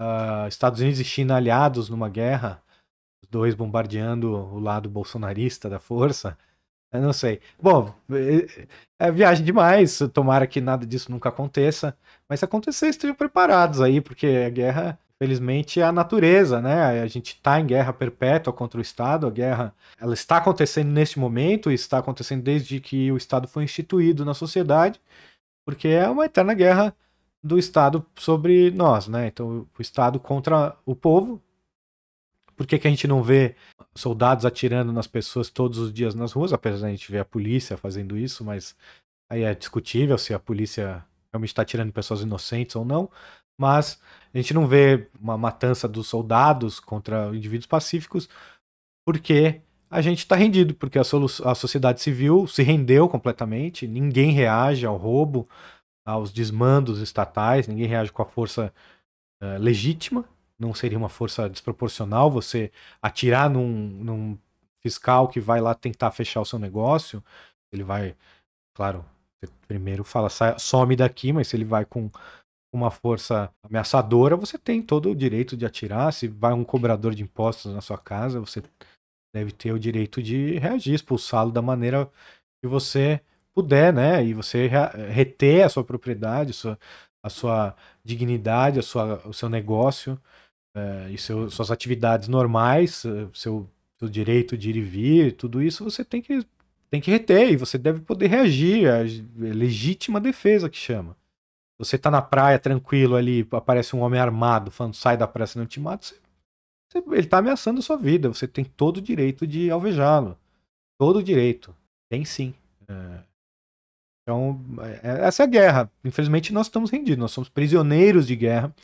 uh, 0.00 0.46
Estados 0.48 0.80
Unidos 0.80 1.00
e 1.00 1.04
China 1.04 1.36
aliados 1.36 1.88
numa 1.88 2.08
guerra, 2.08 2.62
os 3.22 3.28
dois 3.28 3.54
bombardeando 3.54 4.32
o 4.32 4.60
lado 4.60 4.88
bolsonarista 4.88 5.68
da 5.68 5.78
força. 5.78 6.36
Eu 6.92 7.02
não 7.02 7.12
sei. 7.12 7.40
Bom, 7.60 7.94
é, 8.10 9.06
é 9.08 9.12
viagem 9.12 9.44
demais. 9.44 9.98
Tomara 10.12 10.46
que 10.46 10.60
nada 10.60 10.86
disso 10.86 11.10
nunca 11.10 11.28
aconteça. 11.28 11.96
Mas 12.28 12.40
se 12.40 12.44
acontecer, 12.44 12.88
estejam 12.88 13.14
preparados 13.16 13.80
aí, 13.80 14.00
porque 14.00 14.26
a 14.26 14.50
guerra, 14.50 14.98
felizmente, 15.18 15.80
é 15.80 15.84
a 15.84 15.92
natureza, 15.92 16.60
né? 16.60 17.00
A 17.00 17.06
gente 17.06 17.34
está 17.34 17.60
em 17.60 17.66
guerra 17.66 17.92
perpétua 17.92 18.52
contra 18.52 18.78
o 18.78 18.82
Estado. 18.82 19.26
A 19.26 19.30
guerra, 19.30 19.74
ela 19.98 20.14
está 20.14 20.36
acontecendo 20.36 20.90
neste 20.90 21.18
momento, 21.18 21.70
está 21.70 21.98
acontecendo 21.98 22.42
desde 22.42 22.80
que 22.80 23.10
o 23.10 23.16
Estado 23.16 23.48
foi 23.48 23.64
instituído 23.64 24.24
na 24.24 24.34
sociedade, 24.34 25.00
porque 25.64 25.88
é 25.88 26.08
uma 26.08 26.26
eterna 26.26 26.54
guerra 26.54 26.94
do 27.42 27.58
Estado 27.58 28.04
sobre 28.16 28.70
nós, 28.70 29.08
né? 29.08 29.28
Então, 29.28 29.66
o 29.78 29.82
Estado 29.82 30.20
contra 30.20 30.76
o 30.84 30.94
povo. 30.94 31.42
Por 32.56 32.66
que, 32.66 32.78
que 32.78 32.86
a 32.88 32.90
gente 32.90 33.06
não 33.06 33.22
vê 33.22 33.54
soldados 33.94 34.46
atirando 34.46 34.92
nas 34.92 35.06
pessoas 35.06 35.50
todos 35.50 35.78
os 35.78 35.92
dias 35.92 36.14
nas 36.14 36.32
ruas, 36.32 36.52
apesar 36.52 36.78
de 36.78 36.84
a 36.86 36.96
gente 36.96 37.12
ver 37.12 37.18
a 37.18 37.24
polícia 37.24 37.76
fazendo 37.76 38.16
isso, 38.16 38.42
mas 38.44 38.74
aí 39.30 39.42
é 39.42 39.54
discutível 39.54 40.16
se 40.16 40.32
a 40.32 40.38
polícia 40.38 41.04
realmente 41.32 41.50
está 41.50 41.62
atirando 41.62 41.92
pessoas 41.92 42.22
inocentes 42.22 42.74
ou 42.76 42.84
não. 42.84 43.10
Mas 43.58 44.00
a 44.32 44.36
gente 44.38 44.52
não 44.52 44.66
vê 44.66 45.08
uma 45.20 45.38
matança 45.38 45.88
dos 45.88 46.08
soldados 46.08 46.78
contra 46.78 47.34
indivíduos 47.34 47.66
pacíficos, 47.66 48.28
porque 49.06 49.60
a 49.90 50.02
gente 50.02 50.18
está 50.18 50.36
rendido, 50.36 50.74
porque 50.74 50.98
a, 50.98 51.02
a 51.02 51.54
sociedade 51.54 52.00
civil 52.00 52.46
se 52.46 52.62
rendeu 52.62 53.08
completamente, 53.08 53.86
ninguém 53.86 54.32
reage 54.32 54.84
ao 54.84 54.96
roubo, 54.96 55.48
aos 56.04 56.32
desmandos 56.32 57.00
estatais, 57.00 57.66
ninguém 57.66 57.86
reage 57.86 58.12
com 58.12 58.22
a 58.22 58.26
força 58.26 58.72
uh, 59.42 59.58
legítima, 59.58 60.24
não 60.58 60.74
seria 60.74 60.98
uma 60.98 61.08
força 61.08 61.48
desproporcional 61.48 62.30
você 62.30 62.70
atirar 63.02 63.50
num, 63.50 63.68
num, 63.68 64.38
fiscal 64.82 65.26
que 65.26 65.40
vai 65.40 65.60
lá 65.60 65.74
tentar 65.74 66.12
fechar 66.12 66.40
o 66.40 66.44
seu 66.44 66.60
negócio, 66.60 67.22
ele 67.72 67.82
vai, 67.82 68.14
claro, 68.72 69.04
primeiro 69.66 70.04
fala, 70.04 70.28
some 70.58 70.94
daqui, 70.94 71.32
mas 71.32 71.48
se 71.48 71.56
ele 71.56 71.64
vai 71.64 71.84
com 71.84 72.08
uma 72.72 72.90
força 72.90 73.50
ameaçadora, 73.62 74.36
você 74.36 74.58
tem 74.58 74.82
todo 74.82 75.10
o 75.10 75.16
direito 75.16 75.56
de 75.56 75.64
atirar. 75.64 76.12
Se 76.12 76.28
vai 76.28 76.52
um 76.52 76.64
cobrador 76.64 77.14
de 77.14 77.22
impostos 77.22 77.72
na 77.72 77.80
sua 77.80 77.98
casa, 77.98 78.40
você 78.40 78.62
deve 79.34 79.52
ter 79.52 79.72
o 79.72 79.78
direito 79.78 80.22
de 80.22 80.58
reagir, 80.58 80.94
expulsá-lo 80.94 81.50
da 81.52 81.62
maneira 81.62 82.10
que 82.60 82.68
você 82.68 83.20
puder, 83.54 83.92
né? 83.92 84.24
E 84.24 84.34
você 84.34 84.68
reter 85.10 85.62
a 85.64 85.68
sua 85.68 85.84
propriedade, 85.84 86.50
a 86.50 86.54
sua, 86.54 86.78
a 87.22 87.30
sua 87.30 87.76
dignidade, 88.04 88.78
a 88.78 88.82
sua, 88.82 89.26
o 89.26 89.32
seu 89.32 89.48
negócio 89.48 90.20
é, 90.76 91.10
e 91.10 91.18
seu, 91.18 91.50
suas 91.50 91.70
atividades 91.70 92.28
normais, 92.28 93.04
eh, 93.06 93.28
seu, 93.32 93.66
seu 93.98 94.08
direito 94.08 94.58
de 94.58 94.70
ir 94.70 94.76
e 94.76 94.82
vir, 94.82 95.32
tudo 95.32 95.62
isso 95.62 95.82
você 95.82 96.04
tem 96.04 96.20
que, 96.20 96.44
tem 96.90 97.00
que 97.00 97.10
reter 97.10 97.50
e 97.50 97.56
você 97.56 97.78
deve 97.78 98.00
poder 98.00 98.28
reagir. 98.28 98.86
É 98.86 99.02
legítima 99.38 100.20
defesa 100.20 100.68
que 100.68 100.76
chama. 100.76 101.16
Você 101.78 101.98
tá 101.98 102.10
na 102.10 102.22
praia 102.22 102.58
tranquilo 102.58 103.16
ali, 103.16 103.46
aparece 103.52 103.94
um 103.94 104.00
homem 104.00 104.18
armado 104.18 104.70
falando 104.70 104.94
sai 104.94 105.16
da 105.16 105.28
praia, 105.28 105.46
se 105.46 105.58
não 105.58 105.66
te 105.66 105.78
mata, 105.78 106.06
você, 106.06 106.20
você, 106.90 107.18
ele 107.18 107.26
tá 107.26 107.38
ameaçando 107.38 107.80
a 107.80 107.82
sua 107.82 107.96
vida. 107.96 108.28
Você 108.28 108.46
tem 108.48 108.64
todo 108.64 108.98
o 108.98 109.02
direito 109.02 109.46
de 109.46 109.70
alvejá-lo. 109.70 110.38
Todo 110.98 111.18
o 111.18 111.22
direito. 111.22 111.74
Tem 112.10 112.24
sim. 112.24 112.54
É, 112.88 113.22
então, 114.22 114.60
é, 115.02 115.26
essa 115.26 115.42
é 115.42 115.44
a 115.44 115.48
guerra. 115.48 115.92
Infelizmente, 116.04 116.52
nós 116.52 116.66
estamos 116.66 116.90
rendidos. 116.90 117.18
Nós 117.18 117.32
somos 117.32 117.48
prisioneiros 117.48 118.26
de 118.26 118.34
guerra, 118.34 118.74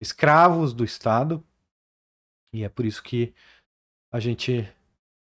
escravos 0.00 0.72
do 0.72 0.84
Estado. 0.84 1.44
E 2.54 2.64
é 2.64 2.68
por 2.68 2.84
isso 2.84 3.02
que 3.02 3.34
a 4.12 4.20
gente, 4.20 4.66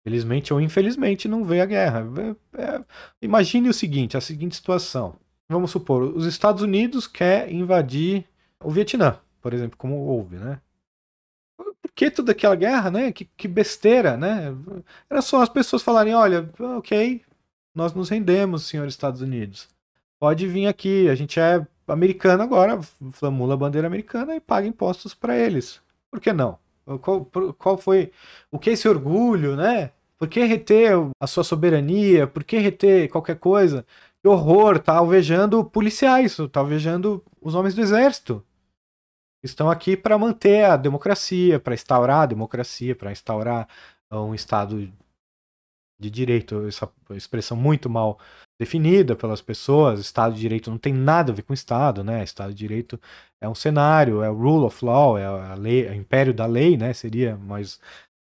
felizmente 0.03 0.53
ou 0.53 0.61
infelizmente, 0.61 1.27
não 1.27 1.43
vê 1.43 1.61
a 1.61 1.65
guerra. 1.65 2.03
É, 2.53 2.61
é, 2.61 2.85
imagine 3.21 3.69
o 3.69 3.73
seguinte: 3.73 4.17
a 4.17 4.21
seguinte 4.21 4.55
situação. 4.55 5.15
Vamos 5.51 5.71
supor, 5.71 6.03
os 6.03 6.25
Estados 6.25 6.61
Unidos 6.61 7.07
quer 7.07 7.51
invadir 7.51 8.25
o 8.63 8.71
Vietnã, 8.71 9.19
por 9.41 9.53
exemplo, 9.53 9.77
como 9.77 9.95
houve, 9.95 10.37
né? 10.37 10.61
Por 11.57 11.75
que 11.93 12.09
toda 12.09 12.31
aquela 12.31 12.55
guerra, 12.55 12.89
né? 12.89 13.11
Que, 13.11 13.25
que 13.25 13.49
besteira, 13.49 14.15
né? 14.15 14.55
Era 15.09 15.21
só 15.21 15.41
as 15.41 15.49
pessoas 15.49 15.83
falarem, 15.83 16.15
olha, 16.15 16.49
ok, 16.77 17.21
nós 17.75 17.93
nos 17.93 18.07
rendemos, 18.07 18.63
senhor 18.63 18.87
Estados 18.87 19.19
Unidos. 19.19 19.67
Pode 20.17 20.47
vir 20.47 20.67
aqui, 20.67 21.09
a 21.09 21.15
gente 21.15 21.37
é 21.37 21.67
americano 21.85 22.43
agora, 22.43 22.79
flamula 23.11 23.55
a 23.55 23.57
bandeira 23.57 23.87
americana 23.87 24.33
e 24.33 24.39
paga 24.39 24.65
impostos 24.65 25.13
para 25.13 25.37
eles. 25.37 25.81
Por 26.09 26.21
que 26.21 26.31
não? 26.31 26.57
Qual, 27.01 27.25
qual 27.57 27.77
foi. 27.77 28.11
O 28.49 28.57
que 28.57 28.69
é 28.69 28.73
esse 28.73 28.87
orgulho, 28.87 29.57
né? 29.57 29.91
Por 30.17 30.29
que 30.29 30.43
reter 30.45 30.93
a 31.19 31.27
sua 31.27 31.43
soberania? 31.43 32.25
Por 32.27 32.43
que 32.43 32.57
reter 32.57 33.09
qualquer 33.09 33.37
coisa? 33.37 33.85
Horror! 34.25 34.79
Tá 34.79 34.97
alvejando 34.97 35.63
policiais, 35.65 36.37
tá 36.51 36.59
alvejando 36.59 37.23
os 37.41 37.55
homens 37.55 37.75
do 37.75 37.81
exército. 37.81 38.45
Estão 39.43 39.71
aqui 39.71 39.97
para 39.97 40.17
manter 40.17 40.65
a 40.65 40.77
democracia, 40.77 41.59
para 41.59 41.73
instaurar 41.73 42.21
a 42.21 42.25
democracia, 42.27 42.95
para 42.95 43.11
instaurar 43.11 43.67
um 44.11 44.35
Estado 44.35 44.91
de 45.99 46.09
direito, 46.09 46.67
essa 46.67 46.91
expressão 47.11 47.55
muito 47.55 47.89
mal 47.89 48.19
definida 48.59 49.15
pelas 49.15 49.41
pessoas. 49.41 49.99
Estado 49.99 50.33
de 50.33 50.41
Direito 50.41 50.69
não 50.69 50.77
tem 50.77 50.93
nada 50.93 51.31
a 51.31 51.35
ver 51.35 51.43
com 51.43 51.53
Estado, 51.53 52.03
né? 52.03 52.23
Estado 52.23 52.53
de 52.53 52.57
Direito 52.57 52.99
é 53.39 53.47
um 53.47 53.55
cenário, 53.55 54.23
é 54.23 54.29
o 54.29 54.35
rule 54.35 54.65
of 54.65 54.83
law, 54.83 55.17
é 55.17 55.25
a 55.25 55.53
lei, 55.53 55.87
é 55.87 55.91
o 55.91 55.95
império 55.95 56.33
da 56.33 56.45
lei, 56.45 56.75
né? 56.75 56.91
Seria 56.93 57.37
mais 57.37 57.79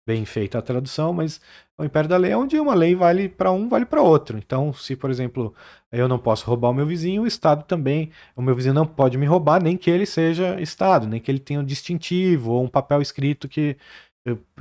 bem 0.07 0.23
feita 0.25 0.59
a 0.59 0.61
tradução, 0.61 1.13
mas 1.13 1.41
o 1.77 1.83
império 1.83 2.09
da 2.09 2.17
lei 2.17 2.31
é 2.31 2.37
onde 2.37 2.59
uma 2.59 2.73
lei 2.73 2.95
vale 2.95 3.27
para 3.27 3.51
um, 3.51 3.67
vale 3.67 3.85
para 3.85 4.01
outro. 4.01 4.37
Então, 4.37 4.71
se, 4.73 4.95
por 4.95 5.09
exemplo, 5.09 5.53
eu 5.91 6.07
não 6.07 6.19
posso 6.19 6.45
roubar 6.45 6.69
o 6.69 6.73
meu 6.73 6.85
vizinho, 6.85 7.23
o 7.23 7.27
Estado 7.27 7.63
também, 7.65 8.11
o 8.35 8.41
meu 8.41 8.55
vizinho 8.55 8.73
não 8.75 8.85
pode 8.85 9.17
me 9.17 9.25
roubar, 9.25 9.61
nem 9.61 9.75
que 9.77 9.89
ele 9.89 10.05
seja 10.05 10.59
Estado, 10.61 11.07
nem 11.07 11.19
que 11.19 11.31
ele 11.31 11.39
tenha 11.39 11.59
um 11.59 11.65
distintivo 11.65 12.51
ou 12.51 12.63
um 12.63 12.67
papel 12.69 13.01
escrito 13.01 13.47
que 13.47 13.77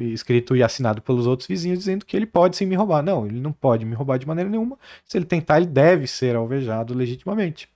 escrito 0.00 0.56
e 0.56 0.62
assinado 0.62 1.00
pelos 1.02 1.26
outros 1.26 1.46
vizinhos 1.46 1.78
dizendo 1.78 2.04
que 2.04 2.16
ele 2.16 2.26
pode 2.26 2.56
sim 2.56 2.66
me 2.66 2.74
roubar. 2.74 3.02
Não, 3.02 3.26
ele 3.26 3.40
não 3.40 3.52
pode 3.52 3.84
me 3.84 3.94
roubar 3.94 4.18
de 4.18 4.26
maneira 4.26 4.50
nenhuma. 4.50 4.78
Se 5.04 5.16
ele 5.18 5.24
tentar, 5.24 5.58
ele 5.58 5.66
deve 5.66 6.06
ser 6.06 6.34
alvejado 6.36 6.94
legitimamente. 6.94 7.68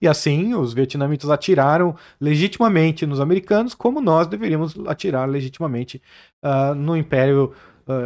E 0.00 0.06
assim, 0.06 0.54
os 0.54 0.74
vietnamitas 0.74 1.30
atiraram 1.30 1.96
legitimamente 2.20 3.06
nos 3.06 3.18
americanos, 3.18 3.74
como 3.74 4.00
nós 4.00 4.26
deveríamos 4.26 4.74
atirar 4.86 5.26
legitimamente 5.26 6.02
uh, 6.44 6.74
no 6.74 6.94
Império 6.96 7.54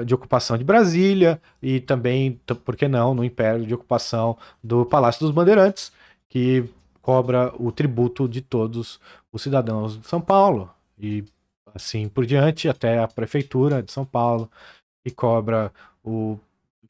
de 0.04 0.14
Ocupação 0.14 0.58
de 0.58 0.64
Brasília 0.64 1.40
e 1.62 1.80
também, 1.80 2.38
por 2.64 2.76
que 2.76 2.86
não, 2.86 3.14
no 3.14 3.24
Império 3.24 3.66
de 3.66 3.74
Ocupação 3.74 4.36
do 4.62 4.84
Palácio 4.84 5.24
dos 5.24 5.34
Bandeirantes, 5.34 5.90
que 6.28 6.64
cobra 7.00 7.52
o 7.58 7.72
tributo 7.72 8.28
de 8.28 8.40
todos 8.40 9.00
os 9.32 9.42
cidadãos 9.42 9.98
de 9.98 10.06
São 10.06 10.20
Paulo. 10.20 10.70
E 10.98 11.24
assim 11.74 12.08
por 12.08 12.26
diante, 12.26 12.68
até 12.68 12.98
a 12.98 13.08
prefeitura 13.08 13.82
de 13.82 13.90
São 13.90 14.04
Paulo, 14.04 14.50
que 15.04 15.10
cobra 15.10 15.72
o 16.04 16.38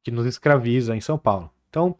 que 0.02 0.10
nos 0.10 0.26
escraviza 0.26 0.96
em 0.96 1.00
São 1.00 1.18
Paulo. 1.18 1.50
Então, 1.68 1.94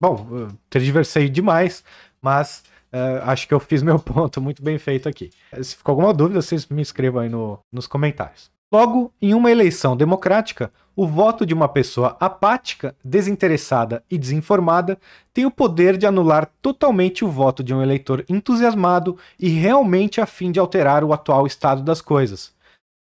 bom, 0.00 0.48
tergiversei 0.68 1.28
demais, 1.28 1.84
mas 2.20 2.64
uh, 2.92 3.22
acho 3.24 3.46
que 3.46 3.54
eu 3.54 3.60
fiz 3.60 3.82
meu 3.82 3.98
ponto 4.00 4.40
muito 4.40 4.62
bem 4.62 4.78
feito 4.78 5.08
aqui. 5.08 5.30
Se 5.62 5.76
ficou 5.76 5.92
alguma 5.92 6.14
dúvida, 6.14 6.40
vocês 6.40 6.66
me 6.66 6.82
escrevam 6.82 7.22
aí 7.22 7.28
no, 7.28 7.58
nos 7.70 7.86
comentários. 7.86 8.50
Logo, 8.72 9.12
em 9.20 9.34
uma 9.34 9.50
eleição 9.50 9.94
democrática, 9.94 10.72
o 10.96 11.06
voto 11.06 11.44
de 11.44 11.52
uma 11.52 11.68
pessoa 11.68 12.16
apática, 12.18 12.96
desinteressada 13.04 14.02
e 14.10 14.16
desinformada 14.16 14.98
tem 15.30 15.44
o 15.44 15.50
poder 15.50 15.98
de 15.98 16.06
anular 16.06 16.50
totalmente 16.62 17.22
o 17.22 17.28
voto 17.28 17.62
de 17.62 17.74
um 17.74 17.82
eleitor 17.82 18.24
entusiasmado 18.30 19.18
e 19.38 19.50
realmente 19.50 20.22
a 20.22 20.26
fim 20.26 20.50
de 20.50 20.58
alterar 20.58 21.04
o 21.04 21.12
atual 21.12 21.46
estado 21.46 21.82
das 21.82 22.00
coisas. 22.00 22.54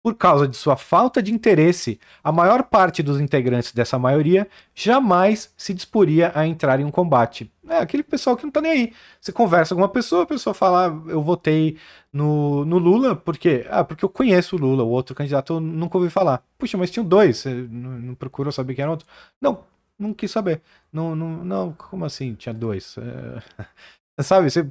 Por 0.02 0.14
causa 0.14 0.48
de 0.48 0.56
sua 0.56 0.78
falta 0.78 1.22
de 1.22 1.30
interesse, 1.30 2.00
a 2.24 2.32
maior 2.32 2.62
parte 2.62 3.02
dos 3.02 3.20
integrantes 3.20 3.72
dessa 3.72 3.98
maioria 3.98 4.48
jamais 4.74 5.52
se 5.58 5.74
disporia 5.74 6.32
a 6.34 6.46
entrar 6.46 6.80
em 6.80 6.84
um 6.84 6.90
combate. 6.90 7.52
É 7.70 7.78
aquele 7.78 8.02
pessoal 8.02 8.36
que 8.36 8.42
não 8.42 8.50
tá 8.50 8.60
nem 8.60 8.72
aí. 8.72 8.92
Você 9.20 9.30
conversa 9.32 9.76
com 9.76 9.80
uma 9.80 9.88
pessoa, 9.88 10.24
a 10.24 10.26
pessoa 10.26 10.52
fala, 10.52 10.88
ah, 10.88 11.10
eu 11.10 11.22
votei 11.22 11.78
no, 12.12 12.64
no 12.64 12.78
Lula, 12.78 13.14
porque 13.14 13.64
Ah, 13.70 13.84
porque 13.84 14.04
eu 14.04 14.08
conheço 14.08 14.56
o 14.56 14.58
Lula, 14.58 14.82
o 14.82 14.88
outro 14.88 15.14
candidato 15.14 15.54
eu 15.54 15.60
nunca 15.60 15.96
ouvi 15.96 16.10
falar. 16.10 16.42
Puxa, 16.58 16.76
mas 16.76 16.90
tinha 16.90 17.04
dois, 17.04 17.38
você 17.38 17.54
não, 17.70 17.90
não 17.92 18.14
procurou 18.16 18.50
saber 18.52 18.74
quem 18.74 18.82
era 18.82 18.90
outro? 18.90 19.06
Não, 19.40 19.64
não 19.96 20.12
quis 20.12 20.32
saber. 20.32 20.62
Não, 20.92 21.14
não, 21.14 21.44
não 21.44 21.72
como 21.74 22.04
assim 22.04 22.34
tinha 22.34 22.52
dois? 22.52 22.96
É... 22.98 23.62
Sabe, 24.22 24.50
você 24.50 24.66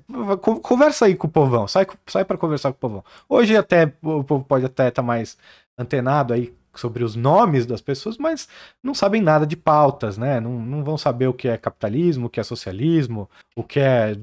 conversa 0.61 1.05
aí 1.05 1.15
com 1.15 1.25
o 1.27 1.29
povão, 1.31 1.67
sai, 1.67 1.87
sai 2.05 2.23
para 2.23 2.37
conversar 2.37 2.71
com 2.71 2.77
o 2.77 2.79
povão. 2.79 3.03
Hoje 3.27 3.55
até 3.57 3.85
o 4.03 4.23
povo 4.23 4.43
pode 4.45 4.65
até 4.65 4.89
estar 4.89 5.01
tá 5.01 5.05
mais 5.05 5.37
antenado 5.77 6.33
aí 6.33 6.53
sobre 6.75 7.03
os 7.03 7.15
nomes 7.15 7.65
das 7.65 7.81
pessoas, 7.81 8.17
mas 8.17 8.47
não 8.83 8.93
sabem 8.93 9.21
nada 9.21 9.45
de 9.45 9.55
pautas, 9.55 10.17
né? 10.17 10.39
Não, 10.39 10.59
não 10.59 10.83
vão 10.83 10.97
saber 10.97 11.27
o 11.27 11.33
que 11.33 11.47
é 11.47 11.57
capitalismo, 11.57 12.27
o 12.27 12.29
que 12.29 12.39
é 12.39 12.43
socialismo, 12.43 13.29
o 13.55 13.63
que 13.63 13.79
é 13.79 14.17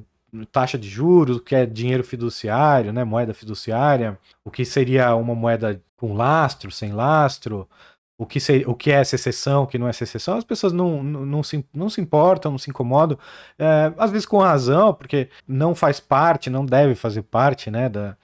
taxa 0.53 0.77
de 0.77 0.89
juros, 0.89 1.39
o 1.39 1.41
que 1.41 1.55
é 1.55 1.67
dinheiro 1.67 2.05
fiduciário, 2.05 2.93
né? 2.93 3.05
Moeda 3.05 3.35
fiduciária, 3.35 4.19
o 4.45 4.51
que 4.51 4.65
seria 4.65 5.15
uma 5.15 5.35
moeda 5.35 5.81
com 5.97 6.15
lastro, 6.15 6.71
sem 6.71 6.93
lastro, 6.93 7.69
o 8.19 8.25
que, 8.25 8.39
o 8.67 8.75
que 8.75 8.91
é 8.91 9.05
secessão, 9.05 9.65
o 9.65 9.67
que 9.67 9.79
não 9.79 9.89
é 9.89 9.93
secessão, 9.93 10.39
as 10.39 10.45
pessoas 10.45 10.73
não, 10.73 11.03
não, 11.03 11.27
não, 11.27 11.43
se, 11.43 11.65
não 11.73 11.91
se 11.91 12.01
importam, 12.01 12.51
não 12.51 12.59
se 12.59 12.71
incomodam, 12.71 13.19
é, 13.59 13.93
às 13.99 14.11
vezes 14.11 14.27
com 14.27 14.39
razão, 14.39 14.95
porque 14.95 15.29
não 15.47 15.75
faz 15.75 16.01
parte, 16.01 16.49
não 16.49 16.65
deve 16.65 16.95
fazer 16.95 17.23
parte, 17.23 17.71
né, 17.71 17.89
da, 17.89 18.17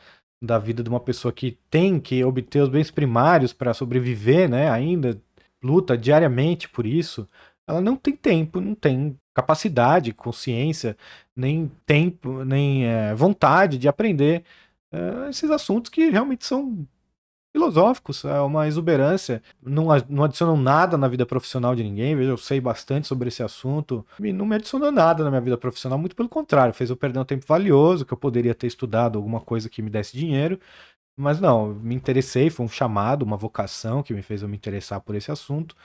da 0.42 0.58
vida 0.58 0.82
de 0.82 0.88
uma 0.88 0.98
pessoa 1.00 1.32
que 1.32 1.56
tem 1.70 2.00
que 2.00 2.24
obter 2.24 2.62
os 2.62 2.68
bens 2.68 2.90
primários 2.90 3.52
para 3.52 3.72
sobreviver, 3.72 4.50
né? 4.50 4.68
Ainda 4.68 5.20
luta 5.62 5.96
diariamente 5.96 6.68
por 6.68 6.84
isso. 6.84 7.28
Ela 7.66 7.80
não 7.80 7.96
tem 7.96 8.16
tempo, 8.16 8.60
não 8.60 8.74
tem 8.74 9.16
capacidade, 9.32 10.12
consciência, 10.12 10.96
nem 11.36 11.70
tempo, 11.86 12.44
nem 12.44 12.86
é, 12.86 13.14
vontade 13.14 13.78
de 13.78 13.88
aprender 13.88 14.44
é, 14.92 15.30
esses 15.30 15.50
assuntos 15.50 15.90
que 15.90 16.10
realmente 16.10 16.44
são 16.44 16.86
filosóficos, 17.54 18.24
é 18.24 18.40
uma 18.40 18.66
exuberância, 18.66 19.42
não, 19.62 19.88
não 20.08 20.24
adicionam 20.24 20.56
nada 20.56 20.96
na 20.96 21.06
vida 21.06 21.26
profissional 21.26 21.74
de 21.74 21.82
ninguém. 21.82 22.16
Veja, 22.16 22.30
eu 22.30 22.36
sei 22.36 22.60
bastante 22.60 23.06
sobre 23.06 23.28
esse 23.28 23.42
assunto 23.42 24.04
e 24.20 24.32
não 24.32 24.46
me 24.46 24.56
adicionou 24.56 24.90
nada 24.90 25.22
na 25.22 25.30
minha 25.30 25.40
vida 25.40 25.58
profissional, 25.58 25.98
muito 25.98 26.16
pelo 26.16 26.28
contrário, 26.28 26.74
fez 26.74 26.90
eu 26.90 26.96
perder 26.96 27.18
um 27.18 27.24
tempo 27.24 27.44
valioso, 27.46 28.06
que 28.06 28.12
eu 28.12 28.18
poderia 28.18 28.54
ter 28.54 28.66
estudado 28.66 29.18
alguma 29.18 29.40
coisa 29.40 29.68
que 29.68 29.82
me 29.82 29.90
desse 29.90 30.16
dinheiro. 30.16 30.58
Mas 31.16 31.40
não, 31.40 31.74
me 31.74 31.94
interessei, 31.94 32.48
foi 32.48 32.64
um 32.64 32.68
chamado, 32.68 33.22
uma 33.22 33.36
vocação 33.36 34.02
que 34.02 34.14
me 34.14 34.22
fez 34.22 34.42
eu 34.42 34.48
me 34.48 34.56
interessar 34.56 35.00
por 35.00 35.14
esse 35.14 35.30
assunto. 35.30 35.76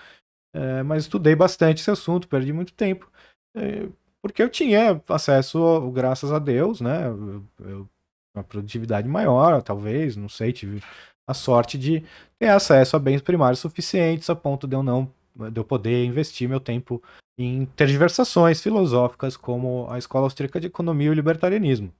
É, 0.53 0.81
mas 0.83 1.03
estudei 1.03 1.35
bastante 1.35 1.81
esse 1.81 1.91
assunto, 1.91 2.27
perdi 2.27 2.53
muito 2.53 2.73
tempo. 2.73 3.11
É, 3.55 3.89
porque 4.21 4.41
eu 4.41 4.49
tinha 4.49 5.01
acesso, 5.09 5.91
graças 5.91 6.31
a 6.31 6.39
Deus, 6.39 6.81
né? 6.81 7.07
Eu, 7.07 7.43
eu, 7.59 7.89
uma 8.35 8.43
produtividade 8.43 9.07
maior, 9.07 9.61
talvez, 9.61 10.15
não 10.15 10.29
sei, 10.29 10.53
tive 10.53 10.81
a 11.27 11.33
sorte 11.33 11.77
de 11.77 12.03
ter 12.39 12.47
acesso 12.47 12.95
a 12.95 12.99
bens 12.99 13.21
primários 13.21 13.59
suficientes 13.59 14.29
a 14.29 14.35
ponto 14.35 14.65
de 14.65 14.75
eu 14.75 14.81
não 14.81 15.11
de 15.51 15.59
eu 15.59 15.63
poder 15.63 16.03
investir 16.03 16.49
meu 16.49 16.59
tempo 16.59 17.01
em 17.37 17.65
tergiversações 17.75 18.59
filosóficas 18.59 19.37
como 19.37 19.87
a 19.89 19.99
Escola 19.99 20.25
Austríaca 20.25 20.59
de 20.59 20.65
Economia 20.65 21.07
e 21.07 21.09
o 21.11 21.13
Libertarianismo. 21.13 21.93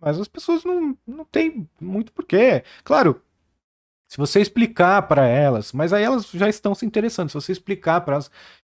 Mas 0.00 0.18
as 0.18 0.26
pessoas 0.26 0.64
não, 0.64 0.98
não 1.06 1.24
têm 1.24 1.68
muito 1.80 2.12
porquê. 2.12 2.64
Claro, 2.82 3.22
se 4.10 4.18
você 4.18 4.40
explicar 4.40 5.02
para 5.02 5.26
elas, 5.26 5.72
mas 5.72 5.92
aí 5.92 6.02
elas 6.02 6.28
já 6.30 6.48
estão 6.48 6.74
se 6.74 6.84
interessando, 6.84 7.28
se 7.28 7.34
você 7.34 7.52
explicar 7.52 8.00
para 8.00 8.14
elas 8.14 8.30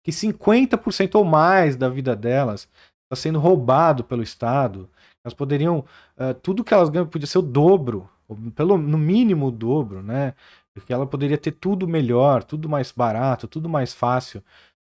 que 0.03 0.11
50% 0.11 1.15
ou 1.15 1.25
mais 1.25 1.75
da 1.75 1.89
vida 1.89 2.15
delas 2.15 2.69
está 3.05 3.15
sendo 3.15 3.39
roubado 3.39 4.03
pelo 4.03 4.21
Estado, 4.21 4.87
elas 5.23 5.33
poderiam, 5.33 5.79
uh, 6.15 6.33
tudo 6.43 6.63
que 6.63 6.73
elas 6.73 6.89
ganham 6.89 7.07
podia 7.07 7.27
ser 7.27 7.39
o 7.39 7.41
dobro 7.41 8.07
pelo 8.55 8.77
no 8.77 8.97
mínimo 8.97 9.47
o 9.47 9.51
dobro, 9.51 10.01
né? 10.01 10.33
Porque 10.73 10.93
ela 10.93 11.07
poderia 11.07 11.37
ter 11.37 11.51
tudo 11.51 11.87
melhor, 11.87 12.43
tudo 12.43 12.67
mais 12.67 12.91
barato, 12.91 13.47
tudo 13.47 13.69
mais 13.69 13.93
fácil, 13.93 14.43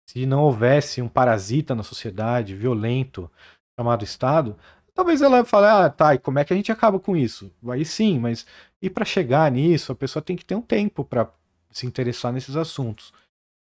se 0.10 0.26
não 0.26 0.44
houvesse 0.44 1.02
um 1.02 1.08
parasita 1.08 1.76
na 1.76 1.84
sociedade 1.84 2.56
violento 2.56 3.30
chamado 3.80 4.04
Estado. 4.04 4.56
Talvez 4.94 5.22
ela 5.22 5.44
fale, 5.44 5.68
ah, 5.68 5.90
tá, 5.90 6.16
e 6.16 6.20
como 6.20 6.40
é 6.40 6.46
que 6.46 6.54
a 6.54 6.56
gente 6.56 6.72
acaba 6.72 7.00
com 7.00 7.18
isso? 7.18 7.52
Aí 7.70 7.84
sim, 7.84 8.18
mas 8.20 8.46
e 8.82 8.90
para 8.90 9.06
chegar 9.06 9.52
nisso, 9.52 9.92
a 9.92 9.96
pessoa 9.96 10.24
tem 10.24 10.36
que 10.36 10.46
ter 10.46 10.56
um 10.56 10.62
tempo 10.62 11.04
para 11.04 11.30
se 11.72 11.86
interessar 11.86 12.32
nesses 12.32 12.56
assuntos. 12.56 13.14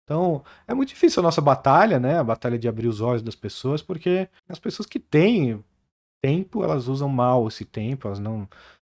Então, 0.03 0.43
é 0.67 0.73
muito 0.73 0.89
difícil 0.89 1.19
a 1.19 1.23
nossa 1.23 1.41
batalha, 1.41 1.99
né? 1.99 2.19
A 2.19 2.23
batalha 2.23 2.59
de 2.59 2.67
abrir 2.67 2.87
os 2.87 3.01
olhos 3.01 3.23
das 3.23 3.35
pessoas, 3.35 3.81
porque 3.81 4.29
as 4.47 4.59
pessoas 4.59 4.85
que 4.85 4.99
têm 4.99 5.63
tempo, 6.23 6.63
elas 6.63 6.87
usam 6.87 7.09
mal 7.09 7.47
esse 7.47 7.65
tempo, 7.65 8.07
elas 8.07 8.19
não 8.19 8.47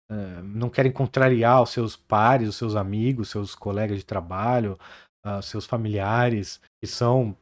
é, 0.10 0.42
não 0.44 0.70
querem 0.70 0.92
contrariar 0.92 1.62
os 1.62 1.72
seus 1.72 1.96
pares, 1.96 2.50
os 2.50 2.56
seus 2.56 2.76
amigos, 2.76 3.30
seus 3.30 3.56
colegas 3.56 3.98
de 3.98 4.06
trabalho, 4.06 4.78
uh, 5.26 5.42
seus 5.42 5.66
familiares, 5.66 6.62
que 6.82 6.88
são, 6.88 7.36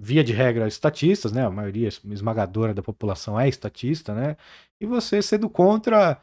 via 0.00 0.24
de 0.24 0.32
regra, 0.32 0.68
estatistas, 0.68 1.32
né? 1.32 1.44
A 1.44 1.50
maioria 1.50 1.88
esmagadora 1.88 2.74
da 2.74 2.82
população 2.82 3.38
é 3.40 3.48
estatista, 3.48 4.14
né? 4.14 4.36
E 4.80 4.86
você 4.86 5.22
sendo 5.22 5.50
contra, 5.50 6.20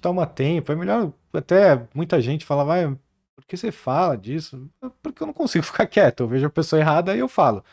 toma 0.00 0.26
tempo. 0.26 0.72
É 0.72 0.76
melhor, 0.76 1.12
até 1.32 1.86
muita 1.94 2.20
gente 2.20 2.44
fala, 2.44 2.64
vai, 2.64 2.88
por 3.36 3.44
que 3.46 3.56
você 3.56 3.72
fala 3.72 4.16
disso? 4.16 4.70
Porque 5.02 5.22
eu 5.22 5.26
não 5.26 5.34
consigo 5.34 5.64
ficar 5.66 5.86
quieto. 5.86 6.20
Eu 6.22 6.28
vejo 6.28 6.46
a 6.46 6.50
pessoa 6.50 6.80
errada 6.80 7.16
e 7.16 7.20
eu 7.20 7.28
falo. 7.28 7.64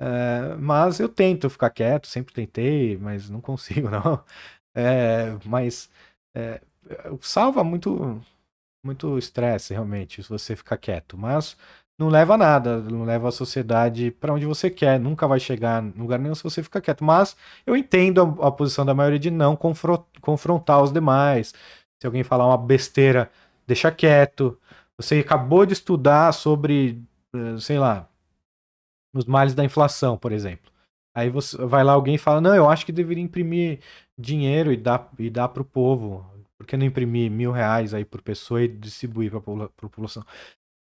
É, 0.00 0.54
mas 0.56 1.00
eu 1.00 1.08
tento 1.08 1.50
ficar 1.50 1.70
quieto, 1.70 2.06
sempre 2.06 2.32
tentei, 2.34 2.96
mas 2.98 3.28
não 3.30 3.40
consigo, 3.40 3.90
não. 3.90 4.24
É, 4.74 5.36
mas 5.44 5.90
é, 6.38 6.60
salva 7.20 7.64
muito 7.64 8.20
muito 8.84 9.18
estresse 9.18 9.72
realmente 9.74 10.22
se 10.22 10.28
você 10.28 10.54
ficar 10.54 10.76
quieto, 10.78 11.18
mas 11.18 11.56
não 11.98 12.08
leva 12.08 12.34
a 12.34 12.38
nada, 12.38 12.80
não 12.80 13.04
leva 13.04 13.28
a 13.28 13.32
sociedade 13.32 14.12
para 14.12 14.32
onde 14.32 14.46
você 14.46 14.70
quer, 14.70 15.00
nunca 15.00 15.26
vai 15.26 15.40
chegar 15.40 15.82
em 15.82 15.90
lugar 16.00 16.18
nenhum 16.18 16.34
se 16.34 16.44
você 16.44 16.62
ficar 16.62 16.80
quieto. 16.80 17.02
Mas 17.04 17.36
eu 17.66 17.76
entendo 17.76 18.38
a, 18.40 18.48
a 18.48 18.52
posição 18.52 18.86
da 18.86 18.94
maioria 18.94 19.18
de 19.18 19.30
não 19.32 19.56
confrontar 20.20 20.80
os 20.82 20.92
demais. 20.92 21.52
Se 22.00 22.06
alguém 22.06 22.22
falar 22.22 22.46
uma 22.46 22.56
besteira, 22.56 23.30
deixa 23.66 23.90
quieto. 23.90 24.56
Você 24.96 25.18
acabou 25.18 25.66
de 25.66 25.72
estudar 25.72 26.32
sobre, 26.32 27.02
eh, 27.34 27.58
sei 27.58 27.78
lá, 27.80 28.08
os 29.14 29.24
males 29.24 29.54
da 29.54 29.64
inflação, 29.64 30.16
por 30.16 30.32
exemplo. 30.32 30.70
Aí 31.16 31.30
você 31.30 31.56
vai 31.66 31.82
lá 31.82 31.92
alguém 31.92 32.14
e 32.14 32.18
fala: 32.18 32.40
"Não, 32.40 32.54
eu 32.54 32.68
acho 32.68 32.86
que 32.86 32.92
deveria 32.92 33.24
imprimir 33.24 33.80
dinheiro 34.18 34.72
e 34.72 34.76
dar, 34.76 35.10
e 35.18 35.30
dar 35.30 35.48
para 35.48 35.62
o 35.62 35.64
povo. 35.64 36.26
Por 36.58 36.66
que 36.66 36.76
não 36.76 36.86
imprimir 36.86 37.30
mil 37.30 37.52
reais 37.52 37.94
aí 37.94 38.04
por 38.04 38.20
pessoa 38.20 38.62
e 38.62 38.68
distribuir 38.68 39.30
para 39.30 39.38
a 39.38 39.68
população? 39.76 40.24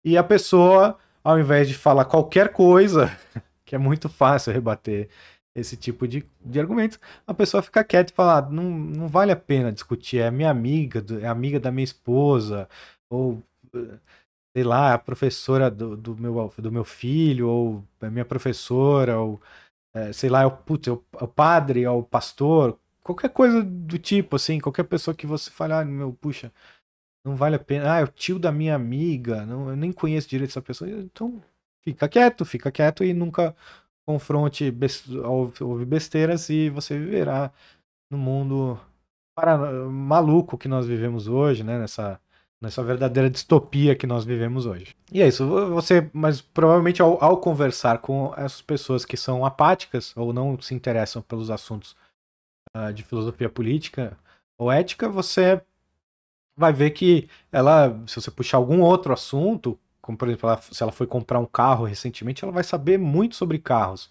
E 0.05 0.17
a 0.17 0.25
pessoa, 0.25 0.99
ao 1.23 1.39
invés 1.39 1.69
de 1.69 1.75
falar 1.75 2.07
qualquer 2.07 2.53
coisa, 2.53 3.17
que 3.65 3.75
é 3.75 3.79
muito 3.79 4.09
fácil 4.09 4.53
rebater 4.53 5.09
esse 5.55 5.77
tipo 5.77 6.07
de, 6.09 6.25
de 6.45 6.61
argumentos, 6.61 6.99
a 7.27 7.35
pessoa 7.35 7.63
fica 7.63 7.85
quieta 7.85 8.13
e 8.13 8.15
fala: 8.15 8.39
ah, 8.39 8.51
não, 8.51 8.65
não 8.65 9.09
vale 9.09 9.33
a 9.33 9.37
pena 9.37 9.73
discutir, 9.73 10.19
é 10.19 10.31
minha 10.31 10.51
amiga, 10.51 11.05
é 11.21 11.27
amiga 11.27 11.61
da 11.61 11.71
minha 11.71 11.85
esposa, 11.85 12.69
ou 13.11 13.43
sei 14.55 14.65
lá, 14.65 14.95
a 14.95 14.99
professora 14.99 15.71
do, 15.71 15.97
do, 15.97 16.17
meu, 16.17 16.53
do 16.59 16.73
meu 16.73 16.85
filho, 16.85 17.49
ou 17.49 17.85
é 18.01 18.11
minha 18.11 18.25
professora, 18.25 19.19
ou 19.19 19.41
é, 19.95 20.13
sei 20.13 20.31
lá, 20.31 20.43
é 20.43 20.47
o, 20.47 20.51
putz, 20.51 20.89
é 20.89 20.93
o, 20.93 21.05
é 21.21 21.25
o 21.25 21.29
padre, 21.29 21.85
é 21.85 21.91
o 21.91 22.03
pastor, 22.03 22.79
qualquer 23.15 23.31
coisa 23.31 23.63
do 23.63 23.99
tipo, 23.99 24.37
assim, 24.37 24.61
qualquer 24.61 24.85
pessoa 24.85 25.15
que 25.15 25.27
você 25.27 25.51
fale, 25.51 25.73
ah, 25.73 25.85
meu, 25.85 26.13
puxa, 26.13 26.53
não 27.25 27.37
vale 27.37 27.57
a 27.57 27.59
pena, 27.59 27.95
ah, 27.95 28.01
é 28.01 28.05
o 28.05 28.09
tio 28.09 28.39
da 28.39 28.53
minha 28.53 28.75
amiga, 28.75 29.45
não, 29.47 29.71
eu 29.71 29.77
nem 29.77 29.93
conheço 29.93 30.29
direito 30.29 30.51
essa 30.51 30.63
pessoa, 30.63 30.91
então 30.91 31.43
fica 31.83 32.09
quieto, 32.09 32.45
fica 32.45 32.71
quieto 32.73 33.05
e 33.05 33.13
nunca 33.13 33.55
confronte, 34.07 34.73
ouve 35.61 35.85
besteiras 35.85 36.49
e 36.51 36.71
você 36.71 36.99
viverá 36.99 37.53
no 38.11 38.19
mundo 38.19 38.79
para, 39.37 39.57
maluco 39.89 40.59
que 40.59 40.69
nós 40.69 40.87
vivemos 40.87 41.29
hoje, 41.29 41.65
né, 41.65 41.79
nessa 41.79 42.21
nessa 42.63 42.83
verdadeira 42.83 43.31
distopia 43.31 43.97
que 43.97 44.07
nós 44.07 44.23
vivemos 44.23 44.67
hoje. 44.67 44.95
E 45.11 45.23
é 45.23 45.29
isso, 45.29 45.47
você, 45.71 46.11
mas 46.13 46.43
provavelmente 46.43 47.01
ao, 47.01 47.23
ao, 47.25 47.39
conversar 47.39 47.99
com 47.99 48.35
essas 48.37 48.61
pessoas 48.61 49.05
que 49.05 49.17
são 49.17 49.47
apáticas 49.47 50.15
ou 50.15 50.31
não 50.31 50.61
se 50.61 50.75
interessam 50.75 51.23
pelos 51.23 51.51
assuntos 51.51 51.97
uh, 52.77 52.93
de 52.93 53.03
filosofia 53.03 53.49
política 53.49 54.19
ou 54.59 54.71
ética, 54.71 55.09
você 55.09 55.63
vai 56.57 56.73
ver 56.73 56.91
que 56.91 57.29
ela, 57.51 58.03
se 58.07 58.21
você 58.21 58.31
puxar 58.31 58.59
algum 58.59 58.81
outro 58.83 59.13
assunto, 59.13 59.79
como 60.01 60.19
por 60.19 60.29
exemplo, 60.29 60.51
ela, 60.51 60.61
se 60.61 60.83
ela 60.83 60.93
foi 60.93 61.07
comprar 61.07 61.39
um 61.39 61.47
carro 61.47 61.85
recentemente, 61.85 62.45
ela 62.45 62.53
vai 62.53 62.65
saber 62.65 62.99
muito 62.99 63.37
sobre 63.37 63.59
carros. 63.59 64.11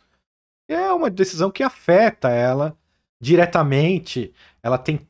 É 0.68 0.92
uma 0.94 1.10
decisão 1.10 1.52
que 1.52 1.64
afeta 1.64 2.30
ela 2.30 2.78
diretamente. 3.22 4.34
Ela 4.64 4.78
tem 4.78 5.08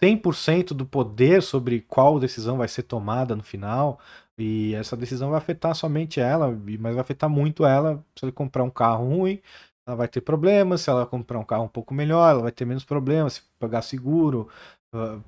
100% 0.00 0.68
do 0.68 0.86
poder 0.86 1.42
sobre 1.42 1.80
qual 1.80 2.20
decisão 2.20 2.58
vai 2.58 2.68
ser 2.68 2.84
tomada 2.84 3.34
no 3.34 3.42
final. 3.42 3.98
E 4.36 4.74
essa 4.74 4.96
decisão 4.96 5.30
vai 5.30 5.38
afetar 5.38 5.74
somente 5.74 6.20
ela, 6.20 6.50
mas 6.78 6.94
vai 6.94 7.00
afetar 7.00 7.28
muito 7.28 7.66
ela 7.66 8.04
se 8.16 8.24
ele 8.24 8.32
comprar 8.32 8.62
um 8.62 8.70
carro 8.70 9.08
ruim. 9.08 9.40
Ela 9.88 9.96
vai 9.96 10.06
ter 10.06 10.20
problemas. 10.20 10.82
Se 10.82 10.90
ela 10.90 11.06
comprar 11.06 11.38
um 11.38 11.44
carro 11.44 11.64
um 11.64 11.68
pouco 11.68 11.94
melhor, 11.94 12.30
ela 12.30 12.42
vai 12.42 12.52
ter 12.52 12.66
menos 12.66 12.84
problemas. 12.84 13.34
Se 13.34 13.42
pagar 13.58 13.80
seguro, 13.80 14.48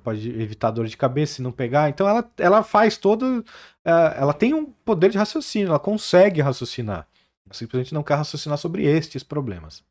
pode 0.03 0.29
evitar 0.39 0.69
dor 0.69 0.85
de 0.85 0.95
cabeça 0.95 1.35
se 1.35 1.41
não 1.41 1.51
pegar. 1.51 1.89
Então 1.89 2.07
ela, 2.07 2.31
ela 2.37 2.63
faz 2.63 2.95
todo. 2.95 3.39
Uh, 3.85 4.13
ela 4.15 4.33
tem 4.33 4.53
um 4.53 4.65
poder 4.65 5.09
de 5.09 5.17
raciocínio, 5.17 5.69
ela 5.69 5.79
consegue 5.79 6.41
raciocinar. 6.41 7.07
Ela 7.45 7.53
simplesmente 7.53 7.93
não 7.93 8.03
quer 8.03 8.15
raciocinar 8.15 8.57
sobre 8.57 8.85
estes 8.85 9.23
problemas. 9.23 9.83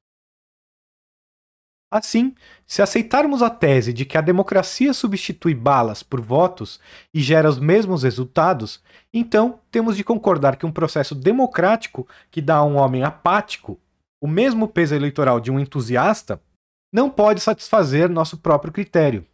Assim, 1.92 2.36
se 2.64 2.80
aceitarmos 2.80 3.42
a 3.42 3.50
tese 3.50 3.92
de 3.92 4.04
que 4.04 4.16
a 4.16 4.20
democracia 4.20 4.94
substitui 4.94 5.52
balas 5.52 6.04
por 6.04 6.20
votos 6.20 6.78
e 7.12 7.20
gera 7.20 7.48
os 7.48 7.58
mesmos 7.58 8.04
resultados, 8.04 8.80
então 9.12 9.58
temos 9.72 9.96
de 9.96 10.04
concordar 10.04 10.54
que 10.54 10.64
um 10.64 10.70
processo 10.70 11.16
democrático 11.16 12.06
que 12.30 12.40
dá 12.40 12.58
a 12.58 12.64
um 12.64 12.76
homem 12.76 13.02
apático 13.02 13.76
o 14.20 14.28
mesmo 14.28 14.68
peso 14.68 14.94
eleitoral 14.94 15.40
de 15.40 15.50
um 15.50 15.58
entusiasta 15.58 16.40
não 16.92 17.08
pode 17.08 17.40
satisfazer 17.40 18.08
nosso 18.08 18.38
próprio 18.38 18.72
critério. 18.72 19.26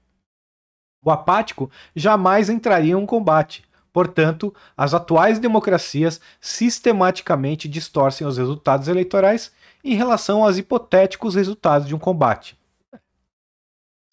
O 1.04 1.10
apático 1.10 1.70
jamais 1.94 2.48
entraria 2.48 2.92
em 2.92 2.96
um 2.96 3.06
combate. 3.06 3.64
Portanto, 3.92 4.54
as 4.76 4.92
atuais 4.92 5.38
democracias 5.38 6.20
sistematicamente 6.40 7.68
distorcem 7.68 8.26
os 8.26 8.36
resultados 8.36 8.88
eleitorais 8.88 9.52
em 9.82 9.94
relação 9.94 10.44
aos 10.44 10.58
hipotéticos 10.58 11.34
resultados 11.34 11.88
de 11.88 11.94
um 11.94 11.98
combate. 11.98 12.58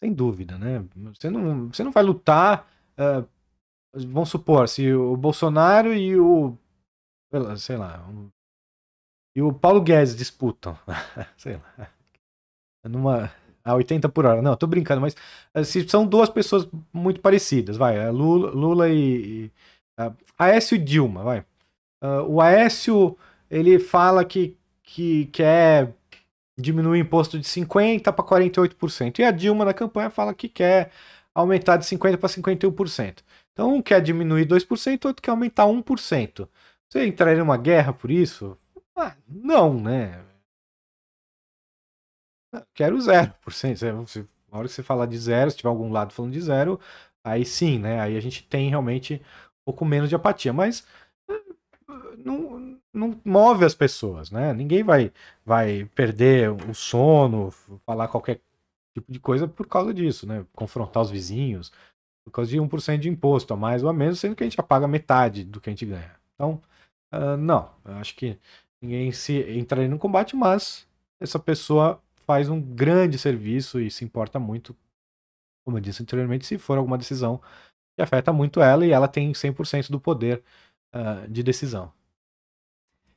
Sem 0.01 0.13
dúvida, 0.13 0.57
né? 0.57 0.85
Você 1.13 1.29
não, 1.29 1.67
você 1.67 1.83
não 1.83 1.91
vai 1.91 2.03
lutar. 2.03 2.67
Uh, 2.97 3.27
vamos 3.93 4.29
supor, 4.29 4.69
se 4.69 4.93
o 4.93 5.17
Bolsonaro 5.17 5.93
e 5.93 6.17
o. 6.17 6.57
Sei 7.57 7.75
lá. 7.75 8.05
E 9.35 9.41
o 9.41 9.51
Paulo 9.53 9.81
Guedes 9.81 10.15
disputam. 10.15 10.77
sei 11.37 11.53
lá. 11.53 11.89
Numa. 12.85 13.31
A 13.65 13.75
80 13.75 14.09
por 14.09 14.25
hora. 14.25 14.41
Não, 14.41 14.57
tô 14.57 14.67
brincando, 14.67 14.99
mas 14.99 15.15
se 15.65 15.87
são 15.87 16.05
duas 16.05 16.29
pessoas 16.29 16.67
muito 16.91 17.21
parecidas, 17.21 17.77
vai. 17.77 17.97
É 17.97 18.11
Lula, 18.11 18.51
Lula 18.51 18.89
e. 18.89 19.45
e 19.45 19.51
uh, 20.01 20.13
Aécio 20.37 20.75
e 20.75 20.79
Dilma, 20.79 21.23
vai. 21.23 21.39
Uh, 22.03 22.23
o 22.27 22.41
Aécio, 22.41 23.17
ele 23.49 23.79
fala 23.79 24.25
que 24.25 24.57
que 24.83 25.25
quer 25.27 25.93
diminuir 26.59 26.99
o 26.99 27.01
imposto 27.01 27.39
de 27.39 27.45
50% 27.45 28.03
para 28.03 28.13
48%. 28.13 29.19
E 29.19 29.23
a 29.23 29.31
Dilma 29.31 29.65
na 29.65 29.73
campanha 29.73 30.09
fala 30.09 30.33
que 30.33 30.47
quer 30.47 30.91
aumentar 31.33 31.77
de 31.77 31.85
50% 31.85 32.17
para 32.17 32.29
51%. 32.29 33.23
Então 33.51 33.75
um 33.75 33.81
quer 33.81 34.01
diminuir 34.01 34.45
2%, 34.45 35.05
outro 35.05 35.21
quer 35.21 35.31
aumentar 35.31 35.65
1%. 35.65 36.47
Você 36.89 37.07
entraria 37.07 37.39
numa 37.39 37.57
guerra 37.57 37.91
por 37.93 38.11
isso? 38.11 38.57
Ah, 38.95 39.15
não, 39.27 39.79
né? 39.79 40.23
Quero 42.73 42.97
0%. 42.97 44.07
Se, 44.07 44.19
na 44.51 44.57
hora 44.57 44.67
que 44.67 44.73
você 44.73 44.83
falar 44.83 45.05
de 45.07 45.17
zero, 45.17 45.49
se 45.49 45.57
tiver 45.57 45.69
algum 45.69 45.91
lado 45.91 46.13
falando 46.13 46.33
de 46.33 46.41
zero, 46.41 46.79
aí 47.23 47.45
sim, 47.45 47.79
né? 47.79 47.99
Aí 47.99 48.15
a 48.15 48.19
gente 48.19 48.43
tem 48.43 48.69
realmente 48.69 49.15
um 49.15 49.65
pouco 49.65 49.85
menos 49.85 50.09
de 50.09 50.15
apatia. 50.15 50.53
Mas 50.53 50.85
não, 52.17 52.79
não 52.93 53.19
move 53.25 53.65
as 53.65 53.75
pessoas, 53.75 54.31
né? 54.31 54.53
Ninguém 54.53 54.83
vai, 54.83 55.11
vai 55.45 55.85
perder 55.95 56.51
o 56.51 56.73
sono, 56.73 57.51
falar 57.85 58.07
qualquer 58.07 58.39
tipo 58.95 59.11
de 59.11 59.19
coisa 59.19 59.47
por 59.47 59.67
causa 59.67 59.93
disso, 59.93 60.27
né? 60.27 60.45
Confrontar 60.53 61.03
os 61.03 61.09
vizinhos, 61.09 61.71
por 62.25 62.31
causa 62.31 62.51
de 62.51 62.57
1% 62.57 62.99
de 62.99 63.09
imposto, 63.09 63.53
a 63.53 63.57
mais 63.57 63.83
ou 63.83 63.89
a 63.89 63.93
menos, 63.93 64.19
sendo 64.19 64.35
que 64.35 64.43
a 64.43 64.45
gente 64.45 64.57
já 64.57 64.63
paga 64.63 64.87
metade 64.87 65.43
do 65.43 65.59
que 65.59 65.69
a 65.69 65.73
gente 65.73 65.85
ganha. 65.85 66.15
Então, 66.35 66.61
uh, 67.13 67.37
não, 67.37 67.71
eu 67.85 67.95
acho 67.95 68.15
que 68.15 68.37
ninguém 68.83 69.11
se 69.13 69.39
entraria 69.57 69.87
no 69.87 69.97
combate, 69.97 70.35
mas 70.35 70.85
essa 71.19 71.39
pessoa 71.39 72.01
faz 72.27 72.49
um 72.49 72.61
grande 72.61 73.17
serviço 73.17 73.79
e 73.79 73.89
se 73.89 74.03
importa 74.03 74.39
muito, 74.39 74.75
como 75.63 75.77
eu 75.77 75.81
disse 75.81 76.03
anteriormente, 76.03 76.45
se 76.45 76.57
for 76.57 76.77
alguma 76.77 76.97
decisão 76.97 77.41
que 77.95 78.01
afeta 78.01 78.33
muito 78.33 78.61
ela 78.61 78.85
e 78.85 78.91
ela 78.91 79.07
tem 79.07 79.31
100% 79.31 79.89
do 79.89 79.99
poder 79.99 80.43
uh, 80.93 81.27
de 81.29 81.41
decisão. 81.41 81.91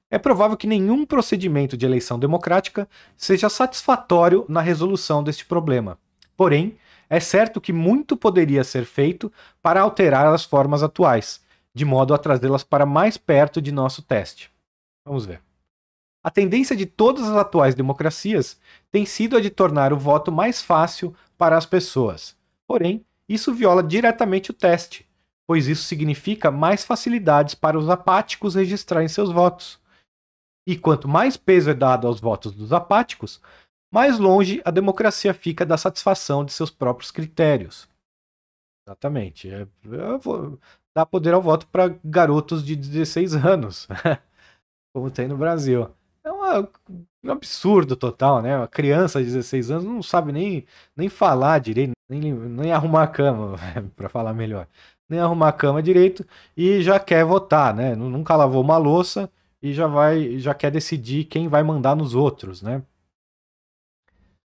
É 0.09 0.19
provável 0.19 0.57
que 0.57 0.69
nenhum 0.69 1.05
procedimento 1.05 1.77
de 1.77 1.85
eleição 1.85 2.17
democrática 2.17 2.89
seja 3.17 3.49
satisfatório 3.49 4.47
na 4.49 4.61
resolução 4.61 5.23
deste 5.23 5.45
problema. 5.45 5.99
Porém, 6.37 6.79
é 7.11 7.19
certo 7.19 7.61
que 7.61 7.73
muito 7.73 8.17
poderia 8.17 8.63
ser 8.63 8.85
feito 8.85 9.33
para 9.61 9.81
alterar 9.81 10.33
as 10.33 10.45
formas 10.45 10.83
atuais, 10.83 11.41
de 11.75 11.85
modo 11.85 12.15
a 12.15 12.19
trazê-las 12.19 12.63
para 12.63 12.87
mais 12.87 13.17
perto 13.17 13.61
de 13.61 13.73
nosso 13.73 14.01
teste. 14.03 14.51
Vamos 15.05 15.27
ver. 15.27 15.41
A 16.27 16.31
tendência 16.31 16.75
de 16.75 16.87
todas 16.87 17.29
as 17.29 17.37
atuais 17.37 17.77
democracias 17.77 18.61
tem 18.91 19.07
sido 19.07 19.37
a 19.37 19.41
de 19.41 19.49
tornar 19.49 19.93
o 19.93 19.97
voto 19.97 20.33
mais 20.33 20.61
fácil 20.61 21.15
para 21.39 21.57
as 21.57 21.65
pessoas. 21.65 22.37
Porém, 22.67 23.07
isso 23.29 23.55
viola 23.55 23.81
diretamente 23.81 24.51
o 24.51 24.53
teste, 24.53 25.09
pois 25.47 25.69
isso 25.69 25.85
significa 25.85 26.51
mais 26.51 26.85
facilidades 26.85 27.55
para 27.55 27.79
os 27.79 27.89
apáticos 27.89 28.57
registrarem 28.57 29.07
seus 29.07 29.31
votos. 29.31 29.79
E 30.67 30.77
quanto 30.77 31.07
mais 31.07 31.37
peso 31.37 31.71
é 31.71 31.75
dado 31.75 32.09
aos 32.09 32.19
votos 32.19 32.51
dos 32.51 32.73
apáticos, 32.73 33.41
mais 33.95 34.19
longe 34.19 34.61
a 34.65 34.73
democracia 34.73 35.33
fica 35.33 35.65
da 35.65 35.79
satisfação 35.79 36.45
de 36.45 36.53
seus 36.53 36.73
próprios 36.73 37.13
critérios. 37.13 37.89
Exatamente. 38.85 39.49
É, 39.49 39.65
dar 40.93 41.07
poder 41.07 41.35
ao 41.35 41.41
voto 41.41 41.69
para 41.69 41.97
garotos 42.05 42.65
de 42.65 42.75
16 42.75 43.37
anos, 43.37 43.87
como 44.93 45.09
tem 45.09 45.29
no 45.29 45.37
Brasil. 45.37 45.89
É 46.27 46.33
uma, 46.33 46.69
um 46.91 47.31
absurdo 47.31 47.95
total, 47.95 48.43
né? 48.43 48.57
Uma 48.57 48.67
criança 48.67 49.21
de 49.21 49.27
16 49.27 49.71
anos 49.71 49.85
não 49.85 50.03
sabe 50.03 50.33
nem, 50.33 50.67
nem 50.97 51.09
falar 51.09 51.61
direito, 51.61 51.93
nem, 52.09 52.33
nem 52.33 52.73
arrumar 52.73 53.05
a 53.05 53.07
cama, 53.07 53.55
para 53.95 54.09
falar 54.09 54.35
melhor. 54.35 54.67
Nem 55.09 55.21
arrumar 55.21 55.51
a 55.51 55.53
cama 55.53 55.81
direito 55.81 56.27
e 56.57 56.83
já 56.83 56.99
quer 56.99 57.25
votar, 57.25 57.73
né? 57.73 57.95
Nunca 57.95 58.35
lavou 58.35 58.61
uma 58.61 58.77
louça 58.77 59.31
e 59.63 59.73
já 59.73 59.87
vai, 59.87 60.37
já 60.41 60.53
quer 60.53 60.73
decidir 60.73 61.27
quem 61.27 61.47
vai 61.47 61.63
mandar 61.63 61.95
nos 61.95 62.13
outros, 62.13 62.61
né? 62.61 62.83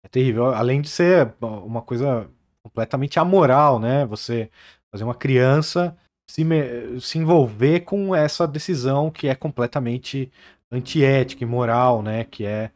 É 0.03 0.09
terrível. 0.09 0.47
Além 0.47 0.81
de 0.81 0.89
ser 0.89 1.33
uma 1.39 1.81
coisa 1.81 2.29
completamente 2.61 3.17
amoral, 3.17 3.79
né? 3.79 4.05
Você 4.07 4.51
fazer 4.91 5.05
uma 5.05 5.15
criança 5.15 5.97
se, 6.29 6.43
me, 6.43 6.99
se 6.99 7.17
envolver 7.17 7.81
com 7.81 8.13
essa 8.13 8.45
decisão 8.45 9.09
que 9.09 9.29
é 9.29 9.35
completamente 9.35 10.29
antiética, 10.71 11.43
imoral, 11.43 12.01
né? 12.01 12.23
Que 12.23 12.45
é 12.45 12.71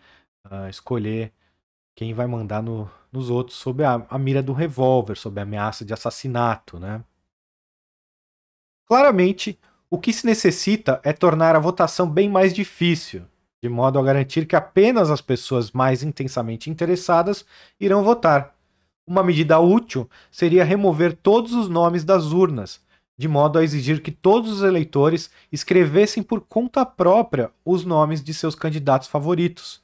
uh, 0.46 0.70
escolher 0.70 1.32
quem 1.96 2.14
vai 2.14 2.28
mandar 2.28 2.62
no, 2.62 2.90
nos 3.12 3.30
outros 3.30 3.58
sob 3.58 3.84
a, 3.84 4.06
a 4.10 4.18
mira 4.18 4.44
do 4.44 4.54
revólver, 4.54 5.16
sob 5.16 5.40
a 5.40 5.44
ameaça 5.44 5.86
de 5.86 5.94
assassinato, 5.94 6.80
né? 6.80 7.04
Claramente, 8.88 9.58
o 9.90 9.98
que 9.98 10.14
se 10.14 10.26
necessita 10.26 11.00
é 11.04 11.14
tornar 11.14 11.56
a 11.56 11.60
votação 11.60 12.08
bem 12.10 12.30
mais 12.30 12.54
difícil, 12.54 13.24
de 13.64 13.70
modo 13.70 13.98
a 13.98 14.04
garantir 14.04 14.46
que 14.46 14.56
apenas 14.56 15.10
as 15.10 15.22
pessoas 15.22 15.72
mais 15.72 16.04
intensamente 16.04 16.70
interessadas 16.70 17.46
irão 17.80 18.04
votar. 18.04 18.54
Uma 19.08 19.24
medida 19.24 19.60
útil 19.60 20.10
seria 20.30 20.64
remover 20.64 21.16
todos 21.16 21.54
os 21.54 21.70
nomes 21.70 22.04
das 22.04 22.32
urnas, 22.32 22.84
de 23.18 23.28
modo 23.28 23.58
a 23.58 23.64
exigir 23.64 24.02
que 24.02 24.12
todos 24.12 24.52
os 24.52 24.62
eleitores 24.62 25.30
escrevessem 25.52 26.22
por 26.22 26.42
conta 26.42 26.86
própria 26.86 27.52
os 27.64 27.86
nomes 27.86 28.24
de 28.24 28.34
seus 28.34 28.56
candidatos 28.56 29.08
favoritos, 29.08 29.82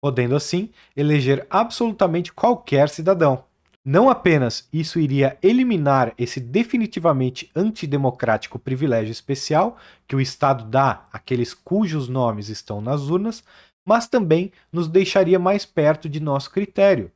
podendo 0.00 0.34
assim 0.34 0.70
eleger 0.96 1.46
absolutamente 1.48 2.32
qualquer 2.32 2.88
cidadão. 2.88 3.44
Não 3.84 4.08
apenas 4.08 4.68
isso 4.72 5.00
iria 5.00 5.36
eliminar 5.42 6.12
esse 6.16 6.38
definitivamente 6.38 7.50
antidemocrático 7.54 8.58
privilégio 8.58 9.10
especial 9.10 9.76
que 10.06 10.14
o 10.14 10.20
Estado 10.20 10.64
dá 10.64 11.04
àqueles 11.12 11.52
cujos 11.52 12.08
nomes 12.08 12.48
estão 12.48 12.80
nas 12.80 13.08
urnas, 13.08 13.42
mas 13.84 14.06
também 14.06 14.52
nos 14.72 14.86
deixaria 14.86 15.38
mais 15.38 15.66
perto 15.66 16.08
de 16.08 16.20
nosso 16.20 16.50
critério, 16.52 17.10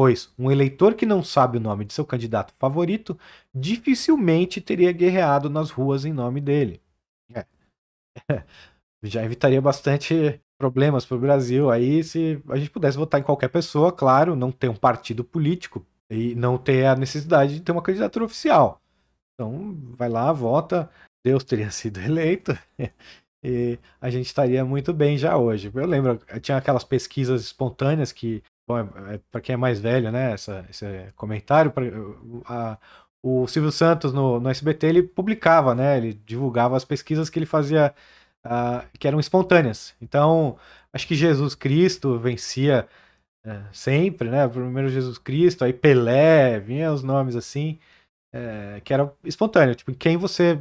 pois 0.00 0.32
um 0.38 0.50
eleitor 0.50 0.94
que 0.94 1.04
não 1.04 1.22
sabe 1.22 1.58
o 1.58 1.60
nome 1.60 1.84
de 1.84 1.92
seu 1.92 2.06
candidato 2.06 2.54
favorito 2.58 3.18
dificilmente 3.54 4.58
teria 4.58 4.90
guerreado 4.92 5.50
nas 5.50 5.70
ruas 5.70 6.06
em 6.06 6.12
nome 6.14 6.40
dele. 6.40 6.80
É. 7.34 7.44
Já 9.04 9.22
evitaria 9.22 9.60
bastante 9.60 10.40
problemas 10.58 11.04
para 11.04 11.18
o 11.18 11.20
Brasil 11.20 11.70
aí 11.70 12.02
se 12.02 12.42
a 12.48 12.56
gente 12.56 12.70
pudesse 12.70 12.96
votar 12.96 13.20
em 13.20 13.24
qualquer 13.24 13.48
pessoa, 13.48 13.92
claro, 13.92 14.34
não 14.34 14.50
ter 14.50 14.70
um 14.70 14.74
partido 14.74 15.22
político, 15.22 15.86
e 16.08 16.34
não 16.34 16.56
ter 16.56 16.86
a 16.86 16.96
necessidade 16.96 17.56
de 17.56 17.60
ter 17.60 17.70
uma 17.70 17.82
candidatura 17.82 18.24
oficial. 18.24 18.80
Então, 19.34 19.76
vai 19.98 20.08
lá, 20.08 20.32
vota, 20.32 20.90
Deus 21.22 21.44
teria 21.44 21.70
sido 21.70 22.00
eleito 22.00 22.58
e 23.44 23.78
a 24.00 24.08
gente 24.08 24.24
estaria 24.24 24.64
muito 24.64 24.94
bem 24.94 25.18
já 25.18 25.36
hoje. 25.36 25.70
Eu 25.74 25.86
lembro, 25.86 26.18
tinha 26.40 26.56
aquelas 26.56 26.84
pesquisas 26.84 27.42
espontâneas 27.42 28.12
que, 28.12 28.42
bom, 28.70 28.78
é, 28.78 29.14
é 29.14 29.20
para 29.30 29.40
quem 29.40 29.54
é 29.54 29.56
mais 29.56 29.80
velho, 29.80 30.10
né, 30.12 30.32
essa, 30.32 30.64
esse 30.70 30.86
comentário, 31.16 31.70
pra, 31.72 31.84
a, 32.46 32.78
o 33.22 33.46
Silvio 33.46 33.72
Santos 33.72 34.12
no, 34.12 34.40
no 34.40 34.48
SBT 34.48 34.86
ele 34.86 35.02
publicava, 35.02 35.74
né, 35.74 35.96
ele 35.98 36.14
divulgava 36.14 36.76
as 36.76 36.84
pesquisas 36.84 37.28
que 37.28 37.38
ele 37.38 37.46
fazia 37.46 37.94
uh, 38.46 38.86
que 38.98 39.06
eram 39.08 39.20
espontâneas. 39.20 39.94
Então, 40.00 40.58
acho 40.92 41.06
que 41.06 41.14
Jesus 41.14 41.54
Cristo 41.54 42.18
vencia 42.18 42.88
é, 43.44 43.62
sempre, 43.72 44.28
né? 44.30 44.46
Primeiro 44.48 44.88
Jesus 44.90 45.16
Cristo, 45.18 45.64
aí 45.64 45.72
Pelé, 45.72 46.60
vinha 46.60 46.92
os 46.92 47.02
nomes 47.02 47.34
assim, 47.36 47.78
é, 48.32 48.80
que 48.84 48.92
era 48.92 49.12
espontâneo, 49.24 49.74
tipo, 49.74 49.94
quem 49.94 50.16
você 50.16 50.60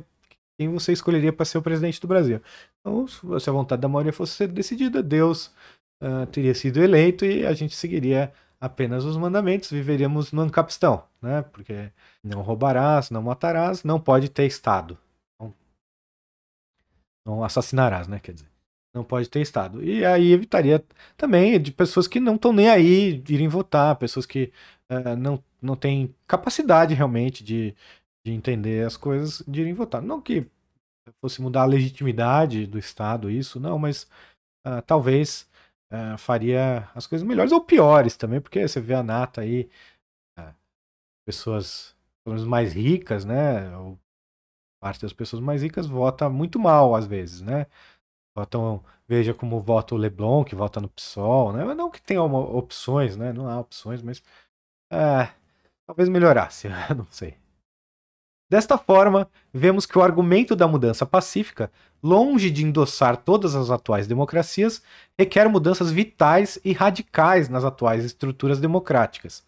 quem 0.57 0.69
você 0.69 0.91
escolheria 0.91 1.31
para 1.31 1.45
ser 1.45 1.57
o 1.57 1.61
presidente 1.61 2.01
do 2.01 2.07
Brasil. 2.07 2.41
Então, 2.81 3.07
se 3.07 3.49
a 3.49 3.53
vontade 3.53 3.81
da 3.81 3.87
maioria 3.87 4.11
fosse 4.11 4.33
ser 4.33 4.47
decidida, 4.49 5.01
Deus 5.01 5.53
uh, 6.01 6.25
teria 6.27 6.53
sido 6.53 6.81
eleito 6.81 7.25
e 7.25 7.45
a 7.45 7.53
gente 7.53 7.75
seguiria 7.75 8.31
apenas 8.59 9.05
os 9.05 9.15
mandamentos, 9.17 9.71
viveríamos 9.71 10.31
no 10.31 10.41
ancapistão, 10.41 11.03
né? 11.21 11.41
Porque 11.43 11.91
não 12.23 12.41
roubarás, 12.41 13.09
não 13.09 13.21
matarás, 13.21 13.83
não 13.83 13.99
pode 13.99 14.29
ter 14.29 14.45
Estado. 14.45 14.97
Não, 15.39 15.53
não 17.25 17.43
assassinarás, 17.43 18.07
né? 18.07 18.19
Quer 18.19 18.33
dizer, 18.33 18.49
não 18.93 19.03
pode 19.03 19.29
ter 19.29 19.41
Estado. 19.41 19.83
E 19.83 20.05
aí 20.05 20.33
evitaria 20.33 20.83
também 21.15 21.59
de 21.61 21.71
pessoas 21.71 22.07
que 22.07 22.19
não 22.19 22.35
estão 22.35 22.51
nem 22.51 22.69
aí 22.69 23.23
irem 23.29 23.47
votar, 23.47 23.95
pessoas 23.95 24.25
que 24.25 24.51
uh, 24.91 25.15
não, 25.17 25.41
não 25.61 25.75
têm 25.75 26.13
capacidade 26.27 26.93
realmente 26.93 27.43
de, 27.43 27.73
de 28.25 28.33
entender 28.33 28.85
as 28.85 28.97
coisas 28.97 29.43
de 29.47 29.61
irem 29.61 29.73
votar. 29.73 30.01
Não 30.01 30.21
que 30.21 30.45
fosse 31.21 31.41
mudar 31.41 31.63
a 31.63 31.65
legitimidade 31.65 32.67
do 32.67 32.77
Estado, 32.77 33.31
isso, 33.31 33.59
não, 33.59 33.79
mas 33.79 34.03
uh, 34.67 34.81
talvez 34.85 35.49
uh, 35.91 36.17
faria 36.17 36.89
as 36.95 37.07
coisas 37.07 37.27
melhores 37.27 37.51
ou 37.51 37.61
piores 37.63 38.17
também, 38.17 38.41
porque 38.41 38.67
você 38.67 38.81
vê 38.81 38.93
a 38.93 39.03
nata 39.03 39.41
aí, 39.41 39.69
uh, 40.39 40.53
pessoas 41.25 41.95
mais 42.45 42.73
ricas, 42.73 43.25
né? 43.25 43.75
Ou 43.77 43.99
parte 44.81 45.01
das 45.01 45.13
pessoas 45.13 45.41
mais 45.41 45.63
ricas 45.63 45.87
vota 45.87 46.29
muito 46.29 46.59
mal 46.59 46.95
às 46.95 47.05
vezes, 47.07 47.41
né? 47.41 47.67
Votam, 48.35 48.83
veja 49.07 49.33
como 49.33 49.59
vota 49.61 49.95
o 49.95 49.97
Leblon, 49.97 50.43
que 50.45 50.55
vota 50.55 50.81
no 50.81 50.89
PSOL, 50.89 51.53
né? 51.53 51.65
Não 51.75 51.91
que 51.91 52.01
tenha 52.01 52.23
opções, 52.23 53.17
né? 53.17 53.33
Não 53.33 53.49
há 53.49 53.59
opções, 53.59 54.01
mas 54.01 54.23
é, 54.91 55.29
talvez 55.87 56.09
melhorasse, 56.09 56.69
não 56.95 57.07
sei. 57.11 57.38
Desta 58.49 58.79
forma, 58.79 59.29
vemos 59.53 59.85
que 59.85 59.97
o 59.97 60.01
argumento 60.01 60.55
da 60.55 60.67
mudança 60.67 61.05
pacífica, 61.05 61.71
longe 62.01 62.49
de 62.49 62.65
endossar 62.65 63.17
todas 63.17 63.53
as 63.53 63.69
atuais 63.69 64.07
democracias, 64.07 64.81
requer 65.17 65.47
mudanças 65.47 65.91
vitais 65.91 66.57
e 66.65 66.73
radicais 66.73 67.47
nas 67.47 67.63
atuais 67.63 68.03
estruturas 68.03 68.59
democráticas. 68.59 69.43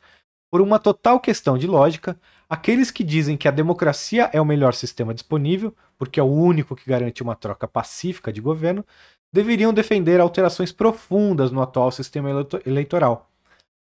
Por 0.52 0.62
uma 0.62 0.78
total 0.78 1.20
questão 1.20 1.58
de 1.58 1.66
lógica, 1.66 2.16
aqueles 2.48 2.92
que 2.92 3.04
dizem 3.04 3.38
que 3.38 3.48
a 3.48 3.52
democracia 3.52 4.30
é 4.34 4.40
o 4.40 4.46
melhor 4.46 4.74
sistema 4.76 5.14
disponível, 5.16 5.74
porque 5.98 6.20
é 6.20 6.24
o 6.24 6.32
único 6.32 6.76
que 6.76 6.88
garante 6.88 7.24
uma 7.24 7.36
troca 7.36 7.68
pacífica 7.68 8.32
de 8.32 8.42
governo, 8.42 8.86
deveriam 9.34 9.74
defender 9.74 10.20
alterações 10.20 10.72
profundas 10.72 11.52
no 11.52 11.62
atual 11.62 11.90
sistema 11.90 12.30
eleitoral. 12.66 13.30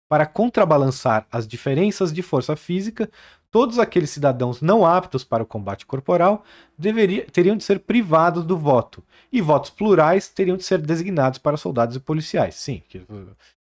Para 0.08 0.26
contrabalançar 0.26 1.26
as 1.32 1.46
diferenças 1.46 2.12
de 2.12 2.22
força 2.22 2.54
física, 2.54 3.10
todos 3.56 3.78
aqueles 3.78 4.10
cidadãos 4.10 4.60
não 4.60 4.84
aptos 4.84 5.24
para 5.24 5.42
o 5.42 5.46
combate 5.46 5.86
corporal 5.86 6.44
deveria, 6.76 7.24
teriam 7.24 7.56
de 7.56 7.64
ser 7.64 7.80
privados 7.80 8.44
do 8.44 8.54
voto, 8.54 9.02
e 9.32 9.40
votos 9.40 9.70
plurais 9.70 10.28
teriam 10.28 10.58
de 10.58 10.62
ser 10.62 10.76
designados 10.76 11.38
para 11.38 11.56
soldados 11.56 11.96
e 11.96 12.00
policiais. 12.00 12.54
Sim, 12.56 12.82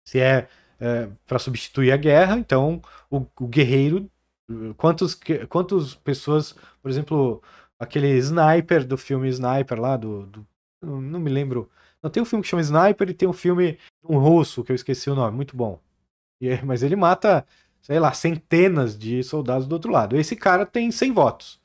se 0.02 0.18
é, 0.22 0.48
é 0.80 1.10
para 1.28 1.38
substituir 1.40 1.92
a 1.92 1.98
guerra, 1.98 2.38
então 2.38 2.82
o, 3.10 3.26
o 3.38 3.48
guerreiro. 3.48 4.10
Quantos, 4.78 5.20
quantas 5.50 5.94
pessoas, 5.94 6.56
por 6.82 6.90
exemplo, 6.90 7.44
aquele 7.78 8.16
sniper 8.18 8.88
do 8.88 8.98
filme 8.98 9.28
Sniper 9.28 9.78
lá, 9.78 9.98
do, 9.98 10.26
do 10.26 10.48
não 10.82 11.20
me 11.20 11.30
lembro. 11.30 11.70
Não 12.02 12.10
tem 12.10 12.24
um 12.24 12.26
filme 12.26 12.44
que 12.44 12.50
chama 12.50 12.62
Sniper 12.62 13.10
e 13.10 13.14
tem 13.14 13.28
um 13.28 13.34
filme 13.34 13.78
um 14.08 14.18
russo 14.18 14.64
que 14.64 14.72
eu 14.72 14.76
esqueci 14.76 15.10
o 15.10 15.16
nome, 15.16 15.36
muito 15.36 15.54
bom. 15.54 15.82
E, 16.40 16.62
mas 16.64 16.82
ele 16.82 16.96
mata 16.96 17.46
sei 17.82 18.00
lá, 18.00 18.14
centenas 18.14 18.98
de 18.98 19.24
soldados 19.24 19.68
do 19.68 19.74
outro 19.74 19.92
lado. 19.92 20.18
Esse 20.18 20.36
cara 20.36 20.66
tem 20.66 20.92
100 20.92 21.12
votos. 21.12 21.60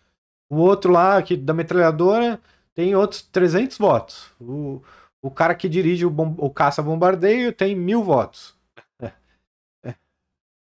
O 0.51 0.57
outro 0.57 0.93
lá, 0.93 1.23
que 1.23 1.37
da 1.37 1.53
metralhadora, 1.53 2.41
tem 2.75 2.95
outros 2.95 3.23
300 3.23 3.79
votos. 3.79 4.31
O, 4.41 4.83
o 5.23 5.31
cara 5.31 5.55
que 5.55 5.69
dirige 5.69 6.07
o, 6.07 6.14
o 6.39 6.51
caça-bombardeio 6.51 7.53
tem 7.53 7.75
mil 7.75 8.03
votos. 8.03 8.55
É. 9.85 9.91
É. 9.91 9.95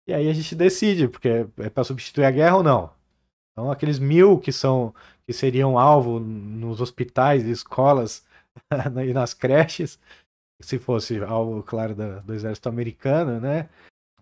E 0.08 0.14
aí 0.14 0.28
a 0.28 0.32
gente 0.32 0.54
decide, 0.54 1.08
porque 1.08 1.46
é 1.58 1.70
para 1.70 1.84
substituir 1.84 2.24
a 2.24 2.30
guerra 2.30 2.56
ou 2.56 2.62
não. 2.62 2.90
Então, 3.52 3.70
aqueles 3.70 3.98
mil 3.98 4.38
que 4.38 4.52
são 4.52 4.94
que 5.26 5.32
seriam 5.32 5.78
alvo 5.78 6.18
nos 6.18 6.80
hospitais 6.80 7.44
escolas 7.44 8.24
e 9.06 9.12
nas 9.12 9.34
creches, 9.34 9.98
se 10.62 10.78
fosse 10.78 11.18
alvo, 11.22 11.62
claro, 11.62 11.94
do, 11.94 12.22
do 12.22 12.34
exército 12.34 12.68
americano, 12.68 13.38
né? 13.38 13.68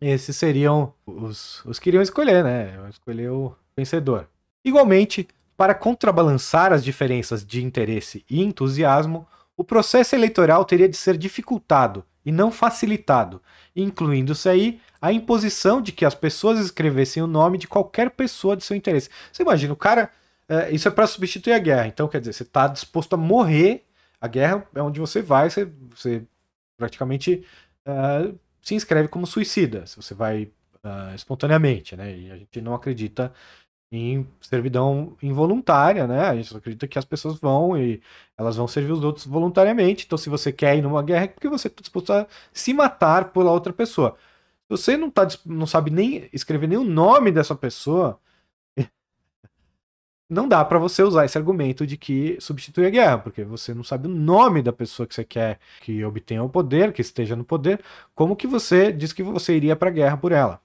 Esses 0.01 0.37
seriam 0.37 0.93
os, 1.07 1.65
os 1.65 1.79
que 1.79 1.91
iriam 1.91 2.03
escolher, 2.03 2.45
né? 2.45 2.79
Escolher 2.91 3.31
o 3.31 3.55
vencedor. 3.77 4.29
Igualmente, 4.65 5.29
para 5.57 5.75
contrabalançar 5.75 6.73
as 6.73 6.85
diferenças 6.85 7.45
de 7.45 7.65
interesse 7.65 8.25
e 8.29 8.43
entusiasmo, 8.43 9.27
o 9.57 9.65
processo 9.65 10.15
eleitoral 10.15 10.65
teria 10.65 10.89
de 10.89 10.97
ser 10.97 11.17
dificultado 11.17 12.05
e 12.25 12.33
não 12.33 12.51
facilitado, 12.51 13.41
incluindo-se 13.75 14.49
aí 14.49 14.81
a 15.01 15.13
imposição 15.13 15.81
de 15.81 15.93
que 15.93 16.05
as 16.05 16.15
pessoas 16.15 16.59
escrevessem 16.59 17.23
o 17.23 17.27
nome 17.27 17.57
de 17.57 17.69
qualquer 17.69 18.11
pessoa 18.11 18.57
de 18.57 18.65
seu 18.65 18.77
interesse. 18.77 19.09
Você 19.33 19.43
imagina, 19.43 19.73
o 19.73 19.77
cara. 19.77 20.11
É, 20.49 20.71
isso 20.71 20.87
é 20.87 20.91
para 20.93 21.07
substituir 21.09 21.53
a 21.55 21.59
guerra. 21.59 21.89
Então, 21.89 22.07
quer 22.07 22.21
dizer, 22.21 22.33
você 22.33 22.45
está 22.45 22.69
disposto 22.69 23.15
a 23.15 23.17
morrer. 23.17 23.85
A 24.21 24.29
guerra 24.29 24.67
é 24.75 24.83
onde 24.83 25.01
você 25.01 25.21
vai, 25.21 25.51
você, 25.51 25.69
você 25.91 26.23
praticamente 26.77 27.45
uh, 27.87 28.39
se 28.67 28.75
inscreve 28.75 29.07
como 29.07 29.29
suicida, 29.29 29.87
se 29.87 29.95
você 29.95 30.12
vai 30.12 30.51
uh, 30.85 31.14
espontaneamente, 31.14 31.95
né? 31.95 32.19
E 32.19 32.31
a 32.33 32.37
gente 32.37 32.61
não 32.61 32.75
acredita 32.75 33.33
em 33.93 34.27
servidão 34.41 35.17
involuntária, 35.23 36.05
né? 36.09 36.27
A 36.27 36.35
gente 36.35 36.57
acredita 36.57 36.89
que 36.89 36.99
as 36.99 37.05
pessoas 37.05 37.39
vão 37.39 37.79
e 37.79 38.03
elas 38.37 38.57
vão 38.57 38.67
servir 38.67 38.91
os 38.91 39.05
outros 39.05 39.25
voluntariamente. 39.25 40.05
Então, 40.05 40.19
se 40.19 40.29
você 40.29 40.53
quer 40.53 40.77
ir 40.77 40.83
numa 40.83 41.01
guerra, 41.01 41.27
é 41.27 41.29
porque 41.29 41.49
você 41.49 41.69
está 41.69 41.81
disposto 41.81 42.12
a 42.12 42.27
se 42.53 42.75
matar 42.75 43.31
pela 43.33 43.53
outra 43.53 43.73
pessoa. 43.73 44.17
Se 44.64 44.71
você 44.71 44.97
não, 44.97 45.11
tá, 45.11 45.29
não 45.45 45.67
sabe 45.67 45.93
nem 45.93 46.29
escrever 46.33 46.67
nem 46.67 46.79
o 46.79 46.83
nome 46.85 47.31
dessa 47.31 47.55
pessoa, 47.55 48.19
não 50.29 50.49
dá 50.49 50.64
para 50.64 50.79
você 50.79 51.03
usar 51.03 51.24
esse 51.24 51.39
argumento 51.39 51.87
de 51.87 51.97
que 51.97 52.37
substitui 52.41 52.87
a 52.87 52.91
guerra, 52.91 53.18
porque 53.18 53.45
você 53.45 53.72
não 53.72 53.85
sabe 53.85 54.09
o 54.09 54.11
nome 54.11 54.62
da 54.62 54.72
pessoa 54.72 55.07
que 55.07 55.14
você 55.14 55.24
quer 55.24 55.61
que 55.81 56.05
obtenha 56.05 56.43
o 56.43 56.49
poder, 56.49 56.93
que 56.93 57.01
esteja 57.01 57.37
no 57.37 57.45
poder, 57.45 57.81
como 58.14 58.37
que 58.37 58.47
você 58.47 58.93
diz 58.93 59.12
que 59.12 59.22
você 59.22 59.57
iria 59.57 59.77
para 59.77 59.89
a 59.89 59.93
guerra 59.93 60.16
por 60.16 60.33
ela? 60.33 60.61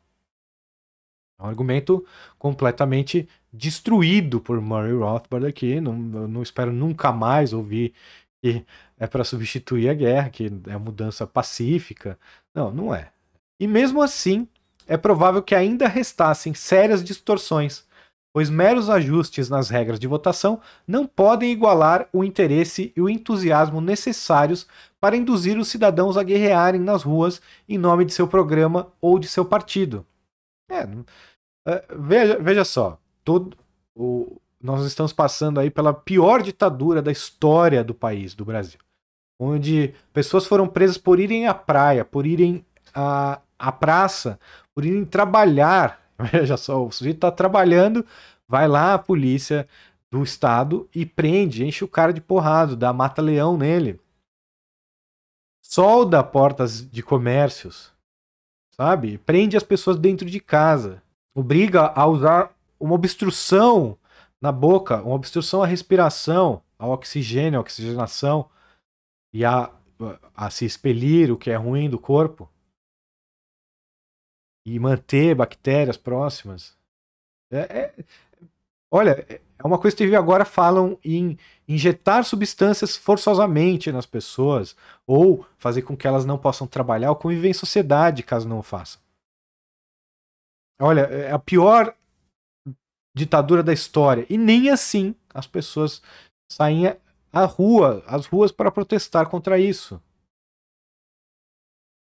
É 1.39 1.43
um 1.43 1.47
argumento 1.47 2.05
completamente 2.37 3.27
destruído 3.51 4.39
por 4.39 4.61
Murray 4.61 4.93
Rothbard 4.93 5.47
aqui. 5.47 5.81
Não, 5.81 5.93
não 5.93 6.43
espero 6.43 6.71
nunca 6.71 7.11
mais 7.11 7.51
ouvir 7.51 7.93
que 8.41 8.65
é 8.97 9.07
para 9.07 9.23
substituir 9.23 9.89
a 9.89 9.93
guerra, 9.93 10.29
que 10.29 10.51
é 10.67 10.77
mudança 10.77 11.25
pacífica. 11.25 12.17
Não, 12.53 12.71
não 12.71 12.93
é. 12.93 13.11
E 13.59 13.67
mesmo 13.67 14.01
assim, 14.01 14.47
é 14.87 14.97
provável 14.97 15.41
que 15.41 15.55
ainda 15.55 15.87
restassem 15.87 16.53
sérias 16.53 17.03
distorções 17.03 17.85
pois 18.33 18.49
meros 18.49 18.89
ajustes 18.89 19.49
nas 19.49 19.69
regras 19.69 19.99
de 19.99 20.07
votação 20.07 20.61
não 20.87 21.05
podem 21.05 21.51
igualar 21.51 22.07
o 22.13 22.23
interesse 22.23 22.93
e 22.95 23.01
o 23.01 23.09
entusiasmo 23.09 23.81
necessários 23.81 24.67
para 24.99 25.17
induzir 25.17 25.57
os 25.57 25.67
cidadãos 25.67 26.17
a 26.17 26.23
guerrearem 26.23 26.79
nas 26.79 27.03
ruas 27.03 27.41
em 27.67 27.77
nome 27.77 28.05
de 28.05 28.13
seu 28.13 28.27
programa 28.27 28.91
ou 29.01 29.19
de 29.19 29.27
seu 29.27 29.43
partido. 29.43 30.05
É, 30.69 30.87
é, 31.67 31.85
veja, 31.97 32.39
veja 32.39 32.63
só, 32.63 32.97
todo, 33.23 33.57
o, 33.95 34.37
nós 34.61 34.85
estamos 34.85 35.11
passando 35.11 35.59
aí 35.59 35.69
pela 35.69 35.93
pior 35.93 36.41
ditadura 36.41 37.01
da 37.01 37.11
história 37.11 37.83
do 37.83 37.93
país, 37.93 38.33
do 38.33 38.45
Brasil, 38.45 38.79
onde 39.39 39.93
pessoas 40.13 40.45
foram 40.45 40.67
presas 40.67 40.97
por 40.97 41.19
irem 41.19 41.47
à 41.47 41.53
praia, 41.53 42.05
por 42.05 42.25
irem 42.25 42.65
à, 42.93 43.41
à 43.59 43.71
praça, 43.71 44.39
por 44.73 44.85
irem 44.85 45.03
trabalhar 45.03 46.00
Veja 46.31 46.57
só, 46.57 46.85
o 46.85 46.91
sujeito 46.91 47.17
está 47.17 47.31
trabalhando, 47.31 48.05
vai 48.47 48.67
lá 48.67 48.93
a 48.93 48.99
polícia 48.99 49.67
do 50.11 50.23
estado 50.23 50.89
e 50.93 51.05
prende, 51.05 51.65
enche 51.65 51.83
o 51.83 51.87
cara 51.87 52.11
de 52.11 52.21
porrado, 52.21 52.75
dá 52.75 52.91
mata-leão 52.91 53.57
nele. 53.57 53.99
Solda 55.63 56.21
portas 56.23 56.89
de 56.89 57.01
comércios, 57.01 57.93
sabe? 58.71 59.17
Prende 59.19 59.55
as 59.55 59.63
pessoas 59.63 59.97
dentro 59.97 60.29
de 60.29 60.39
casa. 60.39 61.01
Obriga 61.33 61.93
a 61.95 62.05
usar 62.05 62.53
uma 62.77 62.95
obstrução 62.95 63.97
na 64.41 64.51
boca, 64.51 65.01
uma 65.01 65.15
obstrução 65.15 65.63
à 65.63 65.67
respiração, 65.67 66.61
ao 66.77 66.91
oxigênio, 66.91 67.57
à 67.59 67.61
oxigenação 67.61 68.49
e 69.33 69.45
a, 69.45 69.71
a 70.35 70.49
se 70.49 70.65
expelir 70.65 71.31
o 71.31 71.37
que 71.37 71.51
é 71.51 71.55
ruim 71.55 71.89
do 71.89 71.97
corpo 71.97 72.49
e 74.65 74.79
manter 74.79 75.35
bactérias 75.35 75.97
próximas. 75.97 76.75
É, 77.51 77.59
é, 77.59 77.93
olha, 78.91 79.25
é, 79.29 79.41
uma 79.63 79.77
coisa 79.77 79.95
que 79.95 80.15
agora 80.15 80.45
falam 80.45 80.97
em 81.03 81.37
injetar 81.67 82.23
substâncias 82.23 82.95
forçosamente 82.95 83.91
nas 83.91 84.05
pessoas, 84.05 84.75
ou 85.05 85.45
fazer 85.57 85.83
com 85.83 85.95
que 85.95 86.07
elas 86.07 86.25
não 86.25 86.37
possam 86.37 86.67
trabalhar 86.67 87.09
ou 87.09 87.15
conviver 87.15 87.49
em 87.49 87.53
sociedade 87.53 88.23
caso 88.23 88.47
não 88.47 88.59
o 88.59 88.63
façam. 88.63 89.01
Olha, 90.79 91.01
é 91.01 91.31
a 91.31 91.39
pior 91.39 91.95
ditadura 93.15 93.61
da 93.61 93.73
história. 93.73 94.25
E 94.29 94.37
nem 94.37 94.69
assim 94.69 95.15
as 95.33 95.45
pessoas 95.45 96.01
saem 96.51 96.95
à 97.31 97.45
rua, 97.45 98.03
às 98.07 98.25
ruas 98.25 98.51
para 98.51 98.71
protestar 98.71 99.29
contra 99.29 99.59
isso. 99.59 100.01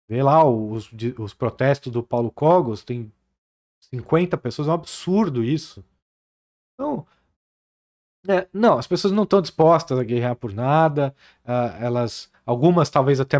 Vê 0.07 0.21
lá 0.21 0.43
os, 0.43 0.91
os 1.17 1.33
protestos 1.33 1.91
do 1.91 2.03
Paulo 2.03 2.31
Cogos, 2.31 2.83
tem 2.83 3.11
50 3.79 4.37
pessoas, 4.37 4.67
é 4.67 4.71
um 4.71 4.75
absurdo 4.75 5.43
isso. 5.43 5.83
Então, 6.73 7.05
é, 8.27 8.47
não, 8.53 8.77
as 8.77 8.87
pessoas 8.87 9.13
não 9.13 9.23
estão 9.23 9.41
dispostas 9.41 9.99
a 9.99 10.03
guerrear 10.03 10.35
por 10.35 10.53
nada. 10.53 11.15
Uh, 11.43 11.83
elas, 11.83 12.31
algumas 12.45 12.89
talvez 12.89 13.19
até 13.19 13.37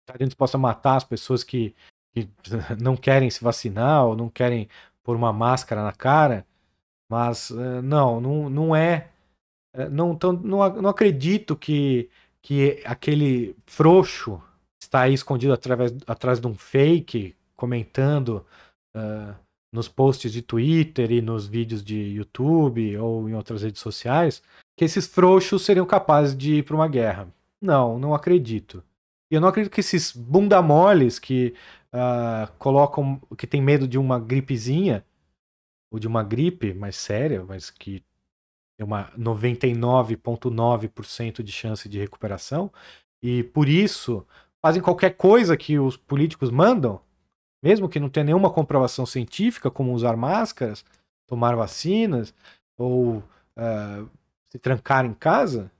estariam 0.00 0.28
dispostas 0.28 0.58
a 0.58 0.62
matar 0.62 0.96
as 0.96 1.04
pessoas 1.04 1.44
que, 1.44 1.74
que 2.12 2.28
não 2.80 2.96
querem 2.96 3.30
se 3.30 3.44
vacinar 3.44 4.06
ou 4.06 4.16
não 4.16 4.28
querem 4.28 4.68
pôr 5.02 5.16
uma 5.16 5.32
máscara 5.32 5.82
na 5.82 5.92
cara. 5.92 6.46
Mas 7.08 7.50
uh, 7.50 7.82
não, 7.82 8.20
não, 8.20 8.50
não 8.50 8.76
é. 8.76 9.10
Uh, 9.76 9.90
não, 9.90 10.16
tão, 10.16 10.32
não, 10.32 10.82
não 10.82 10.90
acredito 10.90 11.54
que, 11.56 12.08
que 12.40 12.82
aquele 12.86 13.56
frouxo 13.66 14.42
está 14.94 15.02
aí 15.02 15.12
escondido 15.12 15.52
através, 15.52 15.92
atrás 16.06 16.38
de 16.38 16.46
um 16.46 16.54
fake, 16.54 17.34
comentando 17.56 18.46
uh, 18.96 19.34
nos 19.72 19.88
posts 19.88 20.32
de 20.32 20.40
Twitter 20.40 21.10
e 21.10 21.20
nos 21.20 21.48
vídeos 21.48 21.82
de 21.82 21.96
YouTube 21.96 22.96
ou 22.98 23.28
em 23.28 23.34
outras 23.34 23.64
redes 23.64 23.80
sociais, 23.80 24.40
que 24.76 24.84
esses 24.84 25.08
frouxos 25.08 25.64
seriam 25.64 25.84
capazes 25.84 26.36
de 26.36 26.58
ir 26.58 26.62
para 26.62 26.76
uma 26.76 26.86
guerra. 26.86 27.26
Não, 27.60 27.98
não 27.98 28.14
acredito. 28.14 28.84
E 29.30 29.34
eu 29.34 29.40
não 29.40 29.48
acredito 29.48 29.72
que 29.72 29.80
esses 29.80 30.12
bunda 30.12 30.62
moles 30.62 31.18
que 31.18 31.54
uh, 31.92 32.46
colocam, 32.56 33.20
que 33.36 33.48
tem 33.48 33.60
medo 33.60 33.88
de 33.88 33.98
uma 33.98 34.20
gripezinha, 34.20 35.04
ou 35.90 35.98
de 35.98 36.06
uma 36.06 36.22
gripe 36.22 36.72
mais 36.72 36.94
séria, 36.94 37.44
mas 37.44 37.68
que 37.68 38.00
tem 38.76 38.86
uma 38.86 39.10
99,9% 39.18 41.42
de 41.42 41.50
chance 41.50 41.88
de 41.88 41.98
recuperação, 41.98 42.70
e 43.22 43.42
por 43.42 43.68
isso 43.68 44.24
fazem 44.64 44.80
qualquer 44.80 45.10
coisa 45.10 45.58
que 45.58 45.78
os 45.78 45.94
políticos 45.94 46.50
mandam, 46.50 46.98
mesmo 47.62 47.86
que 47.86 48.00
não 48.00 48.08
tenha 48.08 48.24
nenhuma 48.24 48.48
comprovação 48.48 49.04
científica, 49.04 49.70
como 49.70 49.92
usar 49.92 50.16
máscaras, 50.16 50.82
tomar 51.26 51.54
vacinas 51.54 52.32
ou 52.74 53.18
uh, 53.18 54.08
se 54.48 54.58
trancar 54.58 55.04
em 55.04 55.12
casa, 55.12 55.70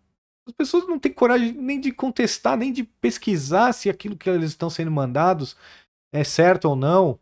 as 0.46 0.52
pessoas 0.52 0.86
não 0.86 0.98
têm 0.98 1.14
coragem 1.14 1.52
nem 1.52 1.80
de 1.80 1.92
contestar, 1.92 2.58
nem 2.58 2.70
de 2.70 2.84
pesquisar 2.84 3.72
se 3.72 3.88
aquilo 3.88 4.18
que 4.18 4.28
eles 4.28 4.50
estão 4.50 4.68
sendo 4.68 4.90
mandados 4.90 5.56
é 6.12 6.22
certo 6.22 6.66
ou 6.66 6.76
não. 6.76 7.18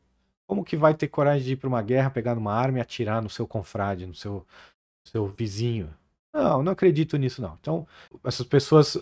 Como 0.48 0.64
que 0.64 0.76
vai 0.76 0.94
ter 0.94 1.06
coragem 1.06 1.44
de 1.44 1.52
ir 1.52 1.56
para 1.56 1.68
uma 1.68 1.80
guerra, 1.80 2.10
pegar 2.10 2.36
uma 2.36 2.52
arma 2.52 2.78
e 2.78 2.80
atirar 2.80 3.22
no 3.22 3.30
seu 3.30 3.46
confrade, 3.46 4.04
no 4.04 4.16
seu, 4.16 4.44
seu 5.04 5.28
vizinho? 5.28 5.94
Não, 6.34 6.60
não 6.60 6.72
acredito 6.72 7.16
nisso 7.16 7.40
não. 7.40 7.56
Então, 7.60 7.86
essas 8.24 8.44
pessoas 8.44 8.98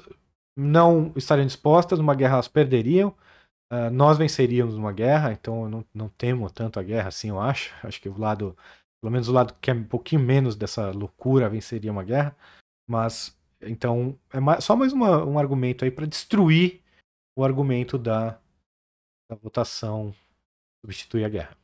não 0.56 1.12
estariam 1.16 1.46
dispostas, 1.46 1.98
numa 1.98 2.14
guerra 2.14 2.34
elas 2.34 2.48
perderiam. 2.48 3.14
Uh, 3.72 3.90
nós 3.92 4.18
venceríamos 4.18 4.74
uma 4.74 4.92
guerra, 4.92 5.32
então 5.32 5.62
eu 5.62 5.68
não, 5.68 5.84
não 5.94 6.08
temo 6.08 6.50
tanto 6.50 6.80
a 6.80 6.82
guerra 6.82 7.08
assim, 7.08 7.28
eu 7.28 7.40
acho. 7.40 7.72
Acho 7.86 8.00
que 8.00 8.08
o 8.08 8.18
lado, 8.18 8.56
pelo 9.00 9.12
menos 9.12 9.28
o 9.28 9.32
lado 9.32 9.54
que 9.60 9.70
é 9.70 9.74
um 9.74 9.84
pouquinho 9.84 10.20
menos 10.20 10.56
dessa 10.56 10.90
loucura, 10.90 11.48
venceria 11.48 11.92
uma 11.92 12.02
guerra. 12.02 12.36
Mas, 12.88 13.38
então, 13.62 14.18
é 14.32 14.60
só 14.60 14.74
mais 14.74 14.92
uma, 14.92 15.24
um 15.24 15.38
argumento 15.38 15.84
aí 15.84 15.90
para 15.90 16.06
destruir 16.06 16.82
o 17.38 17.44
argumento 17.44 17.96
da, 17.96 18.38
da 19.30 19.36
votação 19.36 20.12
substituir 20.84 21.24
a 21.24 21.28
guerra. 21.28 21.56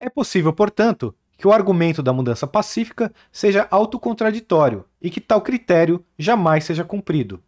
É 0.00 0.08
possível, 0.08 0.52
portanto, 0.52 1.14
que 1.36 1.46
o 1.46 1.52
argumento 1.52 2.02
da 2.02 2.12
mudança 2.12 2.46
pacífica 2.46 3.12
seja 3.30 3.68
autocontraditório 3.70 4.86
e 5.00 5.10
que 5.10 5.20
tal 5.20 5.42
critério 5.42 6.04
jamais 6.18 6.64
seja 6.64 6.84
cumprido. 6.84 7.42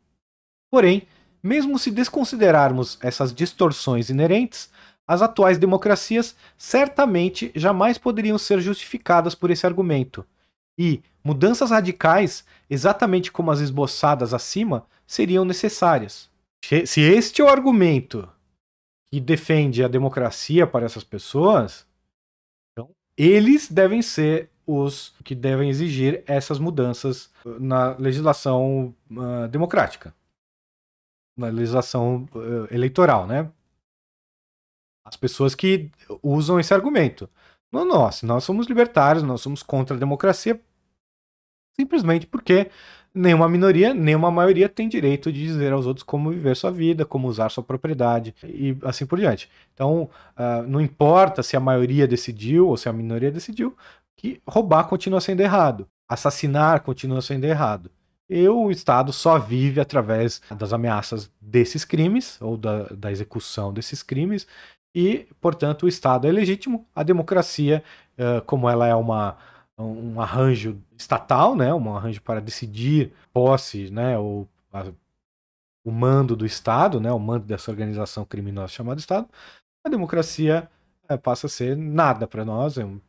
Porém, 0.73 1.07
mesmo 1.43 1.79
se 1.79 1.91
desconsiderarmos 1.91 2.97
essas 3.03 3.35
distorções 3.35 4.09
inerentes, 4.09 4.71
as 5.07 5.21
atuais 5.21 5.59
democracias 5.59 6.35
certamente 6.57 7.53
jamais 7.55 7.99
poderiam 7.99 8.39
ser 8.39 8.59
justificadas 8.59 9.35
por 9.35 9.51
esse 9.51 9.67
argumento. 9.67 10.25
E 10.79 11.03
mudanças 11.23 11.71
radicais, 11.71 12.43
exatamente 12.71 13.31
como 13.31 13.51
as 13.51 13.61
esboçadas 13.61 14.33
acima, 14.33 14.87
seriam 15.07 15.45
necessárias. 15.45 16.31
Se 16.87 17.03
este 17.03 17.43
é 17.43 17.45
o 17.45 17.51
argumento 17.51 18.27
que 19.13 19.21
defende 19.21 19.85
a 19.85 19.89
democracia 19.89 20.67
para 20.67 20.87
essas 20.87 21.05
pessoas, 21.05 21.87
então 22.73 22.89
eles 23.15 23.71
devem 23.71 24.01
ser 24.01 24.49
os 24.67 25.13
que 25.23 25.35
devem 25.35 25.69
exigir 25.69 26.23
essas 26.27 26.59
mudanças 26.59 27.31
na 27.45 27.95
legislação 27.99 28.95
uh, 29.11 29.49
democrática 29.49 30.15
na 31.37 31.49
legislação 31.49 32.29
uh, 32.35 32.73
eleitoral, 32.75 33.27
né? 33.27 33.51
As 35.05 35.17
pessoas 35.17 35.55
que 35.55 35.91
usam 36.23 36.61
esse 36.61 36.73
argumento. 36.73 37.29
Não 37.73 37.85
nós, 37.85 38.23
nós 38.23 38.45
somos 38.45 38.67
libertários, 38.67 39.23
nós 39.23 39.41
somos 39.41 39.63
contra 39.63 39.97
a 39.97 39.99
democracia, 39.99 40.61
simplesmente 41.75 42.27
porque 42.27 42.71
nenhuma 43.15 43.49
minoria, 43.49 43.93
nenhuma 43.95 44.31
maioria 44.31 44.69
tem 44.69 44.89
direito 44.89 45.33
de 45.33 45.43
dizer 45.43 45.73
aos 45.73 45.87
outros 45.87 46.05
como 46.05 46.31
viver 46.31 46.57
sua 46.57 46.71
vida, 46.71 47.05
como 47.05 47.29
usar 47.29 47.51
sua 47.51 47.65
propriedade 47.65 48.35
e 48.45 48.77
assim 48.83 49.07
por 49.07 49.19
diante. 49.19 49.51
Então, 49.75 50.11
uh, 50.37 50.63
não 50.67 50.81
importa 50.81 51.43
se 51.43 51.57
a 51.57 51.61
maioria 51.61 52.07
decidiu 52.07 52.69
ou 52.69 52.77
se 52.77 52.89
a 52.89 52.93
minoria 52.93 53.31
decidiu, 53.31 53.77
que 54.17 54.41
roubar 54.47 54.85
continua 54.85 55.21
sendo 55.21 55.41
errado, 55.41 55.89
assassinar 56.09 56.83
continua 56.83 57.23
sendo 57.23 57.45
errado. 57.45 57.91
E 58.29 58.49
o 58.49 58.71
Estado 58.71 59.13
só 59.13 59.39
vive 59.39 59.81
através 59.81 60.41
das 60.51 60.73
ameaças 60.73 61.31
desses 61.41 61.85
crimes, 61.85 62.41
ou 62.41 62.57
da, 62.57 62.85
da 62.85 63.11
execução 63.11 63.73
desses 63.73 64.03
crimes, 64.03 64.47
e, 64.95 65.27
portanto, 65.41 65.85
o 65.85 65.89
Estado 65.89 66.27
é 66.27 66.33
legítimo. 66.33 66.87
A 66.95 67.03
democracia, 67.03 67.83
como 68.47 68.69
ela 68.69 68.87
é 68.87 68.95
uma, 68.95 69.37
um 69.79 70.21
arranjo 70.21 70.81
estatal, 70.97 71.57
né, 71.57 71.73
um 71.75 71.97
arranjo 71.97 72.21
para 72.23 72.41
decidir 72.41 73.13
posse, 73.33 73.91
né, 73.91 74.19
ou 74.19 74.49
a, 74.73 74.87
o 75.85 75.91
mando 75.91 76.37
do 76.37 76.47
Estado, 76.47 77.01
né, 77.01 77.13
o 77.13 77.19
mando 77.19 77.47
dessa 77.47 77.71
organização 77.71 78.25
criminosa 78.25 78.69
chamada 78.69 79.01
Estado, 79.01 79.29
a 79.85 79.89
democracia 79.89 80.71
é, 81.09 81.17
passa 81.17 81.47
a 81.47 81.51
ser 81.51 81.77
nada 81.77 82.27
para 82.27 82.45
nós, 82.45 82.79
é 82.79 82.85
um, 82.85 83.01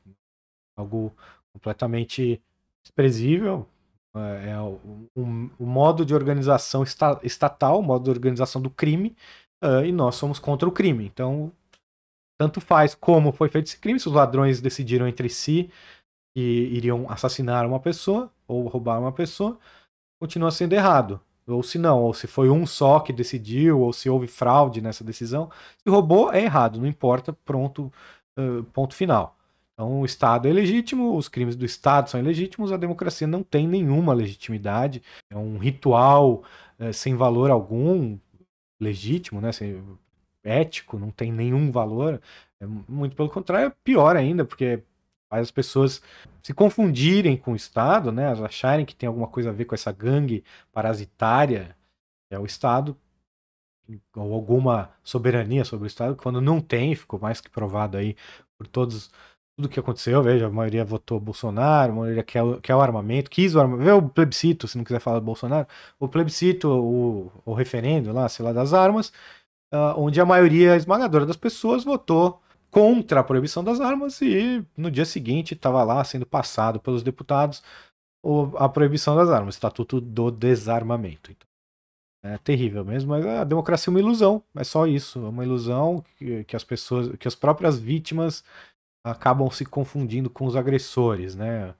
algo 0.76 1.14
completamente 1.52 2.42
desprezível, 2.82 3.68
é, 4.16 4.52
é 4.52 4.60
o, 4.60 4.80
um, 5.16 5.50
o, 5.60 5.66
modo 5.66 6.06
de 6.06 6.14
organização 6.14 6.84
esta, 6.84 7.20
estatal, 7.24 7.80
o 7.80 7.84
modo 7.84 8.06
de 8.06 8.10
organização 8.10 8.62
do 8.62 8.70
crime, 8.70 9.16
uh, 9.64 9.84
e 9.86 9.92
nós 9.92 10.16
somos 10.16 10.40
contra 10.40 10.68
o 10.68 10.72
crime. 10.72 11.06
Então, 11.06 11.52
tanto 12.40 12.62
faz 12.62 12.96
como 12.96 13.32
foi 13.32 13.50
feito 13.50 13.68
esse 13.68 13.78
crime, 13.78 14.00
se 14.00 14.08
os 14.08 14.14
ladrões 14.14 14.62
decidiram 14.62 15.08
entre 15.08 15.30
si 15.30 15.70
que 16.36 16.42
iriam 16.42 17.10
assassinar 17.10 17.66
uma 17.66 17.80
pessoa 17.80 18.32
ou 18.48 18.68
roubar 18.68 19.00
uma 19.00 19.12
pessoa, 19.12 19.58
continua 20.22 20.52
sendo 20.52 20.74
errado. 20.74 21.22
Ou 21.46 21.62
se 21.62 21.78
não, 21.78 22.02
ou 22.02 22.14
se 22.14 22.26
foi 22.26 22.50
um 22.50 22.66
só 22.66 23.00
que 23.00 23.12
decidiu, 23.12 23.80
ou 23.82 23.92
se 23.94 24.10
houve 24.10 24.28
fraude 24.28 24.82
nessa 24.82 25.04
decisão. 25.04 25.52
Se 25.78 25.90
roubou, 25.90 26.32
é 26.32 26.42
errado, 26.44 26.80
não 26.80 26.88
importa, 26.88 27.34
pronto, 27.34 27.92
uh, 28.40 28.64
ponto 28.74 28.96
final. 28.96 29.38
Então, 29.74 30.02
o 30.02 30.06
Estado 30.06 30.48
é 30.48 30.54
legítimo, 30.54 31.18
os 31.18 31.28
crimes 31.28 31.56
do 31.56 31.66
Estado 31.66 32.10
são 32.10 32.20
ilegítimos, 32.20 32.72
a 32.72 32.78
democracia 32.78 33.26
não 33.28 33.42
tem 33.44 33.68
nenhuma 33.68 34.14
legitimidade, 34.14 35.02
é 35.30 35.38
um 35.38 35.58
ritual 35.58 36.44
é, 36.78 36.92
sem 36.92 37.16
valor 37.16 37.50
algum, 37.50 38.18
legítimo, 38.80 39.42
né, 39.42 39.52
sem, 39.52 39.82
ético, 40.44 41.00
não 41.00 41.10
tem 41.10 41.32
nenhum 41.32 41.72
valor. 41.72 42.22
É, 42.60 42.66
muito 42.88 43.16
pelo 43.16 43.30
contrário, 43.30 43.68
é 43.68 43.74
pior 43.84 44.16
ainda, 44.16 44.46
porque 44.46 44.84
faz 45.30 45.44
as 45.44 45.52
pessoas 45.52 46.02
se 46.44 46.54
confundirem 46.54 47.38
com 47.38 47.54
o 47.54 47.56
Estado, 47.56 48.12
né, 48.12 48.32
acharem 48.44 48.86
que 48.86 48.96
tem 48.96 49.08
alguma 49.08 49.28
coisa 49.28 49.50
a 49.50 49.54
ver 49.54 49.66
com 49.66 49.76
essa 49.76 49.92
gangue 49.92 50.44
parasitária, 50.72 51.76
que 52.30 52.36
é 52.36 52.40
o 52.40 52.46
Estado, 52.46 52.96
ou 54.16 54.34
alguma 54.34 54.92
soberania 55.04 55.66
sobre 55.66 55.86
o 55.86 55.88
Estado, 55.88 56.16
quando 56.16 56.40
não 56.42 56.62
tem, 56.62 56.96
ficou 56.96 57.20
mais 57.20 57.42
que 57.42 57.50
provado 57.50 57.98
aí 57.98 58.16
por 58.58 58.68
todos 58.68 59.12
tudo 59.56 59.70
que 59.70 59.80
aconteceu, 59.80 60.22
veja, 60.24 60.48
a 60.48 60.50
maioria 60.50 60.84
votou 60.84 61.20
Bolsonaro, 61.20 61.92
a 61.92 61.96
maioria 61.96 62.24
quer, 62.24 62.42
quer 62.62 62.76
o 62.76 62.82
armamento, 62.82 63.30
quis 63.30 63.56
o 63.56 63.60
armamento, 63.60 63.86
vê 63.86 63.92
o 63.92 64.02
plebiscito, 64.10 64.68
se 64.68 64.78
não 64.78 64.84
quiser 64.84 65.00
falar 65.00 65.20
do 65.20 65.26
Bolsonaro, 65.26 65.68
o 66.00 66.08
plebiscito, 66.08 66.70
o, 66.70 67.32
o 67.46 67.54
referendo 67.54 68.12
lá, 68.12 68.28
sei 68.28 68.44
lá, 68.44 68.52
das 68.52 68.74
armas, 68.74 69.10
uh, 69.74 69.94
onde 69.98 70.20
a 70.20 70.26
maioria 70.26 70.76
esmagadora 70.76 71.26
das 71.26 71.38
pessoas 71.38 71.84
votou 71.84 72.42
contra 72.72 73.20
a 73.20 73.24
proibição 73.24 73.64
das 73.64 73.80
armas 73.80 74.20
e 74.22 74.66
no 74.76 74.90
dia 74.90 75.06
seguinte 75.06 75.54
estava 75.54 75.84
lá 75.84 76.04
sendo 76.04 76.26
passado 76.26 76.80
pelos 76.80 77.04
deputados 77.04 77.62
a 78.58 78.70
proibição 78.70 79.16
das 79.16 79.30
armas, 79.30 79.56
o 79.56 79.58
Estatuto 79.58 80.00
do 80.02 80.32
Desarmamento. 80.32 81.32
Então, 81.32 81.48
é 82.24 82.38
terrível 82.38 82.86
mesmo, 82.86 83.10
mas 83.10 83.26
a 83.26 83.44
democracia 83.44 83.92
é 83.92 83.94
uma 83.94 84.00
ilusão, 84.00 84.42
é 84.56 84.64
só 84.64 84.88
isso, 84.88 85.20
é 85.26 85.30
uma 85.30 85.44
ilusão 85.44 86.04
que, 86.18 86.46
que 86.46 86.56
as 86.56 86.64
pessoas, 86.64 87.16
que 87.18 87.28
as 87.28 87.36
próprias 87.36 87.78
vítimas 87.78 88.44
acabam 89.04 89.50
se 89.52 89.66
confundindo 89.66 90.30
com 90.30 90.46
os 90.46 90.56
agressores, 90.56 91.36
né? 91.36 91.76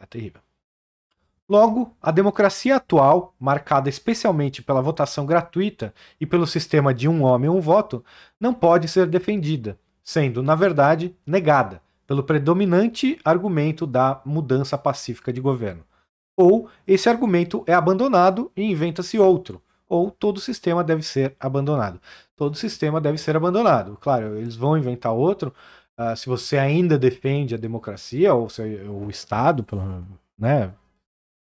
É 0.00 0.06
terrível. 0.06 0.40
Logo, 1.48 1.94
a 2.02 2.10
democracia 2.10 2.74
atual, 2.74 3.32
marcada 3.38 3.88
especialmente 3.88 4.60
pela 4.62 4.82
votação 4.82 5.24
gratuita 5.24 5.94
e 6.20 6.26
pelo 6.26 6.46
sistema 6.46 6.92
de 6.92 7.08
um 7.08 7.22
homem 7.22 7.48
um 7.48 7.60
voto, 7.60 8.04
não 8.40 8.52
pode 8.52 8.88
ser 8.88 9.06
defendida, 9.06 9.78
sendo, 10.02 10.42
na 10.42 10.56
verdade, 10.56 11.16
negada 11.24 11.80
pelo 12.04 12.24
predominante 12.24 13.18
argumento 13.24 13.86
da 13.86 14.20
mudança 14.24 14.76
pacífica 14.76 15.32
de 15.32 15.40
governo. 15.40 15.84
Ou 16.36 16.68
esse 16.86 17.08
argumento 17.08 17.64
é 17.66 17.72
abandonado 17.72 18.50
e 18.56 18.62
inventa-se 18.62 19.16
outro, 19.18 19.62
ou 19.88 20.10
todo 20.10 20.40
sistema 20.40 20.82
deve 20.82 21.02
ser 21.02 21.36
abandonado. 21.38 22.00
Todo 22.34 22.56
sistema 22.56 23.00
deve 23.00 23.18
ser 23.18 23.36
abandonado. 23.36 23.96
Claro, 24.00 24.36
eles 24.36 24.56
vão 24.56 24.76
inventar 24.76 25.12
outro. 25.12 25.54
Uh, 25.98 26.16
se 26.16 26.26
você 26.26 26.58
ainda 26.58 26.98
defende 26.98 27.54
a 27.54 27.58
democracia 27.58 28.34
ou 28.34 28.48
se, 28.48 28.62
o 28.62 29.08
Estado, 29.08 29.64
né, 30.38 30.72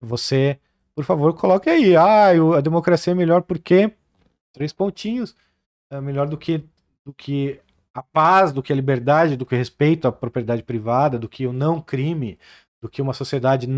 você, 0.00 0.58
por 0.94 1.04
favor, 1.04 1.34
coloque 1.34 1.68
aí. 1.68 1.96
Ah, 1.96 2.30
a 2.56 2.60
democracia 2.60 3.12
é 3.12 3.14
melhor 3.14 3.42
porque 3.42 3.92
três 4.52 4.72
pontinhos 4.72 5.36
é 5.90 6.00
melhor 6.00 6.28
do 6.28 6.38
que 6.38 6.64
do 7.04 7.12
que 7.12 7.60
a 7.92 8.02
paz, 8.02 8.52
do 8.52 8.62
que 8.62 8.72
a 8.72 8.76
liberdade, 8.76 9.36
do 9.36 9.44
que 9.44 9.54
o 9.54 9.58
respeito 9.58 10.06
à 10.06 10.12
propriedade 10.12 10.62
privada, 10.62 11.18
do 11.18 11.28
que 11.28 11.46
o 11.46 11.52
não 11.52 11.80
crime, 11.80 12.38
do 12.80 12.88
que 12.88 13.02
uma 13.02 13.12
sociedade 13.12 13.68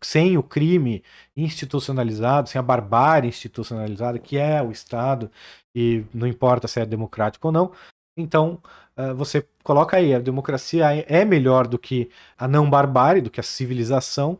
sem 0.00 0.38
o 0.38 0.42
crime 0.42 1.02
institucionalizado, 1.36 2.48
sem 2.48 2.58
a 2.58 2.62
barbárie 2.62 3.28
institucionalizada, 3.28 4.18
que 4.18 4.38
é 4.38 4.62
o 4.62 4.70
Estado, 4.70 5.30
e 5.74 6.04
não 6.14 6.26
importa 6.26 6.68
se 6.68 6.80
é 6.80 6.86
democrático 6.86 7.48
ou 7.48 7.52
não. 7.52 7.72
Então, 8.16 8.62
uh, 8.96 9.14
você 9.14 9.46
coloca 9.64 9.96
aí, 9.96 10.14
a 10.14 10.20
democracia 10.20 10.86
é 11.08 11.24
melhor 11.24 11.66
do 11.66 11.78
que 11.78 12.10
a 12.38 12.46
não 12.46 12.68
barbárie, 12.70 13.22
do 13.22 13.30
que 13.30 13.40
a 13.40 13.44
civilização, 13.44 14.38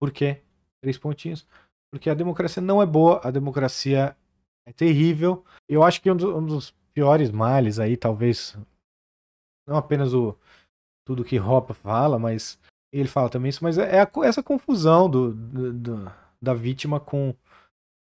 porque 0.00 0.40
três 0.80 0.96
pontinhos, 0.96 1.46
porque 1.92 2.08
a 2.08 2.14
democracia 2.14 2.62
não 2.62 2.80
é 2.80 2.86
boa, 2.86 3.20
a 3.22 3.30
democracia 3.30 4.16
é 4.66 4.72
terrível. 4.72 5.44
Eu 5.68 5.82
acho 5.82 6.00
que 6.00 6.10
um, 6.10 6.16
do, 6.16 6.38
um 6.38 6.46
dos 6.46 6.74
piores 6.94 7.30
males 7.30 7.78
aí, 7.78 7.96
talvez, 7.96 8.56
não 9.66 9.76
apenas 9.76 10.14
o 10.14 10.36
tudo 11.04 11.24
que 11.24 11.38
Hoppe 11.38 11.74
fala, 11.74 12.18
mas 12.18 12.58
ele 12.92 13.08
fala 13.08 13.28
também 13.28 13.48
isso, 13.48 13.64
mas 13.64 13.78
é, 13.78 14.00
a, 14.00 14.10
essa 14.24 14.42
confusão 14.42 15.08
do, 15.08 15.32
do, 15.32 15.72
do, 15.72 16.12
da 16.40 16.54
vítima 16.54 17.00
com, 17.00 17.34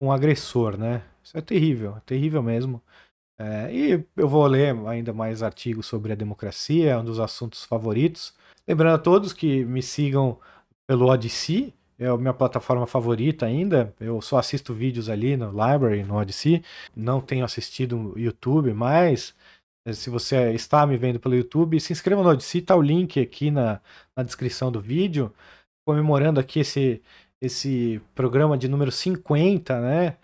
com 0.00 0.08
o 0.08 0.12
agressor, 0.12 0.78
né? 0.78 1.02
Isso 1.22 1.36
é 1.36 1.40
terrível, 1.40 1.96
é 1.96 2.00
terrível 2.00 2.42
mesmo. 2.42 2.82
É, 3.38 3.72
e 3.72 4.04
eu 4.16 4.28
vou 4.28 4.44
ler 4.46 4.74
ainda 4.88 5.12
mais 5.12 5.42
artigos 5.42 5.86
sobre 5.86 6.12
a 6.12 6.16
democracia, 6.16 6.90
é 6.90 6.98
um 6.98 7.04
dos 7.04 7.20
assuntos 7.20 7.64
favoritos. 7.64 8.34
Lembrando 8.66 8.96
a 8.96 8.98
todos 8.98 9.32
que 9.32 9.64
me 9.64 9.82
sigam 9.82 10.38
pelo 10.86 11.06
Odyssey, 11.06 11.72
é 11.98 12.06
a 12.06 12.16
minha 12.16 12.32
plataforma 12.32 12.86
favorita 12.86 13.44
ainda. 13.46 13.92
Eu 14.00 14.20
só 14.20 14.38
assisto 14.38 14.72
vídeos 14.72 15.08
ali 15.08 15.36
no 15.36 15.50
Library, 15.50 16.04
no 16.04 16.14
Odyssey. 16.14 16.62
Não 16.94 17.20
tenho 17.20 17.44
assistido 17.44 18.14
YouTube, 18.16 18.72
mas 18.72 19.34
se 19.94 20.10
você 20.10 20.52
está 20.52 20.86
me 20.86 20.96
vendo 20.96 21.20
pelo 21.20 21.34
YouTube, 21.34 21.80
se 21.80 21.92
inscreva 21.92 22.22
no 22.22 22.28
Odyssey, 22.30 22.62
tá 22.62 22.76
o 22.76 22.82
link 22.82 23.20
aqui 23.20 23.50
na, 23.50 23.80
na 24.16 24.22
descrição 24.22 24.70
do 24.72 24.80
vídeo, 24.80 25.32
comemorando 25.86 26.40
aqui 26.40 26.60
esse, 26.60 27.02
esse 27.42 28.00
programa 28.14 28.58
de 28.58 28.68
número 28.68 28.90
50, 28.90 29.80
né? 29.80 30.16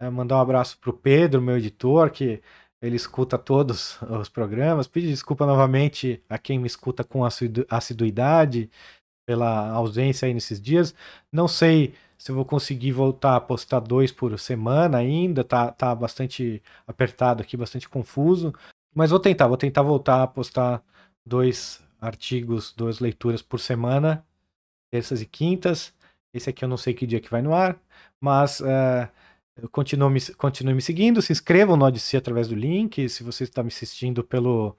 É, 0.00 0.10
mandar 0.10 0.36
um 0.36 0.40
abraço 0.40 0.78
pro 0.78 0.92
Pedro, 0.92 1.40
meu 1.40 1.56
editor, 1.56 2.10
que 2.10 2.42
ele 2.82 2.96
escuta 2.96 3.38
todos 3.38 4.00
os 4.02 4.28
programas. 4.28 4.88
Pedir 4.88 5.08
desculpa 5.08 5.46
novamente 5.46 6.20
a 6.28 6.36
quem 6.38 6.58
me 6.58 6.66
escuta 6.66 7.04
com 7.04 7.22
assiduidade 7.70 8.68
pela 9.26 9.70
ausência 9.70 10.26
aí 10.26 10.34
nesses 10.34 10.60
dias. 10.60 10.94
Não 11.32 11.46
sei 11.46 11.94
se 12.18 12.32
vou 12.32 12.44
conseguir 12.44 12.92
voltar 12.92 13.36
a 13.36 13.40
postar 13.40 13.80
dois 13.80 14.12
por 14.12 14.38
semana 14.38 14.98
ainda, 14.98 15.42
tá, 15.42 15.72
tá 15.72 15.94
bastante 15.94 16.62
apertado 16.86 17.42
aqui, 17.42 17.56
bastante 17.56 17.88
confuso. 17.88 18.52
Mas 18.94 19.10
vou 19.10 19.20
tentar, 19.20 19.46
vou 19.48 19.56
tentar 19.56 19.82
voltar 19.82 20.22
a 20.22 20.26
postar 20.26 20.82
dois 21.24 21.82
artigos, 22.00 22.72
duas 22.72 23.00
leituras 23.00 23.42
por 23.42 23.60
semana, 23.60 24.24
terças 24.90 25.22
e 25.22 25.26
quintas. 25.26 25.94
Esse 26.34 26.50
aqui 26.50 26.64
eu 26.64 26.68
não 26.68 26.76
sei 26.76 26.94
que 26.94 27.06
dia 27.06 27.20
que 27.20 27.30
vai 27.30 27.42
no 27.42 27.54
ar, 27.54 27.78
mas 28.20 28.60
uh, 28.60 29.08
continue, 29.70 30.10
me, 30.10 30.20
continue 30.34 30.74
me 30.74 30.82
seguindo, 30.82 31.22
se 31.22 31.32
inscrevam 31.32 31.76
no 31.76 31.84
Odyssey 31.84 32.18
através 32.18 32.48
do 32.48 32.54
link, 32.54 33.08
se 33.08 33.22
você 33.22 33.44
está 33.44 33.62
me 33.62 33.68
assistindo 33.68 34.24
pelo 34.24 34.76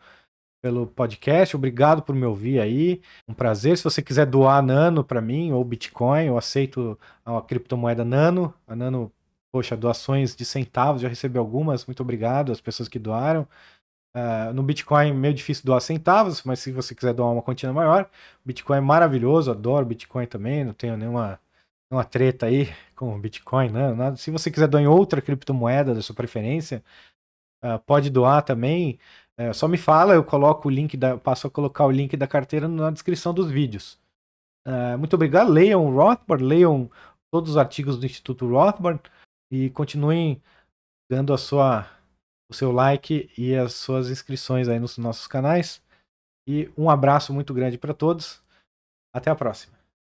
pelo 0.64 0.88
podcast. 0.88 1.57
Obrigado 1.57 2.01
por 2.01 2.16
me 2.16 2.26
ouvir 2.26 2.59
aí. 2.61 3.01
Um 3.28 3.34
prazer. 3.34 3.78
Se 3.78 3.84
você 3.84 4.01
quiser 4.01 4.26
doar 4.26 4.64
Nano 4.64 5.03
para 5.03 5.22
mim 5.22 5.51
ou 5.51 5.64
Bitcoin, 5.64 6.28
eu 6.28 6.38
aceito 6.38 6.97
a 7.26 7.41
criptomoeda 7.41 8.05
Nano. 8.05 8.53
A 8.66 8.74
Nano, 8.74 9.11
poxa, 9.51 9.76
doações 9.76 10.34
de 10.34 10.45
centavos, 10.45 11.01
já 11.01 11.09
recebi 11.09 11.38
algumas. 11.38 11.86
Muito 11.86 12.01
obrigado 12.01 12.53
às 12.53 12.61
pessoas 12.61 12.88
que 12.88 12.97
doaram. 12.97 13.45
Uh, 14.16 14.53
no 14.53 14.61
Bitcoin 14.61 15.11
meio 15.14 15.34
difícil 15.34 15.66
doar 15.66 15.82
centavos, 15.82 16.43
mas 16.43 16.59
se 16.59 16.72
você 16.72 16.93
quiser 16.93 17.14
doar 17.14 17.32
uma 17.32 17.41
quantia 17.41 17.74
maior, 17.74 18.07
Bitcoin 18.45 18.78
é 18.78 18.82
maravilhoso, 18.82 19.49
adoro 19.49 19.86
Bitcoin 19.86 20.28
também, 20.28 20.64
não 20.64 20.74
tenho 20.74 20.95
nenhuma, 20.95 21.39
nenhuma 21.89 22.05
treta 22.05 22.45
aí 22.45 22.70
com 22.95 23.20
Bitcoin, 23.20 23.70
né? 23.70 23.93
Nada. 23.93 24.16
Se 24.16 24.30
você 24.30 24.51
quiser 24.51 24.68
doar 24.68 24.84
em 24.84 24.88
outra 24.88 25.22
criptomoeda 25.22 25.95
da 25.95 26.01
sua 26.01 26.16
preferência, 26.16 26.84
uh, 27.64 27.80
pode 27.86 28.09
doar 28.09 28.43
também. 28.43 28.99
É, 29.38 29.51
só 29.51 29.68
me 29.68 29.78
fala, 29.78 30.14
eu 30.14 30.24
coloco 30.24 30.68
o 30.68 30.72
link 30.72 30.95
da, 30.95 31.18
passo 31.18 31.47
a 31.47 31.51
colocar 31.51 31.86
o 31.86 31.91
link 31.91 32.16
da 32.16 32.28
carteira 32.28 32.68
na 32.68 32.91
descrição 32.91 33.34
dos 33.34 33.49
vídeos. 33.49 33.99
É, 34.66 34.95
muito 34.95 35.16
obrigado. 35.16 35.51
Leiam 35.51 35.86
o 35.86 35.95
Rothbard, 35.95 36.43
leiam 36.43 36.89
todos 37.32 37.51
os 37.51 37.57
artigos 37.57 37.97
do 37.99 38.05
Instituto 38.05 38.47
Rothbard 38.47 39.01
e 39.51 39.70
continuem 39.72 40.41
dando 41.09 41.34
a 41.34 41.38
sua, 41.38 41.88
o 42.50 42.54
seu 42.54 42.72
like 42.72 43.32
e 43.38 43.56
as 43.56 43.74
suas 43.74 44.10
inscrições 44.10 44.68
aí 44.68 44.80
nos 44.80 44.98
nossos 44.98 45.28
canais. 45.28 45.82
E 46.48 46.72
um 46.78 46.89
abraço 46.89 47.34
muito 47.34 47.54
grande 47.54 47.78
para 47.78 47.94
todos. 47.94 48.41
Até 49.14 49.32
a 49.32 49.36
próxima. 49.36 49.72